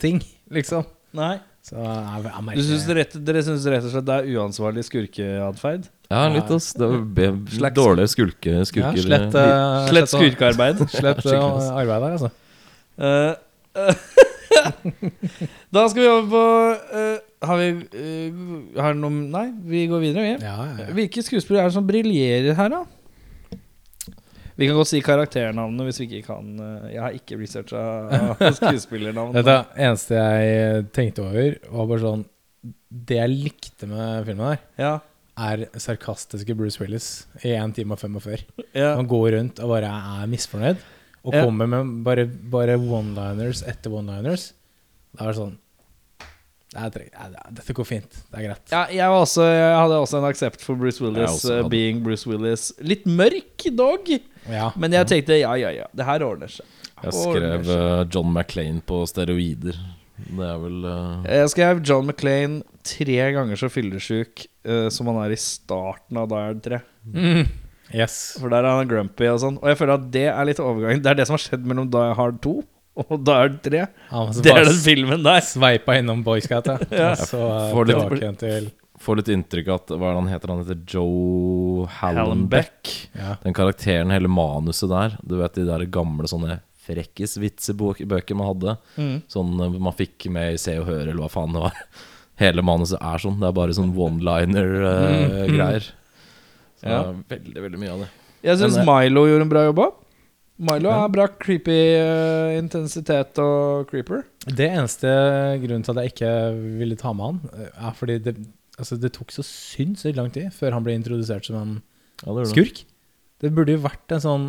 ting, 0.00 0.20
liksom. 0.50 0.84
Nei. 1.14 1.38
Så 1.66 1.74
jeg, 1.74 2.22
jeg 2.22 2.32
Du 2.36 2.42
merker 2.46 2.62
synes 2.62 2.86
rett, 2.94 3.14
dere 3.26 3.40
syns 3.42 3.64
rett 3.66 3.82
og 3.88 3.90
slett 3.90 4.04
det 4.06 4.14
er 4.20 4.28
uansvarlig 4.38 4.84
skurkeatferd? 4.86 5.88
Ja, 6.10 6.20
litt, 6.30 6.50
ass. 6.54 6.72
Det 6.76 6.86
er 6.86 7.00
be- 7.18 7.32
Slags- 7.50 7.76
dårlige 7.76 8.26
ja, 8.52 8.64
slett, 8.94 9.34
uh, 9.34 9.88
Slett 9.90 10.12
skurkearbeid. 10.12 10.84
Slett 10.92 11.24
uh, 11.26 11.72
arbeid 11.72 12.06
der, 12.06 12.12
altså. 12.16 12.30
Uh, 12.96 13.34
da 15.74 15.82
skal 15.90 16.02
vi 16.02 16.08
over 16.08 16.28
på 16.30 16.42
eh, 16.96 17.16
Har 17.46 17.58
vi 17.60 17.66
eh, 18.00 18.36
har 18.82 18.96
noe 18.96 19.12
Nei, 19.12 19.46
vi 19.68 19.86
går 19.90 20.02
videre, 20.02 20.22
vi. 20.24 20.46
Ja, 20.46 20.54
ja, 20.64 20.76
ja. 20.86 20.92
Hvilke 20.96 21.24
skuespillere 21.24 21.66
er 21.66 21.70
det 21.70 21.76
som 21.76 21.88
briljerer 21.88 22.56
her, 22.58 22.72
da? 22.72 22.80
Vi 24.56 24.64
kan 24.64 24.78
godt 24.78 24.88
si 24.88 25.02
karakternavnene 25.04 25.84
hvis 25.84 26.00
vi 26.00 26.06
ikke 26.08 26.30
kan 26.30 26.46
Jeg 26.88 27.02
har 27.04 27.18
ikke 27.18 27.36
researcha 27.40 27.82
skuespillernavn. 28.60 29.36
Dette 29.36 29.58
eneste 29.76 30.16
jeg 30.16 30.86
tenkte 30.96 31.26
over, 31.26 31.58
var 31.76 31.90
bare 31.92 32.04
sånn 32.06 32.24
Det 32.88 33.20
jeg 33.20 33.34
likte 33.34 33.90
med 33.90 34.24
filmen 34.30 34.54
her, 34.54 34.64
Ja, 34.80 34.94
er 35.36 35.66
sarkastiske 35.76 36.54
Bruce 36.56 36.80
Willis 36.80 37.26
i 37.44 37.52
1 37.56 37.74
time 37.76 37.92
og 37.96 38.00
45. 38.00 38.44
ja. 38.74 38.94
Han 38.96 39.06
går 39.10 39.34
rundt 39.36 39.60
og 39.60 39.68
bare 39.74 39.90
er 40.22 40.26
misfornøyd, 40.32 40.76
og 41.26 41.34
Ja. 41.34 41.44
kommer 41.44 41.66
med 41.68 42.04
bare, 42.06 42.24
bare 42.26 42.76
one-liners 42.78 43.62
etter 43.68 43.90
one-liners. 43.90 44.52
Da 45.16 45.24
er 45.26 45.32
det 45.32 45.40
sånn 45.40 45.56
er, 46.76 46.90
Dette 47.54 47.72
går 47.72 47.86
fint. 47.88 48.16
Det 48.30 48.36
er 48.40 48.48
greit. 48.48 48.72
Ja, 48.72 48.82
jeg, 48.92 49.08
var 49.08 49.22
også, 49.24 49.44
jeg 49.48 49.76
hadde 49.78 49.98
også 50.02 50.18
en 50.18 50.26
aksept 50.28 50.60
for 50.64 50.76
Bruce 50.76 51.00
Willis 51.00 51.44
eh, 51.48 51.62
being 51.72 52.02
Bruce 52.04 52.26
Willis. 52.28 52.66
Litt 52.84 53.06
mørk 53.08 53.64
dog, 53.78 54.10
Ja. 54.50 54.70
men 54.76 54.92
jeg 54.92 55.06
tenkte 55.08 55.38
ja, 55.40 55.54
ja, 55.56 55.70
ja, 55.72 55.86
det 55.96 56.04
her 56.04 56.24
ordner 56.26 56.50
seg. 56.52 56.66
Jeg 57.02 57.12
Ordner 57.12 57.62
skrev 57.62 57.64
seg. 57.70 57.84
eh, 57.86 58.02
John 58.12 58.32
McClain 58.32 58.82
på 58.84 59.02
steroider. 59.08 59.78
Det 60.16 60.46
er 60.48 60.60
vel 60.62 60.84
uh... 60.88 61.24
Jeg 61.28 61.48
skrev 61.52 61.80
John 61.84 62.06
McClain 62.08 62.60
tre 62.86 63.18
ganger 63.36 63.58
så 63.60 63.68
fyllesyk 63.72 64.46
uh, 64.66 64.88
som 64.92 65.08
han 65.12 65.22
er 65.24 65.34
i 65.34 65.40
starten 65.40 66.18
av 66.20 66.28
Dyard 66.30 66.48
Hard 66.50 66.62
3. 66.66 66.80
Mm. 67.14 67.50
Yes. 67.94 68.16
For 68.40 68.50
der 68.50 68.66
er 68.66 68.80
han 68.80 68.88
grumpy 68.90 69.28
og 69.30 69.38
sånn. 69.42 69.60
Og 69.62 69.70
jeg 69.70 69.78
føler 69.78 69.98
at 70.00 70.08
det 70.14 70.24
er 70.32 70.48
litt 70.48 70.62
overgangen. 70.62 71.02
Det 71.04 71.12
er 71.12 71.20
det 71.20 71.28
som 71.28 71.36
har 71.38 71.44
skjedd 71.44 71.68
mellom 71.70 71.90
Die 71.92 72.16
Hard 72.18 72.40
2 72.44 72.56
og 73.04 73.12
Die 73.26 73.36
Hard 73.36 73.60
3. 73.66 73.84
Han 74.10 74.32
Det 74.42 74.54
er 74.54 74.66
den 74.66 74.80
filmen 74.82 75.22
der. 75.26 75.44
Sveipa 75.44 75.98
innom 76.00 76.24
Boy 76.26 76.42
Scout, 76.44 76.66
ja. 76.72 76.78
Ja. 77.04 77.12
Så 77.20 77.38
uh, 77.38 77.70
Får 77.74 77.92
litt- 77.92 78.42
til 78.42 78.70
Får 79.06 79.18
litt 79.20 79.28
inntrykk 79.28 79.66
av 79.68 79.82
at 79.82 79.90
Hva 79.92 80.08
er 80.08 80.14
det 80.14 80.20
han 80.22 80.30
heter? 80.32 80.52
Han 80.54 80.62
heter 80.64 80.78
Joe 80.88 81.84
Hallenbeck. 81.98 82.94
ja. 83.12 83.34
Den 83.42 83.54
karakteren, 83.54 84.10
hele 84.14 84.30
manuset 84.32 84.88
der. 84.90 85.18
Du 85.22 85.36
vet 85.42 85.58
de 85.58 85.66
der 85.68 85.84
gamle 85.92 86.30
sånne 86.30 86.60
frekkis-vitsebøker 86.86 88.38
man 88.38 88.50
hadde. 88.52 88.76
Mm. 88.96 89.16
Sånn 89.30 89.54
eh, 89.60 89.78
man 89.82 89.96
fikk 89.96 90.28
med 90.32 90.54
i 90.56 90.60
Se 90.60 90.76
og 90.80 90.88
Høre, 90.88 91.10
eller 91.10 91.24
hva 91.24 91.32
faen 91.32 91.56
det 91.56 91.64
var. 91.66 91.80
Hele 92.40 92.62
manuset 92.66 92.98
er 93.00 93.22
sånn. 93.22 93.38
Det 93.40 93.48
er 93.48 93.54
bare 93.56 93.72
sånn 93.76 93.94
one-liner-greier. 93.96 95.86
Så 96.80 96.88
Ja. 96.88 97.02
veldig, 97.28 97.54
veldig 97.64 97.78
mye 97.80 97.92
av 97.94 98.00
det. 98.04 98.08
Jeg 98.44 98.58
syns 98.60 98.76
Milo 98.84 99.24
gjorde 99.26 99.42
en 99.46 99.48
bra 99.48 99.62
jobb 99.64 99.78
òg. 99.78 99.94
Milo 100.58 100.88
er 100.90 101.08
bra 101.12 101.26
creepy 101.28 101.78
uh, 102.00 102.56
intensitet 102.56 103.38
og 103.42 103.88
creeper. 103.90 104.24
Det 104.46 104.70
eneste 104.70 105.08
grunnen 105.60 105.84
til 105.84 105.92
at 105.98 106.04
jeg 106.04 106.12
ikke 106.14 106.30
ville 106.78 106.96
ta 106.96 107.12
med 107.12 107.24
han, 107.26 107.40
uh, 107.52 107.88
er 107.88 107.92
fordi 107.96 108.18
det, 108.24 108.36
altså 108.78 108.96
det 109.00 109.12
tok 109.12 109.32
så 109.34 109.44
sinnssykt 109.44 110.16
lang 110.16 110.30
tid 110.32 110.52
før 110.56 110.72
han 110.72 110.84
ble 110.86 110.94
introdusert 110.96 111.44
som 111.48 111.56
en 111.60 111.82
Ja, 112.24 112.32
det 112.32 112.46
skurk. 112.48 112.84
Det 113.40 113.52
burde 113.54 113.74
jo 113.76 113.82
vært 113.84 114.12
en 114.16 114.20
sånn 114.24 114.46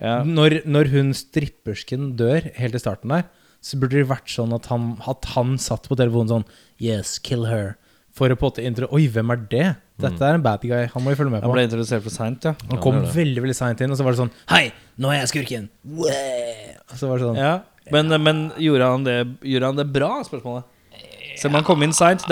Ja. 0.00 0.22
når, 0.24 0.62
når 0.64 0.88
hun 0.94 1.12
strippersken 1.12 2.14
dør 2.16 2.40
helt 2.56 2.74
i 2.74 2.78
starten 2.80 3.08
der, 3.12 3.24
så 3.60 3.76
burde 3.80 4.00
det 4.00 4.08
vært 4.08 4.30
sånn 4.32 4.54
at 4.56 4.70
han, 4.72 4.94
at 5.10 5.32
han 5.34 5.56
satt 5.60 5.88
på 5.90 5.98
telefonen 5.98 6.30
sånn 6.32 6.46
Yes, 6.80 7.18
kill 7.20 7.44
her. 7.48 7.74
For 8.16 8.32
å 8.32 8.36
på 8.38 8.50
en 8.56 8.70
intro 8.70 8.88
Oi, 8.96 9.04
hvem 9.12 9.32
er 9.34 9.42
det? 9.52 9.66
Dette 10.00 10.24
er 10.24 10.38
en 10.38 10.44
bad 10.44 10.64
guy. 10.64 10.86
Han 10.94 11.04
må 11.04 11.12
vi 11.12 11.18
følge 11.18 11.34
med 11.34 11.44
Han 11.44 11.50
på. 11.50 11.56
ble 11.58 11.66
introdusert 11.68 12.04
for 12.04 12.14
seint, 12.14 12.46
ja. 12.48 12.54
Han 12.70 12.80
kom 12.80 13.02
er 13.02 13.10
veldig 13.14 13.44
veldig 13.44 13.56
seint 13.56 13.82
inn, 13.84 13.92
og 13.92 14.00
så 14.00 14.06
var 14.06 14.16
det 14.16 14.22
sånn 14.22 14.32
Hei, 14.50 14.70
nå 15.00 15.12
er 15.12 15.20
jeg 15.20 15.32
skurken! 15.34 15.68
Wee! 15.84 16.76
Og 16.88 16.96
så 16.96 17.10
var 17.10 17.20
det 17.20 17.28
sånn 17.28 17.40
ja. 17.40 17.52
Men, 17.90 18.12
men 18.22 18.40
gjorde, 18.60 18.88
han 18.94 19.04
det, 19.06 19.16
gjorde 19.50 19.70
han 19.72 19.80
det 19.80 19.86
bra, 19.92 20.10
spørsmålet? 20.26 20.68
Selv 21.40 21.52
om 21.52 21.58
han 21.58 21.66
kom 21.66 21.82
inn 21.84 21.94
seint. 21.96 22.24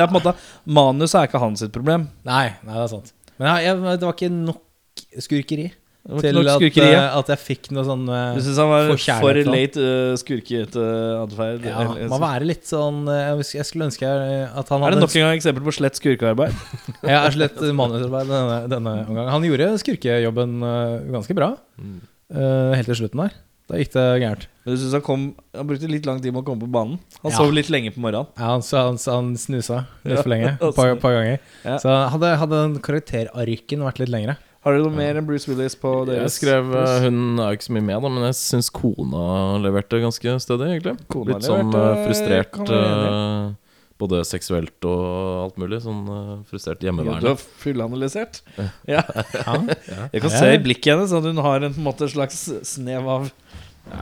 Manus 0.68 1.14
er 1.16 1.28
ikke 1.28 1.40
hans 1.42 1.62
sitt 1.64 1.72
problem. 1.74 2.08
Nei, 2.28 2.46
nei, 2.62 2.74
det 2.76 2.84
er 2.84 2.90
sant. 2.92 3.12
Men 3.38 3.50
jeg, 3.50 3.68
jeg, 3.68 3.98
det 4.00 4.06
var 4.08 4.16
ikke 4.16 4.32
nok 4.34 5.04
skurkeri 5.24 5.68
til 6.08 6.38
at, 6.48 6.62
eh, 6.80 7.16
at 7.18 7.30
jeg 7.34 7.40
fikk 7.42 7.66
noe 7.76 7.84
sånn 7.84 8.06
eh, 8.08 8.36
Du 8.38 8.40
syns 8.46 8.56
han 8.62 8.70
var 8.70 8.86
for 9.20 9.40
late 9.44 9.76
uh, 9.76 10.14
skurkete 10.16 10.84
atferd? 11.20 11.66
Ja, 11.68 11.82
Eller- 11.84 12.08
må 12.08 12.18
være 12.22 12.48
litt 12.48 12.64
sånn 12.64 13.02
eh, 13.12 13.34
Jeg 13.36 13.58
jeg 13.58 13.66
skulle 13.68 13.88
ønske 13.90 14.06
jeg- 14.08 14.48
at 14.56 14.68
han 14.72 14.82
Er 14.88 14.96
det 14.96 15.02
nok 15.04 15.16
en 15.16 15.26
gang 15.26 15.36
eksempel 15.36 15.66
på 15.68 15.74
slett 15.76 16.00
skurkearbeid? 16.00 16.54
ja, 17.04 17.26
er 17.26 17.34
slett 17.36 17.60
manusarbeid 17.60 18.26
denne, 18.32 18.56
denne 18.72 18.94
omgang. 19.06 19.28
Han 19.36 19.44
gjorde 19.44 19.68
skurkejobben 19.84 20.56
uh, 20.64 21.12
ganske 21.12 21.36
bra 21.36 21.50
Mm. 21.78 22.00
eh, 22.34 22.72
helt 22.74 22.88
til 22.90 22.96
slutten 22.98 23.20
der. 23.22 23.36
Da 23.68 23.76
gikk 23.76 23.92
det 23.92 24.02
gærent. 24.22 24.46
Men 24.64 24.74
du 24.74 24.80
synes 24.80 24.94
han 24.96 25.02
kom 25.04 25.22
Han 25.54 25.66
brukte 25.68 25.88
litt 25.92 26.06
lang 26.08 26.22
tid 26.24 26.32
med 26.32 26.40
å 26.42 26.46
komme 26.46 26.64
på 26.64 26.70
banen. 26.72 26.98
Han 27.22 27.30
Ja. 27.30 27.36
sov 27.36 27.52
litt 27.52 27.68
lenge 27.68 27.92
på 27.92 28.00
morgenen. 28.00 28.26
Ja, 28.38 28.48
han, 28.56 28.62
så 28.64 28.80
han, 28.88 28.96
så 28.96 29.12
han 29.20 29.34
snusa 29.36 29.84
litt 30.04 30.16
Ja, 30.16 30.22
for 30.22 30.30
lenge. 30.32 30.54
Et 30.62 30.74
par, 30.74 30.96
par 30.96 31.12
ganger. 31.12 31.38
Ja. 31.64 31.76
Så 31.78 31.92
hadde, 32.10 32.32
hadde 32.40 32.62
den 32.64 32.78
karakterarken 32.80 33.84
vært 33.84 34.00
litt 34.00 34.08
lengre. 34.08 34.36
Har 34.66 34.74
dere 34.74 34.82
noe 34.88 34.94
mer 34.94 35.18
enn 35.20 35.26
Bruce 35.28 35.46
Willis 35.46 35.76
på 35.78 35.92
Jeg 36.10 36.32
skrev 36.34 36.72
eh. 36.74 36.96
Hun 37.04 37.38
er 37.38 37.52
jo 37.52 37.58
ikke 37.58 37.68
så 37.68 37.74
mye 37.76 37.86
med, 37.86 38.02
da, 38.02 38.10
men 38.10 38.26
jeg 38.26 38.38
syns 38.40 38.70
kona 38.74 39.22
leverte 39.62 40.00
ganske 40.02 40.34
stødig, 40.42 40.72
egentlig. 40.74 40.96
Kona 41.14 41.36
Litt 41.36 41.46
sånn 41.46 41.70
leverte, 41.70 41.94
eh, 41.94 42.04
frustrert 42.08 42.72
eh, 42.74 43.54
Både 43.98 44.22
seksuelt 44.26 44.86
og 44.86 45.06
alt 45.44 45.56
mulig. 45.62 45.80
Sånn 45.82 46.02
frustrert 46.50 46.82
hjemmeværende. 46.86 47.22
Du 47.22 47.30
har 47.32 47.46
fullanalysert? 47.62 48.42
Ja. 48.94 49.04
Ja. 49.06 49.56
Jeg 50.14 50.26
kan 50.26 50.34
se 50.34 50.52
i 50.54 50.60
blikket 50.62 50.92
hennes 50.96 51.14
at 51.14 51.30
hun 51.30 51.40
har 51.42 51.62
en, 51.62 51.70
en 51.70 51.86
måte, 51.86 52.10
slags 52.10 52.44
snev 52.66 53.08
av 53.14 53.30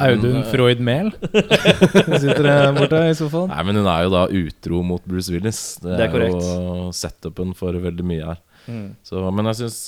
Audun 0.03 0.41
Freud 0.51 0.81
Mehl 0.83 1.13
sitter 2.21 2.43
der 2.43 2.73
borte 2.75 3.01
i 3.07 3.15
sofaen. 3.15 3.53
Nei, 3.53 3.63
men 3.69 3.79
hun 3.79 3.87
er 3.87 4.07
jo 4.07 4.13
da 4.13 4.25
utro 4.41 4.81
mot 4.83 5.05
Bruce 5.07 5.31
Willis. 5.33 5.61
Det, 5.83 5.93
er, 5.95 6.01
Det 6.01 6.09
er 6.09 6.25
er, 6.27 6.33
jo 6.35 6.91
setupen 6.97 7.53
for 7.57 7.77
veldig 7.87 8.07
mye 8.07 8.25
her. 8.33 8.41
Mm. 8.69 8.89
Så, 9.07 9.23
men 9.33 9.47
jeg 9.51 9.59
syns 9.63 9.79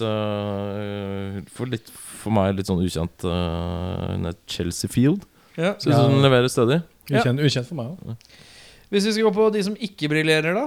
for, 1.55 1.67
litt, 1.71 1.91
for 1.91 2.35
meg 2.35 2.57
litt 2.59 2.69
sånn 2.71 2.83
ukjent 2.85 3.25
uh, 3.29 4.13
Hun 4.15 4.29
er 4.31 4.37
Chelsea 4.51 4.91
Field. 4.93 5.25
ja. 5.59 5.75
Syns 5.81 5.95
Ja. 5.97 6.05
hun 6.09 6.23
leverer 6.25 6.49
stødig. 6.53 6.81
Ja. 7.09 7.21
Ukjent, 7.23 7.41
ukjent 7.41 7.69
for 7.71 7.79
meg 7.81 7.95
òg. 7.95 8.29
Hvis 8.93 9.05
vi 9.09 9.13
skal 9.17 9.27
gå 9.29 9.35
på 9.37 9.49
de 9.53 9.63
som 9.67 9.75
ikke 9.77 10.09
briljerer, 10.13 10.55
da? 10.57 10.67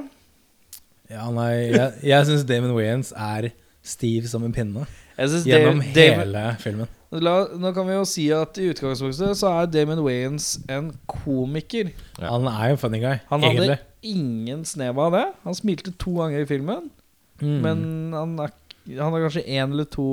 Ja, 1.12 1.26
nei, 1.34 1.52
jeg, 1.74 1.94
jeg 2.08 2.28
syns 2.30 2.44
Damon 2.48 2.76
Wayans 2.78 3.12
er 3.18 3.50
stiv 3.84 4.28
som 4.32 4.44
en 4.48 4.54
pinne 4.56 4.86
gjennom 5.18 5.82
Dave- 5.94 6.22
hele 6.22 6.40
hele 6.40 6.58
filmen. 6.62 6.90
La, 7.12 7.34
nå 7.60 7.74
kan 7.76 7.84
vi 7.90 7.96
jo 7.98 8.04
si 8.08 8.30
at 8.32 8.56
i 8.62 8.70
utgangspunktet 8.72 9.36
så 9.36 9.50
er 9.60 9.68
Damon 9.74 10.00
Wayans 10.06 10.54
en 10.72 10.94
komiker. 11.12 11.90
Ja. 12.16 12.30
Han 12.32 12.48
er 12.48 12.70
jo 12.72 12.78
en 12.78 12.82
funny 12.86 13.02
guy, 13.04 13.18
Han 13.30 13.44
hadde 13.44 13.76
ingen 14.08 14.64
snev 14.66 14.98
av 15.04 15.12
det. 15.18 15.26
Han 15.44 15.58
smilte 15.58 15.92
to 16.00 16.14
ganger 16.22 16.46
i 16.46 16.48
filmen, 16.50 16.88
Mm. 17.42 17.58
men 17.64 17.84
han, 18.16 18.34
er, 18.46 18.52
han 18.98 19.16
har 19.16 19.26
kanskje 19.26 19.46
én 19.46 19.74
eller 19.74 19.88
to 19.90 20.08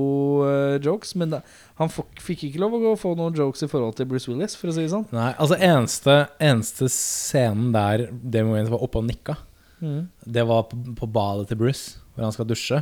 uh, 0.44 0.76
jokes. 0.84 1.14
Men 1.20 1.36
da, 1.36 1.42
han 1.80 1.92
fikk 1.92 2.48
ikke 2.48 2.62
lov 2.62 2.78
å 2.78 2.96
få 3.00 3.14
noen 3.18 3.36
jokes 3.36 3.66
i 3.66 3.70
forhold 3.70 3.98
til 3.98 4.08
Bruce 4.10 4.30
Willis, 4.30 4.56
for 4.58 4.72
å 4.72 4.76
si 4.76 4.86
det 4.86 4.92
sånn. 4.94 5.06
Nei, 5.14 5.30
altså 5.36 5.58
eneste, 5.60 6.18
eneste 6.40 6.90
scenen 6.92 7.70
der 7.76 8.08
Damon 8.10 8.56
Wayans 8.56 8.72
var 8.72 8.84
oppe 8.86 9.02
og 9.02 9.08
nikka, 9.10 9.38
det 9.78 10.42
var 10.42 10.64
på, 10.70 10.78
på 10.98 11.06
badet 11.06 11.50
til 11.50 11.58
Bruce, 11.60 11.98
hvor 12.14 12.26
han 12.26 12.34
skal 12.34 12.48
dusje. 12.50 12.80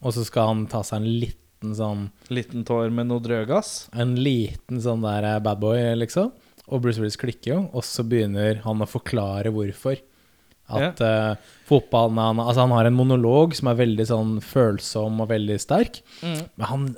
Og 0.00 0.14
så 0.16 0.24
skal 0.24 0.52
han 0.54 0.66
ta 0.70 0.80
seg 0.86 1.02
en 1.02 1.08
liten 1.20 1.74
sånn 1.76 2.06
Liten 2.32 2.64
tår 2.64 2.88
med 2.94 3.10
noe 3.10 3.20
drøgass. 3.20 3.90
En 3.92 4.14
liten 4.16 4.80
sånn 4.80 5.04
der 5.04 5.26
eh, 5.28 5.42
bad 5.44 5.60
boy, 5.60 5.76
liksom. 6.00 6.30
Og 6.70 6.80
Bruce 6.80 7.02
Willis 7.02 7.18
klikker 7.20 7.52
jo, 7.52 7.58
og 7.76 7.84
så 7.84 8.04
begynner 8.06 8.62
han 8.64 8.80
å 8.80 8.88
forklare 8.88 9.52
hvorfor. 9.52 10.00
At 10.78 11.00
eh, 11.04 11.52
fotballen 11.68 12.18
han, 12.20 12.42
Altså 12.42 12.64
Han 12.64 12.74
har 12.76 12.88
en 12.88 12.96
monolog 12.98 13.56
som 13.58 13.70
er 13.70 13.80
veldig 13.80 14.06
sånn 14.10 14.36
følsom 14.44 15.22
og 15.24 15.30
veldig 15.32 15.58
sterk. 15.62 16.02
Mm. 16.22 16.42
Men 16.56 16.70
han 16.72 16.90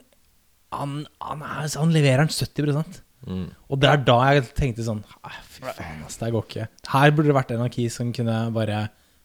han, 0.73 0.93
han, 1.21 1.43
er, 1.45 1.67
han 1.77 1.91
leverer 1.93 2.27
den 2.27 2.33
70 2.33 3.01
Mm. 3.23 3.53
Og 3.71 3.79
det 3.79 3.87
er 3.87 4.01
da 4.03 4.17
jeg 4.35 4.49
tenkte 4.59 4.83
sånn 4.83 5.05
«Ah, 5.23 5.37
Fy 5.47 5.61
faen, 5.63 6.01
ass, 6.03 6.17
det 6.19 6.33
går 6.35 6.43
ikke. 6.43 6.65
Her 6.91 7.13
burde 7.15 7.29
det 7.31 7.37
vært 7.37 7.53
en 7.55 7.61
av 7.63 7.77
som 7.95 8.09
kunne 8.17 8.39
bare 8.51 8.81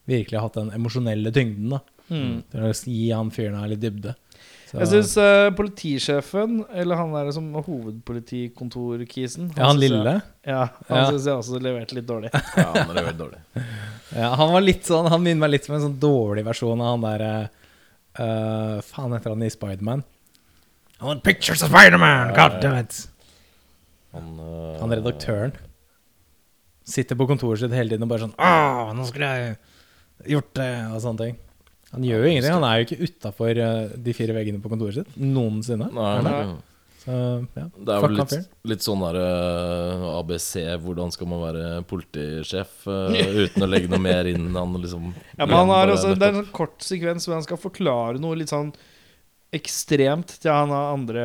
virkelig 0.06 0.38
hatt 0.38 0.58
den 0.60 0.70
emosjonelle 0.76 1.32
tyngden. 1.34 1.72
da 1.74 1.80
Mm. 2.08 2.42
Til 2.48 2.64
å 2.64 2.70
gi 2.72 3.10
han 3.12 3.30
fyren 3.34 3.58
her 3.60 3.68
litt 3.68 3.82
dybde. 3.82 4.14
Så, 4.68 4.76
Jeg 4.82 4.88
syns 4.90 5.12
uh, 5.16 5.48
politisjefen, 5.56 6.58
eller 6.76 6.98
han 7.00 7.12
der 7.16 7.30
som 7.32 7.46
hovedpolitikontorkisen 7.56 9.46
Ja, 9.56 9.66
han 9.70 9.78
lille? 9.80 9.96
jeg- 9.96 10.04
lille. 10.04 10.22
Ja, 10.44 10.68
han 10.88 10.98
Ja. 10.98 11.04
syns 11.10 11.24
jeg 11.24 11.34
også 11.38 11.60
leverte 11.62 11.94
litt 11.96 12.06
dårlig. 12.06 12.30
Ja, 12.56 12.72
han 12.74 12.94
leverte 12.94 13.16
dårlig. 13.18 13.40
Ja, 14.14 14.34
han 14.36 14.52
var 14.52 14.60
litt 14.60 14.84
sånn 14.84 15.08
Han 15.08 15.22
minner 15.22 15.40
meg 15.46 15.50
litt 15.50 15.64
som 15.64 15.74
en 15.76 15.82
sånn 15.86 15.98
dårlig 16.00 16.44
versjon 16.44 16.80
av 16.80 16.94
han 16.98 17.06
der 17.06 17.48
uh, 18.20 18.80
Faen 18.84 19.12
heter 19.16 19.30
han 19.30 19.42
i 19.42 19.50
Spiderman. 19.50 20.04
I 21.00 21.04
want 21.04 21.22
pictures 21.24 21.62
of 21.62 21.70
Spiderman! 21.70 22.34
God 22.34 22.60
damn 22.60 22.76
it! 22.84 23.08
Han, 24.12 24.38
uh, 24.40 24.78
Han 24.80 24.90
redaktøren. 24.90 25.52
Sitter 26.88 27.16
på 27.16 27.26
kontoret 27.28 27.60
sitt 27.60 27.72
hele 27.76 27.88
tiden 27.92 28.02
og 28.04 28.08
bare 28.12 28.24
sånn 28.26 28.36
Åh, 28.40 28.92
nå 28.96 29.04
skulle 29.06 29.28
jeg 29.32 29.56
gjort 30.34 30.52
det, 30.56 30.70
og 30.92 31.00
sånne 31.04 31.18
ting. 31.24 31.36
Han 31.94 32.04
gjør 32.04 32.24
jo 32.24 32.32
ingenting. 32.32 32.56
Han 32.58 32.66
er 32.68 32.80
jo 32.80 32.88
ikke 32.88 33.08
utafor 33.08 33.60
de 34.08 34.16
fire 34.16 34.34
veggene 34.36 34.60
på 34.62 34.72
kontoret 34.72 35.00
sitt 35.00 35.20
noensinne. 35.20 35.88
Nei, 35.94 36.16
nei. 36.26 36.40
Så, 36.98 37.14
ja. 37.56 37.64
Det 37.72 37.94
er 37.94 38.02
jo 38.02 38.10
litt, 38.12 38.48
litt 38.68 38.84
sånn 38.84 39.00
der 39.06 39.16
uh, 39.22 40.18
ABC, 40.18 40.50
hvordan 40.82 41.12
skal 41.14 41.30
man 41.30 41.40
være 41.46 41.64
politisjef 41.88 42.84
uh, 42.90 43.14
uten 43.44 43.64
å 43.64 43.70
legge 43.70 43.88
noe 43.88 44.02
mer 44.02 44.28
inn? 44.28 44.50
Han 44.52 44.76
liksom 44.82 45.14
Ja, 45.38 45.46
men 45.46 45.56
han 45.56 45.72
har 45.72 45.94
også, 45.94 46.12
Det 46.18 46.28
er 46.28 46.40
en 46.42 46.52
kort 46.52 46.76
sekvens 46.84 47.24
hvor 47.28 47.38
han 47.38 47.46
skal 47.46 47.60
forklare 47.62 48.20
noe 48.20 48.36
litt 48.36 48.52
sånn 48.52 48.74
ekstremt 49.54 50.34
til 50.42 50.52
han 50.52 50.72
andre 50.74 51.22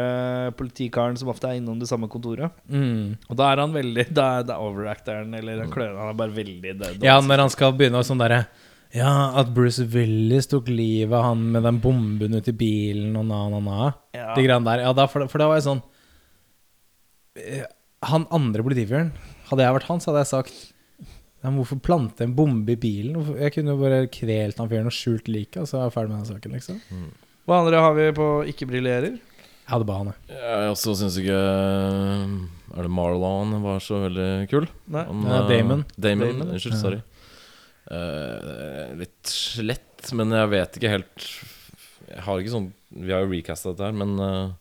politikaren 0.55 1.17
som 1.19 1.33
ofte 1.33 1.49
er 1.49 1.57
innom 1.59 1.81
det 1.81 1.89
samme 1.89 2.07
kontoret. 2.07 2.53
Mm. 2.71 3.17
Og 3.27 3.35
da 3.35 3.49
er 3.51 3.59
han 3.65 3.73
veldig 3.75 4.05
Da 4.15 4.27
er, 4.37 4.45
det 4.47 4.55
overacter 4.63 5.19
han, 5.19 5.33
eller 5.35 5.65
han 5.65 5.73
klør 5.73 5.97
Han 5.99 6.13
er 6.13 6.21
bare 6.21 6.37
veldig 6.37 6.77
død. 6.79 7.03
Ja, 7.03 7.17
når 7.19 7.43
han 7.43 7.51
skal 7.51 7.75
begynne 7.75 7.99
å 7.99 8.07
sånn 8.07 8.23
derre 8.23 8.45
Ja, 8.93 9.33
at 9.41 9.49
Bruce 9.55 9.83
Willis 9.89 10.45
tok 10.51 10.67
livet 10.69 11.15
av 11.17 11.23
han 11.31 11.47
med 11.55 11.63
den 11.65 11.79
bomben 11.81 12.35
uti 12.37 12.51
i 12.53 12.57
bilen 12.57 13.15
og 13.17 13.25
na, 13.25 13.39
na, 13.49 13.61
na. 13.65 13.87
Ja. 14.13 14.33
De 14.37 14.43
greiene 14.45 14.67
der. 14.69 14.83
Ja, 14.85 14.91
da, 14.93 15.07
for, 15.09 15.25
for 15.31 15.41
da 15.41 15.47
var 15.49 15.57
jeg 15.57 15.65
sånn 15.65 15.81
eh, 17.41 17.63
Han 18.11 18.27
andre 18.35 18.65
politifyren 18.65 19.09
Hadde 19.49 19.65
jeg 19.65 19.75
vært 19.79 19.89
han, 19.89 20.03
så 20.03 20.11
hadde 20.11 20.21
jeg 20.25 20.31
sagt 20.33 20.61
men 21.43 21.57
Hvorfor 21.59 21.81
plante 21.83 22.23
en 22.23 22.35
bombe 22.37 22.71
i 22.71 22.79
bilen? 22.79 23.17
Jeg 23.35 23.51
kunne 23.57 23.73
jo 23.73 23.81
bare 23.81 24.05
kvelt 24.07 24.61
han 24.61 24.69
fyren 24.71 24.87
og 24.87 24.93
skjult 24.95 25.25
liket, 25.27 25.57
og 25.59 25.67
så 25.67 25.81
er 25.81 25.89
jeg 25.89 25.95
ferdig 25.97 26.13
med 26.13 26.21
den 26.21 26.29
saken, 26.29 26.53
liksom. 26.55 26.77
Hva 27.43 27.57
andre 27.59 27.81
har 27.83 27.97
vi 27.97 28.05
på 28.15 28.27
Ikke 28.47 28.67
briljerer? 28.69 29.17
Jeg 29.17 29.71
hadde 29.73 29.87
bare 29.89 30.05
han, 30.05 30.13
jeg. 30.13 30.37
Jeg 30.39 30.69
også 30.71 30.93
syns 31.01 31.17
ikke 31.19 31.35
Er 32.77 32.87
det 32.87 32.93
Marlon 32.95 33.57
var 33.63 33.83
så 33.83 33.99
veldig 34.05 34.29
kul? 34.53 34.69
Nei. 34.95 35.03
Han, 35.09 35.25
Ja, 35.27 35.41
eh, 35.41 35.49
Damon. 35.51 35.83
Damon, 35.97 36.31
Damon. 36.31 36.53
Unnskyld, 36.55 36.77
sorry. 36.79 37.01
Eh, 37.91 38.93
litt 38.95 39.27
slett, 39.27 40.07
men 40.15 40.31
jeg 40.31 40.51
vet 40.53 40.77
ikke 40.79 40.91
helt 40.93 41.25
Jeg 42.07 42.21
har 42.23 42.39
ikke 42.39 42.53
sånn 42.53 42.69
Vi 42.95 43.11
har 43.11 43.25
jo 43.25 43.31
recasta 43.33 43.73
dette 43.73 43.89
her, 43.89 43.97
men 43.99 44.13
uh, 44.23 44.53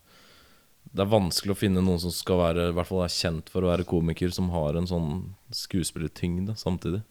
det 0.90 1.04
er 1.04 1.12
vanskelig 1.12 1.54
å 1.54 1.60
finne 1.60 1.84
noen 1.86 2.02
som 2.02 2.10
skal 2.10 2.40
være 2.40 2.64
I 2.72 2.74
hvert 2.74 2.90
fall 2.90 3.04
er 3.04 3.14
kjent 3.14 3.52
for 3.52 3.62
å 3.62 3.70
være 3.70 3.86
komiker, 3.86 4.32
som 4.34 4.50
har 4.50 4.74
en 4.78 4.90
sånn 4.90 5.12
skuespillertyngde 5.54 6.56
samtidig. 6.58 7.04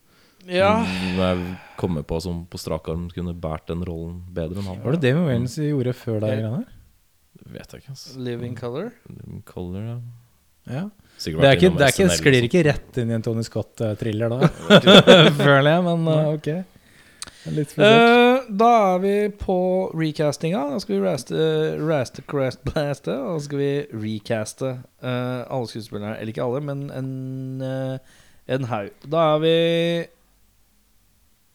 Ja. 0.50 0.82
Som 0.84 1.22
jeg 1.22 1.56
kommer 1.80 2.04
på 2.06 2.20
som 2.24 2.44
på 2.50 2.60
strak 2.60 2.90
arm 2.92 3.08
kunne 3.14 3.34
båret 3.38 3.72
den 3.72 3.86
rollen 3.88 4.20
bedre 4.34 4.60
enn 4.60 4.70
han. 4.70 4.84
Var 4.84 4.98
det 4.98 5.04
det 5.08 5.16
Wayans 5.18 5.58
gjorde 5.62 5.96
før 5.98 6.22
deg? 6.26 6.44
vet 7.52 7.74
jeg 7.74 7.84
ikke, 7.84 7.96
altså. 7.96 8.14
Living 8.20 8.58
Color. 8.58 8.92
Living 9.10 9.42
Color, 9.48 9.88
ja. 9.88 9.98
Ja. 10.70 10.90
Sikkert 11.22 11.44
Det 11.44 11.50
er 11.50 11.58
ikke, 11.58 11.72
det 11.78 11.86
er 11.86 11.96
ikke, 11.96 12.18
sklir 12.18 12.38
liksom. 12.40 12.50
ikke 12.50 12.66
rett 12.66 13.00
inn 13.02 13.12
i 13.12 13.16
en 13.18 13.26
Tony 13.26 13.44
Scott-thriller 13.46 14.32
da, 14.34 14.52
føler 15.46 15.70
jeg, 15.70 15.84
men 15.86 16.08
uh, 16.10 16.32
ok. 16.34 16.52
Litt. 17.50 17.72
Eh, 17.74 18.44
da 18.54 18.70
er 18.94 19.00
vi 19.02 19.14
på 19.34 19.58
recastinga. 19.98 20.62
Da 20.76 20.80
skal 20.82 20.96
vi 20.96 21.02
raste, 21.02 21.46
raste 21.82 22.22
crest 22.30 22.62
blaste, 22.68 23.16
og 23.18 23.40
så 23.40 23.48
skal 23.48 23.62
vi 23.62 23.72
recaste 24.04 24.70
uh, 25.02 25.42
alle 25.48 25.70
skuespillerne. 25.70 26.20
Eller 26.20 26.36
ikke 26.36 26.46
alle, 26.46 26.62
men 26.66 26.84
en, 26.94 27.12
eh, 27.66 28.20
en 28.54 28.70
haug. 28.70 28.92
Da 29.10 29.24
er 29.36 29.46
vi 29.46 29.56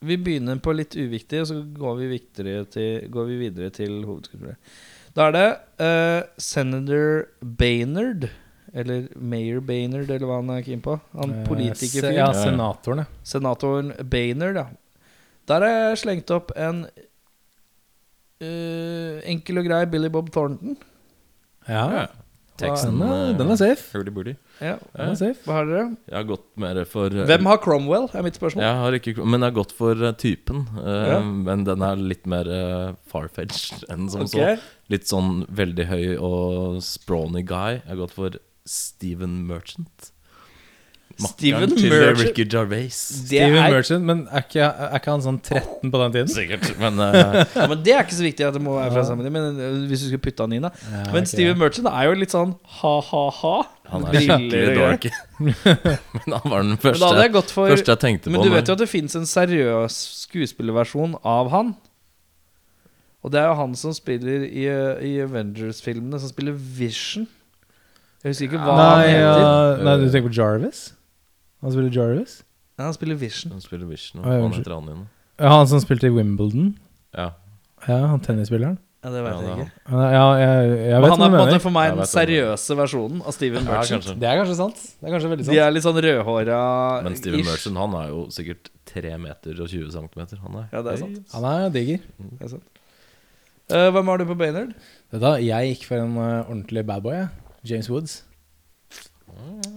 Vi 0.06 0.16
begynner 0.20 0.58
på 0.60 0.74
litt 0.76 0.94
uviktig, 0.94 1.40
og 1.40 1.46
så 1.48 1.62
går 1.78 1.94
vi, 1.96 2.18
til, 2.34 3.08
går 3.10 3.24
vi 3.30 3.36
videre 3.36 3.70
til 3.70 4.04
hovedskuespillere. 4.04 4.58
Da 5.16 5.28
er 5.28 5.32
det 5.32 5.46
eh, 5.80 6.22
Senator 6.38 7.24
Baynard. 7.40 8.28
Eller 8.76 9.06
Mayor 9.16 9.62
Baynard, 9.64 10.10
eller 10.10 10.26
hva 10.28 10.36
han 10.42 10.50
er 10.52 10.62
keen 10.66 10.82
på. 10.84 10.98
Han 11.16 11.32
politikerfyren. 11.46 11.46
politikerfyr. 11.48 12.18
Ja, 12.18 12.28
senatoren, 12.36 12.98
ja. 13.06 13.22
Senatoren 13.24 13.92
Baynard, 14.12 14.60
ja. 14.60 14.66
Der 15.48 15.62
har 15.64 15.74
jeg 15.78 16.00
slengt 16.02 16.30
opp 16.34 16.50
en 16.58 16.84
uh, 18.42 19.16
enkel 19.32 19.62
og 19.62 19.68
grei 19.70 19.82
Billy 19.90 20.10
Bob 20.12 20.30
Thornton. 20.34 20.76
Ja, 21.68 21.88
Ja. 22.02 22.06
Teksten 22.56 22.94
den 22.96 23.02
er, 23.04 23.30
eh, 23.34 23.36
den 23.36 23.50
er 23.52 23.56
safe. 23.60 23.82
hurdy-burdy. 23.92 24.32
Ja. 24.64 24.78
Den 24.96 25.10
er 25.10 25.16
safe. 25.20 25.42
Hva 25.44 25.58
har 25.58 25.66
dere? 25.68 25.96
Jeg 26.08 26.16
har 26.16 26.24
gått 26.24 26.46
mer 26.56 26.78
for 26.88 27.12
eh, 27.12 27.26
Hvem 27.28 27.44
har 27.50 27.58
Cromwell, 27.60 28.06
er 28.16 28.22
mitt 28.24 28.38
spørsmål. 28.38 28.62
Jeg 28.64 28.78
har 28.80 28.92
ikke, 28.96 29.12
men 29.26 29.42
jeg 29.44 29.50
har 29.50 29.56
gått 29.58 29.74
for 29.76 29.92
eh, 29.92 30.14
typen. 30.16 30.62
eh, 30.80 31.08
Ja. 31.10 31.18
Men 31.20 31.64
den 31.68 31.82
er 31.84 31.96
litt 32.00 32.24
mer 32.24 32.48
uh, 32.48 32.94
farfetched 33.12 33.84
enn 33.92 34.08
som 34.08 34.22
okay. 34.24 34.56
så. 34.56 34.62
Litt 34.88 35.04
sånn 35.04 35.44
veldig 35.52 35.86
høy 35.90 36.16
og 36.16 36.80
sprawny 36.80 37.42
guy. 37.44 37.74
Jeg 37.82 37.90
har 37.92 38.00
gått 38.00 38.16
for 38.16 38.38
Steven 38.66 39.40
Merchant. 39.46 40.12
Steven 41.16 41.70
til 41.72 41.88
Merchant? 41.88 42.20
Ricky 42.20 42.44
Gervais. 42.44 42.96
Det 43.08 43.26
Steven 43.26 43.54
er, 43.56 43.70
Merchant, 43.72 44.04
men 44.04 44.18
er 44.28 44.42
ikke, 44.44 44.66
er 44.66 44.98
ikke 44.98 45.14
han 45.14 45.22
sånn 45.24 45.38
13 45.40 45.92
på 45.92 46.00
den 46.02 46.16
tiden? 46.16 46.32
Sikkert, 46.32 46.66
men 46.80 47.00
uh... 47.00 47.38
ja, 47.56 47.68
men 47.70 47.80
det 47.86 47.94
er 47.94 48.04
ikke 48.04 48.18
så 48.18 48.26
viktig 48.26 48.44
at 48.44 48.58
det 48.58 48.60
må 48.66 48.74
være 48.76 48.92
fra 48.92 49.04
sammen 49.08 49.30
Men 49.32 49.56
eh, 49.62 49.78
hvis 49.88 50.04
du 50.04 50.10
skulle 50.10 50.24
putte 50.26 50.44
han 50.44 50.56
inn, 50.58 50.66
da. 50.66 50.72
Ja, 50.90 51.06
Men 51.06 51.22
okay. 51.22 51.30
Steven 51.32 51.62
Merchant 51.62 51.88
er 51.92 52.10
jo 52.10 52.18
litt 52.20 52.36
sånn 52.36 52.52
ha-ha-ha. 52.80 53.54
han 53.94 54.06
er 54.10 54.18
skikkelig 54.26 54.76
dorky. 54.76 55.14
men 56.18 56.36
han 56.36 56.52
var 56.52 56.66
den 56.66 56.76
første, 56.84 57.14
jeg 57.22 57.32
for 57.54 57.72
første 57.72 57.94
jeg 57.94 58.02
tenkte 58.02 58.34
Men 58.34 58.42
på. 58.42 58.50
du 58.50 58.56
vet 58.58 58.68
jo 58.68 58.76
at 58.76 58.84
det 58.84 58.90
fins 58.90 59.16
en 59.16 59.28
seriøs 59.30 59.98
skuespillerversjon 60.26 61.16
av 61.24 61.52
han. 61.54 61.72
Og 63.24 63.32
det 63.32 63.40
er 63.40 63.48
jo 63.48 63.56
han 63.62 63.72
som 63.78 63.94
spiller 63.96 64.44
i, 64.46 64.68
i 64.68 65.16
Avengers-filmene, 65.24 66.20
som 66.20 66.30
spiller 66.30 66.54
Vision. 66.76 67.24
Jeg 68.24 68.32
husker 68.32 68.48
ikke 68.48 68.62
hva 68.64 68.76
han 68.76 68.98
Nei, 68.98 69.08
heter. 69.12 69.20
ja, 69.20 69.84
nei, 69.86 69.96
du 70.02 70.06
tenker 70.10 70.28
på 70.30 70.34
Jarvis? 70.38 70.80
Han 71.62 71.72
spiller 71.74 71.90
Jarvis? 71.94 72.38
Ja, 72.78 72.84
han 72.88 72.96
spiller 72.96 73.14
Vision. 73.20 73.52
Han 73.52 73.60
spiller 73.64 73.86
Vision. 73.88 74.20
og 74.20 74.26
Hva 74.26 74.32
han 74.36 74.46
unnskyld. 74.48 74.64
heter 74.66 74.74
han 74.74 74.88
igjen? 74.90 75.04
Ja, 75.40 75.52
han 75.52 75.68
som 75.70 75.80
spilte 75.84 76.08
i 76.08 76.12
Wimbledon? 76.16 76.74
Ja. 77.16 77.30
Ja, 77.86 77.98
han 78.10 78.20
tennisspilleren? 78.24 78.78
Ja, 79.04 79.10
det 79.14 79.20
vet 79.22 79.30
Ja, 79.30 79.38
det 79.38 79.46
er 79.46 79.48
jeg 79.48 79.56
han. 79.56 79.66
ikke. 79.66 79.98
Ja, 80.16 80.26
jeg, 80.40 80.70
jeg 80.90 80.92
Men 80.96 81.02
vet 81.04 81.10
han 81.12 81.20
hva 81.20 81.26
er 81.26 81.30
du 81.30 81.36
på 81.36 81.42
en 81.42 81.46
måte 81.46 81.60
for 81.62 81.74
meg 81.76 81.84
Jeg 81.86 81.92
den 81.92 82.00
vet 82.00 82.06
hva 82.08 82.10
du 82.10 82.16
seriøse 82.16 82.76
versjonen 82.80 83.20
av 83.22 83.34
Steven 83.36 83.62
ja, 83.62 83.70
Merchant. 83.70 84.02
kanskje. 84.02 84.14
Det 84.18 84.28
er 84.32 84.38
kanskje 84.40 84.56
sant. 84.58 84.80
Det 84.82 85.06
er 85.06 85.12
kanskje 85.14 85.30
veldig 85.32 85.44
sant. 85.46 85.54
De 85.54 85.60
er 85.62 85.70
litt 85.76 85.84
sånn 85.86 86.00
rødhåra 86.06 86.60
Men 87.06 87.16
Steven 87.20 87.40
ish. 87.44 87.46
Merchant 87.52 87.76
han 87.84 87.94
er 88.00 88.08
jo 88.10 88.24
sikkert 88.34 88.70
3 88.90 89.12
meter 89.22 89.60
og 89.62 89.68
20 89.70 89.90
centimeter. 89.94 90.40
Han 90.42 90.58
er 90.62 90.66
Ja, 90.72 90.82
det 90.82 90.92
er 90.96 90.96
sant. 91.04 91.20
Han 91.36 91.44
er 91.52 91.70
diger. 91.76 92.00
Det 92.18 92.42
er 92.48 92.48
sant. 92.56 92.66
Eh, 93.70 93.90
hvem 93.94 94.06
har 94.10 94.18
du 94.18 94.24
på 94.26 94.38
Baynard? 94.38 94.74
Vet 95.12 95.20
du 95.20 95.24
hva, 95.26 95.36
jeg 95.42 95.70
gikk 95.76 95.86
for 95.86 95.98
en 96.02 96.16
uh, 96.18 96.42
ordentlig 96.50 96.84
badboy, 96.86 97.14
jeg. 97.20 97.28
James 97.66 97.90
Woods. 97.92 98.22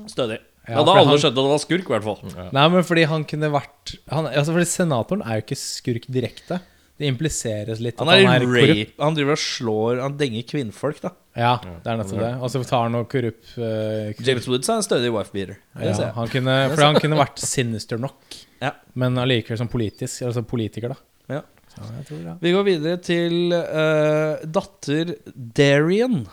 Stødig. 0.10 0.40
Ja, 0.70 0.76
Ja, 0.76 0.84
da 0.86 0.92
hadde 0.94 1.00
alle 1.02 1.10
han- 1.10 1.18
skjønte 1.18 1.34
at 1.34 1.46
det 1.46 1.50
var 1.50 1.62
skurk, 1.64 1.86
i 1.88 1.94
hvert 1.96 2.04
fall. 2.06 2.20
Ja. 2.36 2.50
Nei, 2.54 2.68
men 2.70 2.84
fordi 2.86 3.04
han 3.10 3.24
kunne 3.26 3.50
vært 3.50 3.96
han, 4.12 4.26
altså 4.28 4.54
Fordi 4.54 4.66
senatoren 4.70 5.22
er 5.26 5.40
jo 5.40 5.46
ikke 5.48 5.58
skurk 5.58 6.06
direkte. 6.14 6.60
Det 7.00 7.08
impliseres 7.08 7.80
litt 7.80 7.98
Han 7.98 8.10
at 8.10 8.20
er, 8.20 8.26
han 8.28 8.42
er 8.42 8.46
korrupt. 8.46 8.94
Han 9.00 9.16
driver 9.16 9.32
og 9.32 9.40
slår 9.40 10.02
Han 10.04 10.18
denger 10.20 10.44
kvinnfolk, 10.52 11.00
da. 11.02 11.12
Ja, 11.40 11.54
det 11.64 11.88
er 11.88 11.98
nettopp 11.98 12.20
det. 12.20 12.32
Og 12.44 12.50
så 12.52 12.62
tar 12.68 12.84
han 12.84 12.92
noe 12.92 13.06
korrupt 13.06 13.54
uh, 13.58 14.12
James 14.20 14.48
Woods 14.52 14.68
er 14.70 14.76
en 14.76 14.84
stødig 14.86 15.12
wife-beater. 15.16 15.58
Ja, 15.80 16.12
han 16.18 16.28
kunne, 16.28 16.58
For 16.76 16.84
han 16.84 17.00
kunne 17.00 17.18
vært 17.18 17.40
sinister 17.40 17.98
nok, 17.98 18.20
Ja. 18.62 18.74
men 18.94 19.16
allikevel 19.18 19.58
som 19.58 19.70
politisk. 19.72 20.22
Altså 20.28 20.44
politiker, 20.46 20.90
da. 20.90 20.98
Ja. 21.30 21.42
Så 21.74 21.88
jeg 21.96 22.06
tror, 22.10 22.22
ja. 22.26 22.36
Vi 22.42 22.52
går 22.52 22.66
videre 22.68 22.98
til 23.02 23.54
uh, 23.54 24.38
datter 24.46 25.16
Darian. 25.34 26.28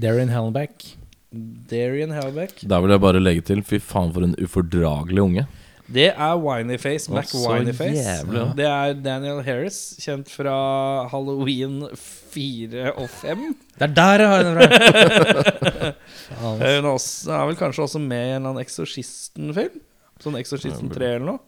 Darren 0.00 0.28
Hellback. 0.32 0.84
Darian 1.70 2.10
Hellback. 2.14 2.60
Der 2.62 2.80
vil 2.80 2.90
jeg 2.94 3.00
bare 3.02 3.20
legge 3.20 3.42
til 3.44 3.62
Fy 3.66 3.78
faen, 3.82 4.12
for 4.14 4.24
en 4.24 4.34
ufordragelig 4.42 5.20
unge. 5.22 5.46
Det 5.86 6.08
er 6.10 6.34
Winyface. 6.42 7.10
Mac 7.14 7.30
Winyface. 7.34 8.00
jævlig, 8.02 8.38
ja. 8.40 8.46
Det 8.58 8.64
er 8.66 8.94
Daniel 9.04 9.42
Harris, 9.46 9.76
kjent 10.02 10.30
fra 10.32 10.54
Halloween 11.12 11.76
4 11.94 12.92
og 12.98 13.08
5. 13.20 13.44
Det 13.78 13.86
er 13.86 13.92
der 13.94 14.24
jeg 14.24 14.28
har 14.32 14.44
henne 14.44 14.66
fra! 14.66 15.92
Eh, 16.26 16.40
Hun 16.42 16.62
er, 16.62 16.88
også, 16.90 17.30
er 17.30 17.44
vel 17.46 17.56
kanskje 17.58 17.84
også 17.84 18.00
med 18.02 18.18
i 18.18 18.30
en 18.32 18.40
eller 18.40 18.48
annen 18.50 18.64
Exorcisten-film? 18.64 19.76
Sånn 20.24 20.34
Exorcisten 20.40 20.88
3 20.90 21.10
eller 21.14 21.26
noe? 21.28 21.38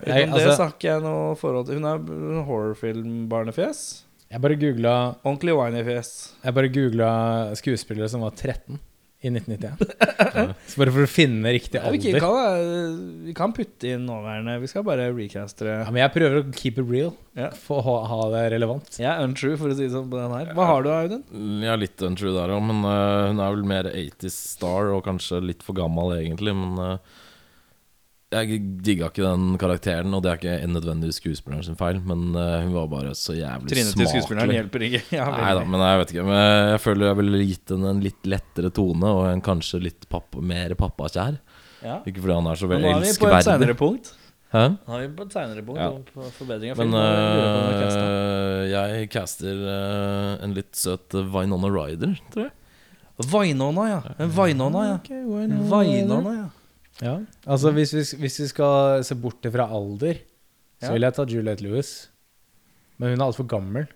Utenom 0.00 0.16
Jeg- 0.16 0.26
det 0.26 0.34
altså- 0.34 0.56
så 0.56 0.64
har 0.66 0.74
jeg 0.82 1.02
noe 1.04 1.36
forhold 1.38 1.66
til 1.68 1.78
Hun 1.78 1.86
er 1.86 2.42
horrorfilm-barnefjes. 2.48 4.02
Jeg 4.32 4.42
bare 4.42 4.58
googla 4.58 4.92
Ordentlig 5.22 5.54
Winyface. 5.54 6.34
Jeg 6.42 6.56
bare 6.56 6.72
googla 6.74 7.10
skuespillere 7.58 8.10
som 8.10 8.24
var 8.26 8.34
13 8.34 8.76
i 8.76 8.80
i 9.26 9.30
1991. 9.30 10.54
Så 10.70 10.80
bare 10.80 10.92
for 10.94 11.06
å 11.06 11.10
finne 11.10 11.52
riktig 11.54 11.80
Ja, 11.80 11.90
vi, 11.92 12.00
alder. 12.12 12.20
kan, 12.22 12.58
eh, 12.60 12.96
vi 13.28 13.34
kan 13.36 13.54
putte 13.56 13.88
inn 13.94 14.06
nåværende. 14.08 14.58
Vi 14.62 14.70
skal 14.70 14.84
bare 14.86 15.08
recaste 15.14 15.66
det. 15.66 15.76
Ja, 15.82 15.90
men 15.90 16.02
jeg 16.02 16.12
prøver 16.14 16.40
å 16.42 16.44
keep 16.54 16.80
it 16.82 16.88
real. 16.90 17.12
Ja. 17.38 17.50
For 17.66 17.80
å 17.80 17.86
ha, 17.86 17.96
ha 18.12 18.20
det 18.34 18.44
relevant. 18.54 18.98
Jeg 19.00 19.08
er 19.10 19.24
untrue, 19.24 19.56
for 19.60 19.72
å 19.72 19.76
si 19.76 19.86
det 19.86 19.94
sånn 19.94 20.10
på 20.12 20.20
den 20.20 20.34
her. 20.36 20.52
Hva 20.56 20.68
har 20.70 20.86
du, 20.86 20.90
Audun? 20.92 21.24
Jeg 21.64 21.72
er 21.72 21.82
litt 21.82 22.06
untrue 22.06 22.34
der 22.36 22.54
òg, 22.54 22.64
men 22.68 22.84
uh, 22.86 23.28
hun 23.32 23.42
er 23.42 23.56
vel 23.56 23.68
mer 23.72 23.90
80's 23.92 24.40
star 24.56 24.92
og 24.94 25.04
kanskje 25.08 25.42
litt 25.44 25.64
for 25.66 25.78
gammel 25.78 26.16
egentlig. 26.18 26.54
Men 26.56 26.76
eh, 26.84 27.22
jeg 28.34 28.58
digga 28.82 29.06
ikke 29.12 29.22
den 29.22 29.56
karakteren, 29.60 30.14
og 30.16 30.22
det 30.24 30.30
er 30.32 30.38
ikke 30.40 30.68
nødvendigvis 30.72 31.20
skuespilleren 31.20 31.62
sin 31.62 31.76
feil, 31.78 32.00
men 32.02 32.34
eh, 32.34 32.64
hun 32.64 32.72
var 32.74 32.88
bare 32.90 33.12
så 33.14 33.36
jævlig 33.36 33.68
smakelig 33.70 33.84
Trine 33.86 33.92
til 34.00 34.10
skuespilleren 34.10 34.50
hjelper 34.56 34.84
ikke. 34.88 35.02
Ja, 35.20 35.28
Nei 35.30 35.52
da, 35.54 35.62
men 35.64 35.84
jeg 35.84 36.00
vet 36.02 36.14
ikke. 36.16 36.24
Men 36.26 36.40
jeg 36.72 36.80
føler 36.82 37.06
jeg 37.12 37.18
ville 37.20 37.42
gitt 37.52 37.72
henne 37.76 37.92
en 37.94 38.02
litt 38.02 38.26
lettere 38.26 38.72
tone, 38.74 39.12
og 39.20 39.28
en 39.30 39.44
kanskje 39.46 39.80
litt 39.86 40.08
pappa, 40.10 40.42
mer 40.42 40.74
pappakjær. 40.74 41.38
ja. 41.86 42.00
Ikke 42.08 42.24
fordi 42.24 42.34
han 42.40 42.50
er 42.50 42.58
så 42.62 42.70
veldig 42.72 42.90
elskverdig. 42.96 43.06
Nå 43.06 43.06
er 43.06 43.14
vi 43.14 43.22
på 43.22 43.38
et 43.38 43.48
senere 43.52 43.78
punkt. 43.84 44.12
Hæ? 44.56 44.64
Nå 44.74 44.94
er 44.98 45.00
vi 45.06 45.08
på 45.18 45.24
et 45.26 45.32
senere 45.38 45.62
punkt 45.66 45.80
Ja. 45.82 45.88
på 46.14 46.28
forbedring 46.40 46.70
av 46.74 46.78
Men 46.82 46.92
vi 46.98 47.78
caster. 47.80 48.04
øh, 48.10 48.66
jeg 48.74 49.08
caster 49.14 49.64
øh, 49.76 50.44
en 50.44 50.54
litt 50.54 50.74
søt 50.78 51.14
Vinona 51.34 51.70
Ryder, 51.70 52.18
tror 52.34 52.48
jeg. 52.48 52.52
Vainona, 53.32 53.86
ja. 53.88 54.00
En 54.20 54.30
Vainona, 54.36 54.82
ja. 54.90 54.96
Vainona, 55.70 56.34
ja. 56.42 56.45
Ja. 57.02 57.18
Altså, 57.46 57.72
hvis 57.76 57.92
vi, 57.92 58.04
hvis 58.22 58.38
vi 58.40 58.48
skal 58.52 59.02
se 59.04 59.14
bort 59.20 59.44
fra 59.52 59.68
alder, 59.68 60.20
så 60.80 60.88
Ja. 60.88 60.92
vil 60.92 61.02
jeg 61.02 61.14
ta 61.14 61.24
Juliette 61.24 61.62
Lewis. 61.64 62.08
Men 62.98 63.10
hun 63.12 63.20
er 63.20 63.26
altfor 63.30 63.46
gammel. 63.48 63.86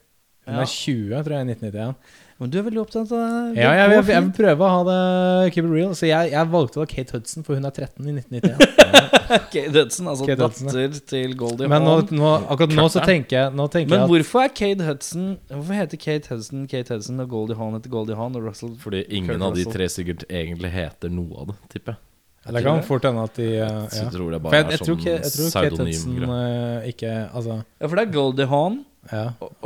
Hun 0.46 0.54
Ja. 0.56 0.62
er 0.62 0.66
20, 0.66 1.22
tror 1.24 1.32
jeg, 1.36 1.40
i 1.46 1.50
1991. 1.54 1.94
Men 2.40 2.48
du 2.50 2.58
er 2.58 2.62
veldig 2.64 2.80
opptatt 2.80 3.10
av 3.12 3.54
Ja, 3.54 3.72
jeg, 3.76 3.90
jeg, 3.90 4.04
jeg 4.08 4.22
vil 4.24 4.30
prøve 4.32 4.64
å 4.64 4.68
ha 4.72 4.84
det 4.88 5.52
keep 5.52 5.66
it 5.66 5.70
real. 5.70 5.90
Så 5.92 6.06
jeg, 6.08 6.30
jeg 6.32 6.48
valgte 6.48 6.80
da 6.80 6.86
Kate 6.88 7.12
Hudson, 7.12 7.44
for 7.44 7.54
hun 7.54 7.64
er 7.68 7.70
13 7.70 8.08
i 8.08 8.12
1991. 8.16 8.56
Kate 9.52 9.74
Hudson, 9.76 10.06
altså 10.08 10.26
Kate 10.26 10.42
Hudson, 10.42 10.66
datter 10.72 11.00
til 11.12 11.34
Goldie 11.36 11.68
Men 11.68 11.84
nå, 11.84 11.92
Hawn. 12.00 12.08
nå, 12.16 12.30
akkurat 12.50 12.72
nå 12.74 12.86
så 12.90 13.04
tenker 13.04 13.36
jeg, 13.36 13.52
nå 13.54 13.66
tenker 13.70 13.90
Men 13.92 13.98
jeg 14.00 14.04
at 14.08 14.10
hvorfor 14.14 14.44
er 14.46 14.54
Kate 14.56 14.86
Hudson 14.88 15.26
Hvorfor 15.52 15.76
heter 15.78 16.00
Kate 16.00 16.32
Hudson 16.32 16.64
Kate 16.66 16.88
Hudson 16.96 17.20
og 17.20 17.28
Goldie 17.30 17.56
Hawn 17.60 17.76
heter 17.76 17.92
Goldie 17.92 18.16
Hawn 18.18 18.34
og 18.40 18.42
Russell 18.48 18.72
Fordi 18.80 19.04
ingen 19.08 19.36
Kurt 19.36 19.42
av 19.50 19.54
de 19.60 19.64
tre 19.70 19.86
sikkert 19.92 20.24
egentlig 20.28 20.72
heter 20.74 21.12
noe 21.12 21.44
av 21.44 21.52
det, 21.52 21.56
tipper 21.76 21.92
jeg. 21.94 22.00
Det 22.40 22.62
kan 22.64 22.78
fort 22.86 23.04
hende 23.04 23.22
at 23.28 23.36
de 23.36 23.48
uh, 23.48 23.58
ja. 23.60 23.80
jeg 23.92 24.12
tror 24.14 24.30
det 24.32 24.38
bare 24.40 24.56
jeg, 24.56 24.64
jeg, 24.64 24.72
er 24.72 24.80
sånn 24.80 24.94
ikke, 24.96 25.12
jeg 25.12 25.32
tror 25.34 25.50
Kate 25.52 25.82
Hudson 25.82 26.22
uh, 26.24 26.86
ikke 26.88 27.10
Altså, 27.36 27.56
Ja, 27.60 27.90
for 27.90 28.00
det 28.00 28.04
er 28.06 28.14
Goldie 28.14 28.46
Hawn 28.48 28.78
ja. 29.10 29.24
og, 29.40 29.60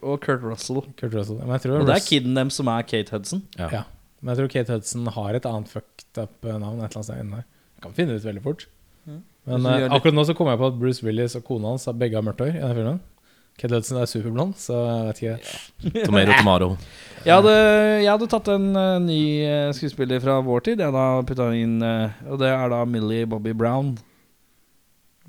og, 0.00 0.14
Kurt 0.20 0.44
Russell. 0.44 0.82
Kurt 1.00 1.16
Russell. 1.16 1.40
Men 1.40 1.56
jeg 1.56 1.64
tror 1.64 1.80
Og 1.80 1.88
det 1.88 1.96
er 1.96 2.04
kiden 2.04 2.36
dem 2.36 2.52
som 2.52 2.68
er 2.72 2.84
Kate 2.88 3.12
Hudson. 3.14 3.42
Ja. 3.56 3.68
Ja. 3.72 3.82
Men 4.20 4.32
jeg 4.32 4.42
tror 4.42 4.52
Kate 4.54 4.76
Hudson 4.76 5.08
har 5.16 5.38
et 5.38 5.48
annet 5.48 5.72
fucked 5.72 6.20
up 6.20 6.36
uh, 6.44 6.52
navn 6.52 6.80
et 6.80 6.90
eller 6.90 7.00
annet 7.00 7.08
sted 7.08 7.24
inne 7.24 7.40
der. 7.40 7.48
Kan 7.82 7.96
finne 7.96 8.14
det 8.14 8.22
ut 8.22 8.28
veldig 8.28 8.44
fort. 8.44 8.66
Mm. 9.08 9.22
Men 9.50 9.66
uh, 9.66 9.88
akkurat 9.96 10.16
nå 10.16 10.26
så 10.28 10.36
kom 10.38 10.52
jeg 10.52 10.60
på 10.60 10.68
at 10.68 10.78
Bruce 10.84 11.06
Willis 11.06 11.36
og 11.38 11.46
kona 11.48 11.72
hans 11.74 11.88
begge 11.98 12.20
har 12.20 12.26
mørkt 12.26 12.44
hår 12.44 12.52
i 12.52 12.60
den 12.60 12.76
filmen. 12.76 13.00
Kate 13.60 13.76
Hudson 13.76 14.00
er 14.00 14.08
superblond, 14.10 14.56
så 14.58 14.78
jeg 14.80 15.08
vet 15.08 15.22
ikke. 15.22 16.02
Tomero 16.08 16.36
Tomaro. 16.38 16.70
Jeg 17.22 17.36
hadde, 17.38 17.56
jeg 18.02 18.10
hadde 18.10 18.28
tatt 18.32 18.48
en 18.50 18.68
uh, 18.74 18.96
ny 19.02 19.20
eh, 19.46 19.68
skuespiller 19.76 20.22
fra 20.24 20.40
vår 20.42 20.64
tid. 20.66 20.82
Jeg 20.82 20.94
da 20.94 21.06
putta 21.26 21.50
inn 21.54 21.76
uh, 21.84 22.10
Og 22.32 22.40
det 22.42 22.48
er 22.50 22.72
da 22.72 22.80
Millie 22.88 23.28
Bobby 23.30 23.52
Brown. 23.54 23.92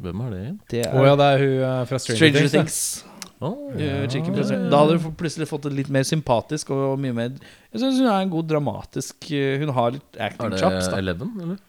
Hvem 0.02 0.24
er 0.26 0.32
det? 0.34 0.46
Det 0.74 0.86
Å 0.90 1.04
er 1.04 1.10
ja, 1.12 1.18
det 1.20 1.28
er 1.30 1.44
hun 1.44 1.58
uh, 1.62 1.82
fra 1.90 2.00
Stranger, 2.02 2.22
Stranger 2.24 2.48
Things. 2.50 2.54
da. 2.56 2.62
Things. 2.64 3.10
Oh, 3.44 3.74
ja. 3.76 4.06
chicken 4.08 4.38
Da 4.40 4.80
hadde 4.80 4.96
du 4.96 5.10
plutselig 5.20 5.50
fått 5.50 5.66
det 5.68 5.74
litt 5.76 5.90
mer 5.92 6.06
sympatisk 6.08 6.70
og 6.72 6.94
mye 7.04 7.12
mer 7.18 7.34
Jeg 7.36 7.82
syns 7.82 7.98
hun 8.00 8.08
er 8.08 8.22
en 8.24 8.32
god 8.32 8.48
dramatisk 8.48 9.28
Hun 9.60 9.74
har 9.76 9.92
litt 9.98 10.16
acting 10.16 10.48
Er 10.48 10.54
det 10.54 10.62
chops. 10.62 10.88
da 10.88 11.02
Eleven, 11.02 11.34
eller? 11.44 11.60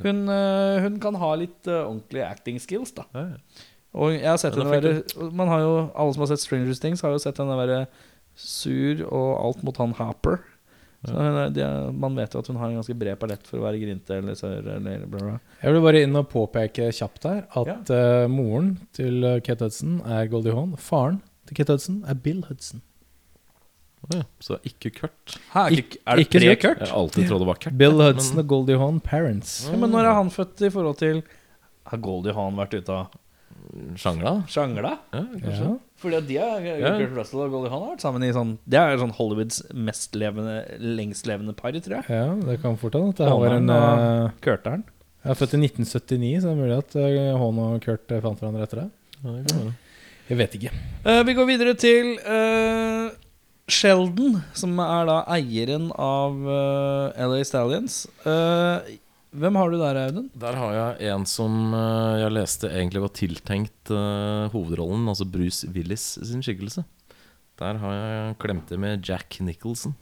hun, 0.00 0.22
eh, 0.32 0.78
hun 0.80 0.96
kan 1.02 1.18
ha 1.20 1.34
litt 1.36 1.68
ordentlige 1.68 2.24
acting 2.24 2.56
skills, 2.62 2.94
da. 2.96 3.04
Ja, 3.12 3.26
ja. 3.34 3.66
Og 3.92 4.14
jeg 4.14 4.28
har 4.28 4.40
sett 4.40 4.56
Ja, 4.56 4.64
henne 4.64 4.72
være 4.72 5.32
Man 5.36 5.50
har 5.52 5.60
jo 5.64 5.72
Alle 5.90 6.14
som 6.14 6.24
har 6.24 6.32
sett 6.32 6.44
Stranger 6.44 6.78
Things, 6.80 7.02
har 7.04 7.12
jo 7.12 7.20
sett 7.22 7.40
henne 7.42 7.58
være 7.58 7.84
sur 8.32 9.02
og 9.10 9.30
alt 9.42 9.64
mot 9.66 9.76
han 9.76 9.92
Harper 9.98 10.38
Så 11.04 11.16
er, 11.18 11.50
de, 11.52 11.66
man 11.98 12.14
vet 12.16 12.32
jo 12.32 12.40
at 12.40 12.48
hun 12.48 12.60
har 12.60 12.70
en 12.70 12.78
ganske 12.78 12.94
bred 12.96 13.18
palett 13.20 13.44
for 13.48 13.58
å 13.58 13.66
være 13.66 13.80
grinte 13.82 14.16
eller 14.16 14.38
sør 14.38 14.70
eller 14.76 15.02
bla, 15.10 15.18
bla. 15.18 15.34
Jeg 15.60 15.74
vil 15.74 15.84
bare 15.84 16.02
inn 16.06 16.16
og 16.20 16.28
påpeke 16.30 16.88
kjapt 16.94 17.26
her 17.26 17.42
at 17.58 17.90
uh, 17.90 18.30
moren 18.30 18.76
til 18.96 19.18
uh, 19.26 19.40
Kate 19.44 19.66
Hudson 19.66 19.98
er 20.06 20.30
Goldie 20.30 20.54
Hawn. 20.54 20.76
Faren 20.78 21.18
til 21.50 21.58
Kate 21.58 21.74
Hudson 21.74 22.04
er 22.06 22.14
Bill 22.22 22.44
Hudson. 22.46 22.84
Oh, 24.02 24.14
ja, 24.14 24.22
Så 24.42 24.58
ikke 24.66 24.90
Kurt. 24.94 25.36
Hæ, 25.52 25.66
er, 25.66 25.76
ikke, 25.82 25.98
er 26.06 26.18
det 26.18 26.26
ikke 26.26 26.40
pre-Kurt? 26.40 26.80
Jeg 26.82 26.90
har 26.90 26.96
alltid 26.98 27.28
trodd 27.28 27.42
det 27.42 27.50
var 27.50 27.60
Kurt. 27.66 27.76
Bill 27.78 27.98
Hudson 27.98 28.14
Hudson 28.22 28.42
og 28.42 28.48
Goldie 28.54 28.78
Hawn, 28.78 29.02
parents. 29.02 29.52
Ja, 29.68 29.78
men 29.78 29.90
når 29.94 30.06
er 30.06 30.16
han 30.18 30.30
født 30.34 30.64
i 30.66 30.70
forhold 30.74 30.98
til 31.02 31.22
Har 31.90 32.02
Goldie 32.02 32.34
Hawn 32.34 32.58
vært 32.58 32.74
ute 32.78 32.94
av 32.94 33.10
Men 33.10 33.21
sjangla? 33.96 34.32
sjangla? 34.50 34.92
Ja, 35.12 35.22
kanskje. 35.42 35.66
Ja. 35.68 35.72
Fordi 36.02 36.16
at 36.18 36.26
de 36.28 36.36
er, 36.42 36.64
Ja. 36.82 36.92
Kurt 36.98 37.14
Russell 37.16 37.44
og 37.44 37.52
Goldie 37.54 37.70
Hawn 37.70 37.84
har 37.84 37.92
vært 37.94 38.02
sammen 38.04 38.24
i 38.26 38.32
sånn 38.34 38.56
Det 38.68 38.78
er 38.80 38.98
sånn 38.98 39.14
Hollywoods 39.16 39.62
mest 39.74 40.16
levende, 40.18 40.56
lengstlevende 40.80 41.54
par, 41.54 41.72
tror 41.72 42.00
jeg. 42.00 42.04
ja, 42.10 42.34
det 42.48 42.58
kan 42.62 42.76
fort 42.80 42.94
hende 42.98 43.14
at 43.14 43.22
det 43.22 43.30
var 43.30 43.54
en 43.56 43.70
uh, 43.70 44.30
Kurteren. 44.42 44.82
Jeg 45.22 45.30
er 45.30 45.38
født 45.38 45.54
i 45.54 45.60
1979, 45.62 46.40
så 46.42 46.50
det 46.50 46.52
er 46.52 46.58
mulig 46.58 46.78
at 46.82 46.96
Hawn 47.38 47.58
og 47.62 47.80
Kurt 47.84 48.10
uh, 48.10 48.20
fant 48.24 48.40
hverandre 48.42 48.66
etter 48.66 48.82
det. 48.82 48.88
Ja, 49.22 49.36
det 49.36 49.44
kan 49.52 49.60
være. 49.62 49.74
Jeg 50.28 50.38
vet 50.38 50.54
ikke. 50.58 50.72
Uh, 51.06 51.20
vi 51.28 51.34
går 51.38 51.46
videre 51.46 51.74
til 51.78 52.16
uh, 52.26 53.10
Sheldon, 53.70 54.40
som 54.58 54.74
er 54.82 55.06
da 55.06 55.20
eieren 55.36 55.90
av 55.94 56.34
uh, 56.42 57.14
LA 57.30 57.42
Stallions. 57.46 58.02
Hvem 59.32 59.56
har 59.56 59.70
du 59.72 59.78
der, 59.80 59.98
Audun? 60.06 60.26
Der 60.36 60.56
har 60.60 60.74
jeg 60.76 61.12
en 61.14 61.22
som 61.28 61.72
uh, 61.72 62.20
jeg 62.20 62.34
leste 62.36 62.68
egentlig 62.68 63.00
var 63.00 63.12
tiltenkt 63.16 63.92
uh, 63.94 64.50
hovedrollen, 64.52 65.06
altså 65.08 65.24
Bruce 65.24 65.68
Willis 65.72 66.04
sin 66.20 66.44
skikkelse. 66.44 66.84
Der 67.62 67.78
har 67.80 67.94
jeg 67.96 68.34
klemt 68.42 68.68
det 68.68 68.78
med 68.80 69.08
Jack 69.08 69.38
Nicholson. 69.40 69.94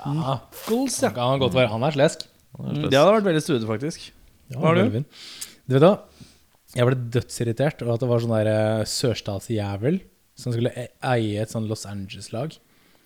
Ja, 0.00 0.38
Nichols, 0.40 0.96
ja. 1.04 1.10
kan 1.12 1.34
han 1.34 1.42
godt 1.42 1.56
være. 1.58 1.68
Han 1.74 1.84
er 1.84 1.96
slesk. 1.96 2.24
Han 2.56 2.70
er 2.70 2.78
Mm. 2.80 2.88
Det 2.88 2.96
hadde 2.98 3.12
vært 3.18 3.28
veldig 3.28 3.42
studig, 3.44 3.66
faktisk. 3.68 4.06
Ja, 4.50 4.58
Hva 4.58 4.70
har 4.70 4.78
du? 4.80 4.90
fin. 4.90 5.04
Du 5.68 5.76
vet 5.76 5.84
da, 5.84 5.90
jeg 6.74 6.86
ble 6.88 6.96
dødsirritert 7.16 7.82
over 7.84 7.94
at 7.94 8.02
det 8.02 8.08
var 8.10 8.22
sånn 8.24 8.34
der 8.38 8.50
uh, 8.80 8.88
sørstatsjævel 8.88 10.00
som 10.40 10.54
skulle 10.54 10.72
e 10.72 10.86
eie 11.12 11.42
et 11.42 11.52
sånn 11.52 11.68
Los 11.68 11.84
Angeles-lag. 11.86 12.56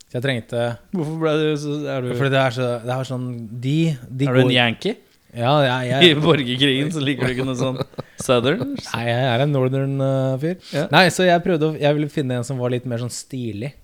Så 0.04 0.18
jeg 0.20 0.24
trengte 0.24 0.62
Hvorfor 0.94 1.18
ble 1.18 1.32
du 1.40 1.46
så 1.58 1.74
Er 1.90 2.04
du, 2.04 2.10
Fordi 2.14 2.30
det 2.30 2.38
er, 2.38 2.52
så, 2.54 2.66
det 2.84 2.92
er 2.92 3.06
sånn 3.08 3.24
De, 3.48 3.78
de 4.06 4.26
er 4.28 4.36
du 4.36 4.40
en 4.44 4.52
yankee? 4.52 4.98
Ja, 5.34 5.54
jeg, 5.66 5.90
I 6.06 6.10
jeg, 6.12 6.18
borgerkrigen 6.22 6.92
så 6.94 7.02
liker 7.04 7.28
du 7.28 7.34
ikke 7.34 7.46
noe 7.48 7.58
sånn 7.58 7.80
southern? 8.22 8.76
nei, 8.78 9.04
jeg 9.08 9.30
er 9.30 9.44
en 9.44 9.54
northern 9.54 9.96
uh, 10.02 10.34
fyr. 10.42 10.60
Ja. 10.74 10.86
Nei, 10.94 11.06
så 11.14 11.26
jeg 11.26 11.42
prøvde 11.44 11.72
å 11.72 11.78
Jeg 11.78 11.98
ville 11.98 12.12
finne 12.12 12.38
en 12.38 12.46
som 12.46 12.60
var 12.62 12.74
litt 12.74 12.86
mer 12.88 13.02
sånn 13.02 13.12
stilig. 13.12 13.74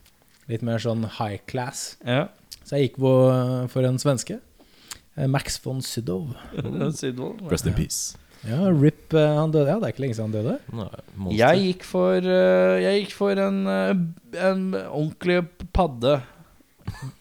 Litt 0.51 0.63
mer 0.67 0.83
sånn 0.83 1.07
high 1.19 1.43
class. 1.51 1.97
Ja. 2.07 2.29
Så 2.65 2.79
jeg 2.79 2.91
gikk 2.91 3.03
på, 3.03 3.13
for 3.73 3.87
en 3.87 3.99
svenske. 4.03 4.39
Eh, 5.17 5.27
Max 5.27 5.59
von 5.65 5.83
Sydow. 5.83 6.29
Sydvold. 6.95 7.43
Rest 7.51 7.67
in 7.67 7.75
peace. 7.75 8.17
Ja, 8.47 8.71
Rip 8.71 9.13
eh, 9.13 9.35
Han 9.37 9.53
døde. 9.53 9.69
Ja, 9.69 9.79
det 9.79 9.91
er 9.91 9.95
ikke 9.95 10.05
lenge 10.07 10.17
siden 10.17 10.31
han 10.31 10.37
døde. 10.39 10.59
Nei. 10.73 11.35
Jeg 11.37 11.65
gikk 11.67 11.87
for 11.89 12.17
eh, 12.25 12.77
Jeg 12.85 13.03
gikk 13.03 13.17
for 13.19 13.43
en, 13.43 13.63
en 13.69 14.63
ordentlig 14.87 15.43
padde. 15.77 16.21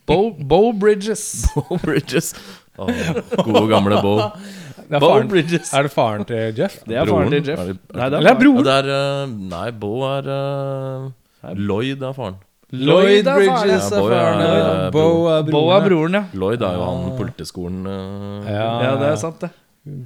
Bo, 0.08 0.32
Bo 0.32 0.72
Bridges. 0.74 1.26
Bo 1.56 1.78
Bridges. 1.84 2.34
Åh, 2.80 3.44
gode, 3.46 3.68
gamle 3.72 4.02
Bo. 4.04 4.16
Det 4.90 4.96
er, 4.98 5.02
Bo 5.04 5.10
faren, 5.12 5.28
Bridges. 5.30 5.70
er 5.78 5.86
det 5.86 5.92
faren 5.94 6.24
til 6.26 6.56
Jeff? 6.58 6.80
Det 6.88 6.96
er 6.98 7.06
faren 7.06 7.30
til 7.30 7.50
Jeff. 7.52 7.60
Er 7.62 7.68
det, 7.70 7.76
Nei, 7.94 8.06
det 8.10 8.16
er 8.16 8.22
Eller 8.24 8.32
er 8.32 8.40
broren? 8.40 8.58
Ja, 8.58 8.64
det 8.66 8.78
er 8.80 8.88
eh, 8.96 9.34
Nei, 9.52 9.66
Bo 9.84 9.92
er 10.08 10.30
uh, 10.34 11.52
Lloyd 11.60 12.02
er 12.08 12.16
faren. 12.18 12.38
Lloyd 12.74 13.28
er. 13.30 13.36
Bridges 13.38 13.70
Ja, 13.70 14.00
er 14.00 14.02
Bo 14.02 14.08
er, 14.08 14.16
faren. 14.16 14.92
Bo 14.96 15.04
er 15.30 15.44
Bo 15.46 15.62
er 15.70 15.84
broren. 15.84 15.86
broren, 15.90 16.18
ja. 16.18 16.24
Lloyd 16.42 16.66
er 16.66 16.80
jo 16.80 16.88
han 16.88 17.06
politiskolen 17.20 17.86
uh, 17.86 18.50
Ja, 18.50 18.70
Ja, 18.88 18.96
det 19.04 19.12
er 19.12 19.20
sant, 19.22 19.44
det. 19.46 19.52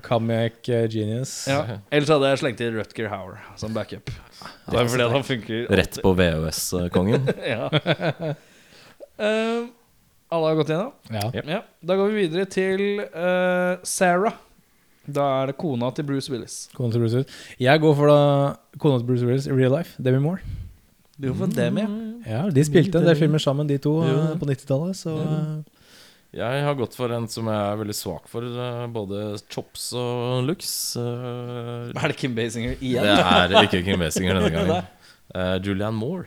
Comic 0.06 0.60
genius. 0.68 1.32
Ja. 1.50 1.62
Ellers 1.92 2.12
hadde 2.14 2.30
jeg 2.34 2.42
slengt 2.44 2.60
til 2.62 2.76
Rutger 2.78 3.08
Hauer 3.12 3.40
som 3.60 3.74
backup. 3.76 4.12
Bare 4.72 4.86
fordi 4.92 5.08
han 5.16 5.24
funker 5.28 5.72
Rett 5.80 5.98
på 6.04 6.12
VØS-kongen. 6.20 7.32
ja. 7.56 7.70
Eh, 9.24 9.66
alle 10.34 10.50
har 10.52 10.58
gått 10.60 10.72
gjennom? 10.74 10.94
Ja. 11.14 11.28
Ja. 11.54 11.60
Da 11.86 11.96
går 12.00 12.12
vi 12.14 12.24
videre 12.26 12.46
til 12.50 12.84
uh, 13.06 13.78
Sarah. 13.88 14.36
Da 15.04 15.24
er 15.42 15.52
det 15.52 15.58
kona 15.60 15.90
til 15.96 16.06
Bruce 16.08 16.32
Willis. 16.32 16.58
Kona 16.78 16.94
til 16.96 17.02
Bruce 17.04 17.18
Willis. 17.20 17.40
Jeg 17.60 17.82
går 17.84 17.96
for 17.98 18.08
da 18.12 18.20
kona 18.80 19.02
til 19.02 19.08
Bruce 19.10 19.28
Willis 19.28 19.48
i 19.52 19.56
real 19.56 19.74
life. 19.76 19.98
Demi 20.02 20.22
Moore. 20.24 20.40
Du 21.20 21.28
går 21.30 21.38
for 21.44 21.54
Demi? 21.58 21.84
ja. 21.86 22.00
Ja, 22.24 22.42
De 22.56 22.64
spilte 22.64 23.02
en 23.02 23.04
del 23.10 23.18
filmer 23.20 23.42
sammen, 23.44 23.68
de 23.68 23.76
to, 23.84 23.98
eh, 24.08 24.30
på 24.40 24.48
90-tallet. 24.48 24.96
Så 24.96 25.12
Jeg 26.34 26.62
har 26.64 26.74
gått 26.80 26.96
for 26.96 27.12
en 27.12 27.28
som 27.28 27.50
jeg 27.52 27.66
er 27.74 27.76
veldig 27.82 27.96
svak 28.00 28.30
for, 28.32 28.48
eh, 28.48 28.86
både 28.96 29.36
chops 29.52 29.90
og 30.00 30.48
looks. 30.48 30.96
Er 30.98 32.08
det 32.08 32.16
Kim 32.18 32.34
Basinger 32.34 32.80
igjen? 32.80 33.04
det 33.04 33.58
er 33.60 33.68
ikke 33.68 33.84
Kim 33.84 34.00
Basinger 34.00 34.40
denne 34.40 34.54
gangen. 34.56 34.88
Eh, 35.36 35.58
Julianne 35.68 36.00
Moore. 36.00 36.26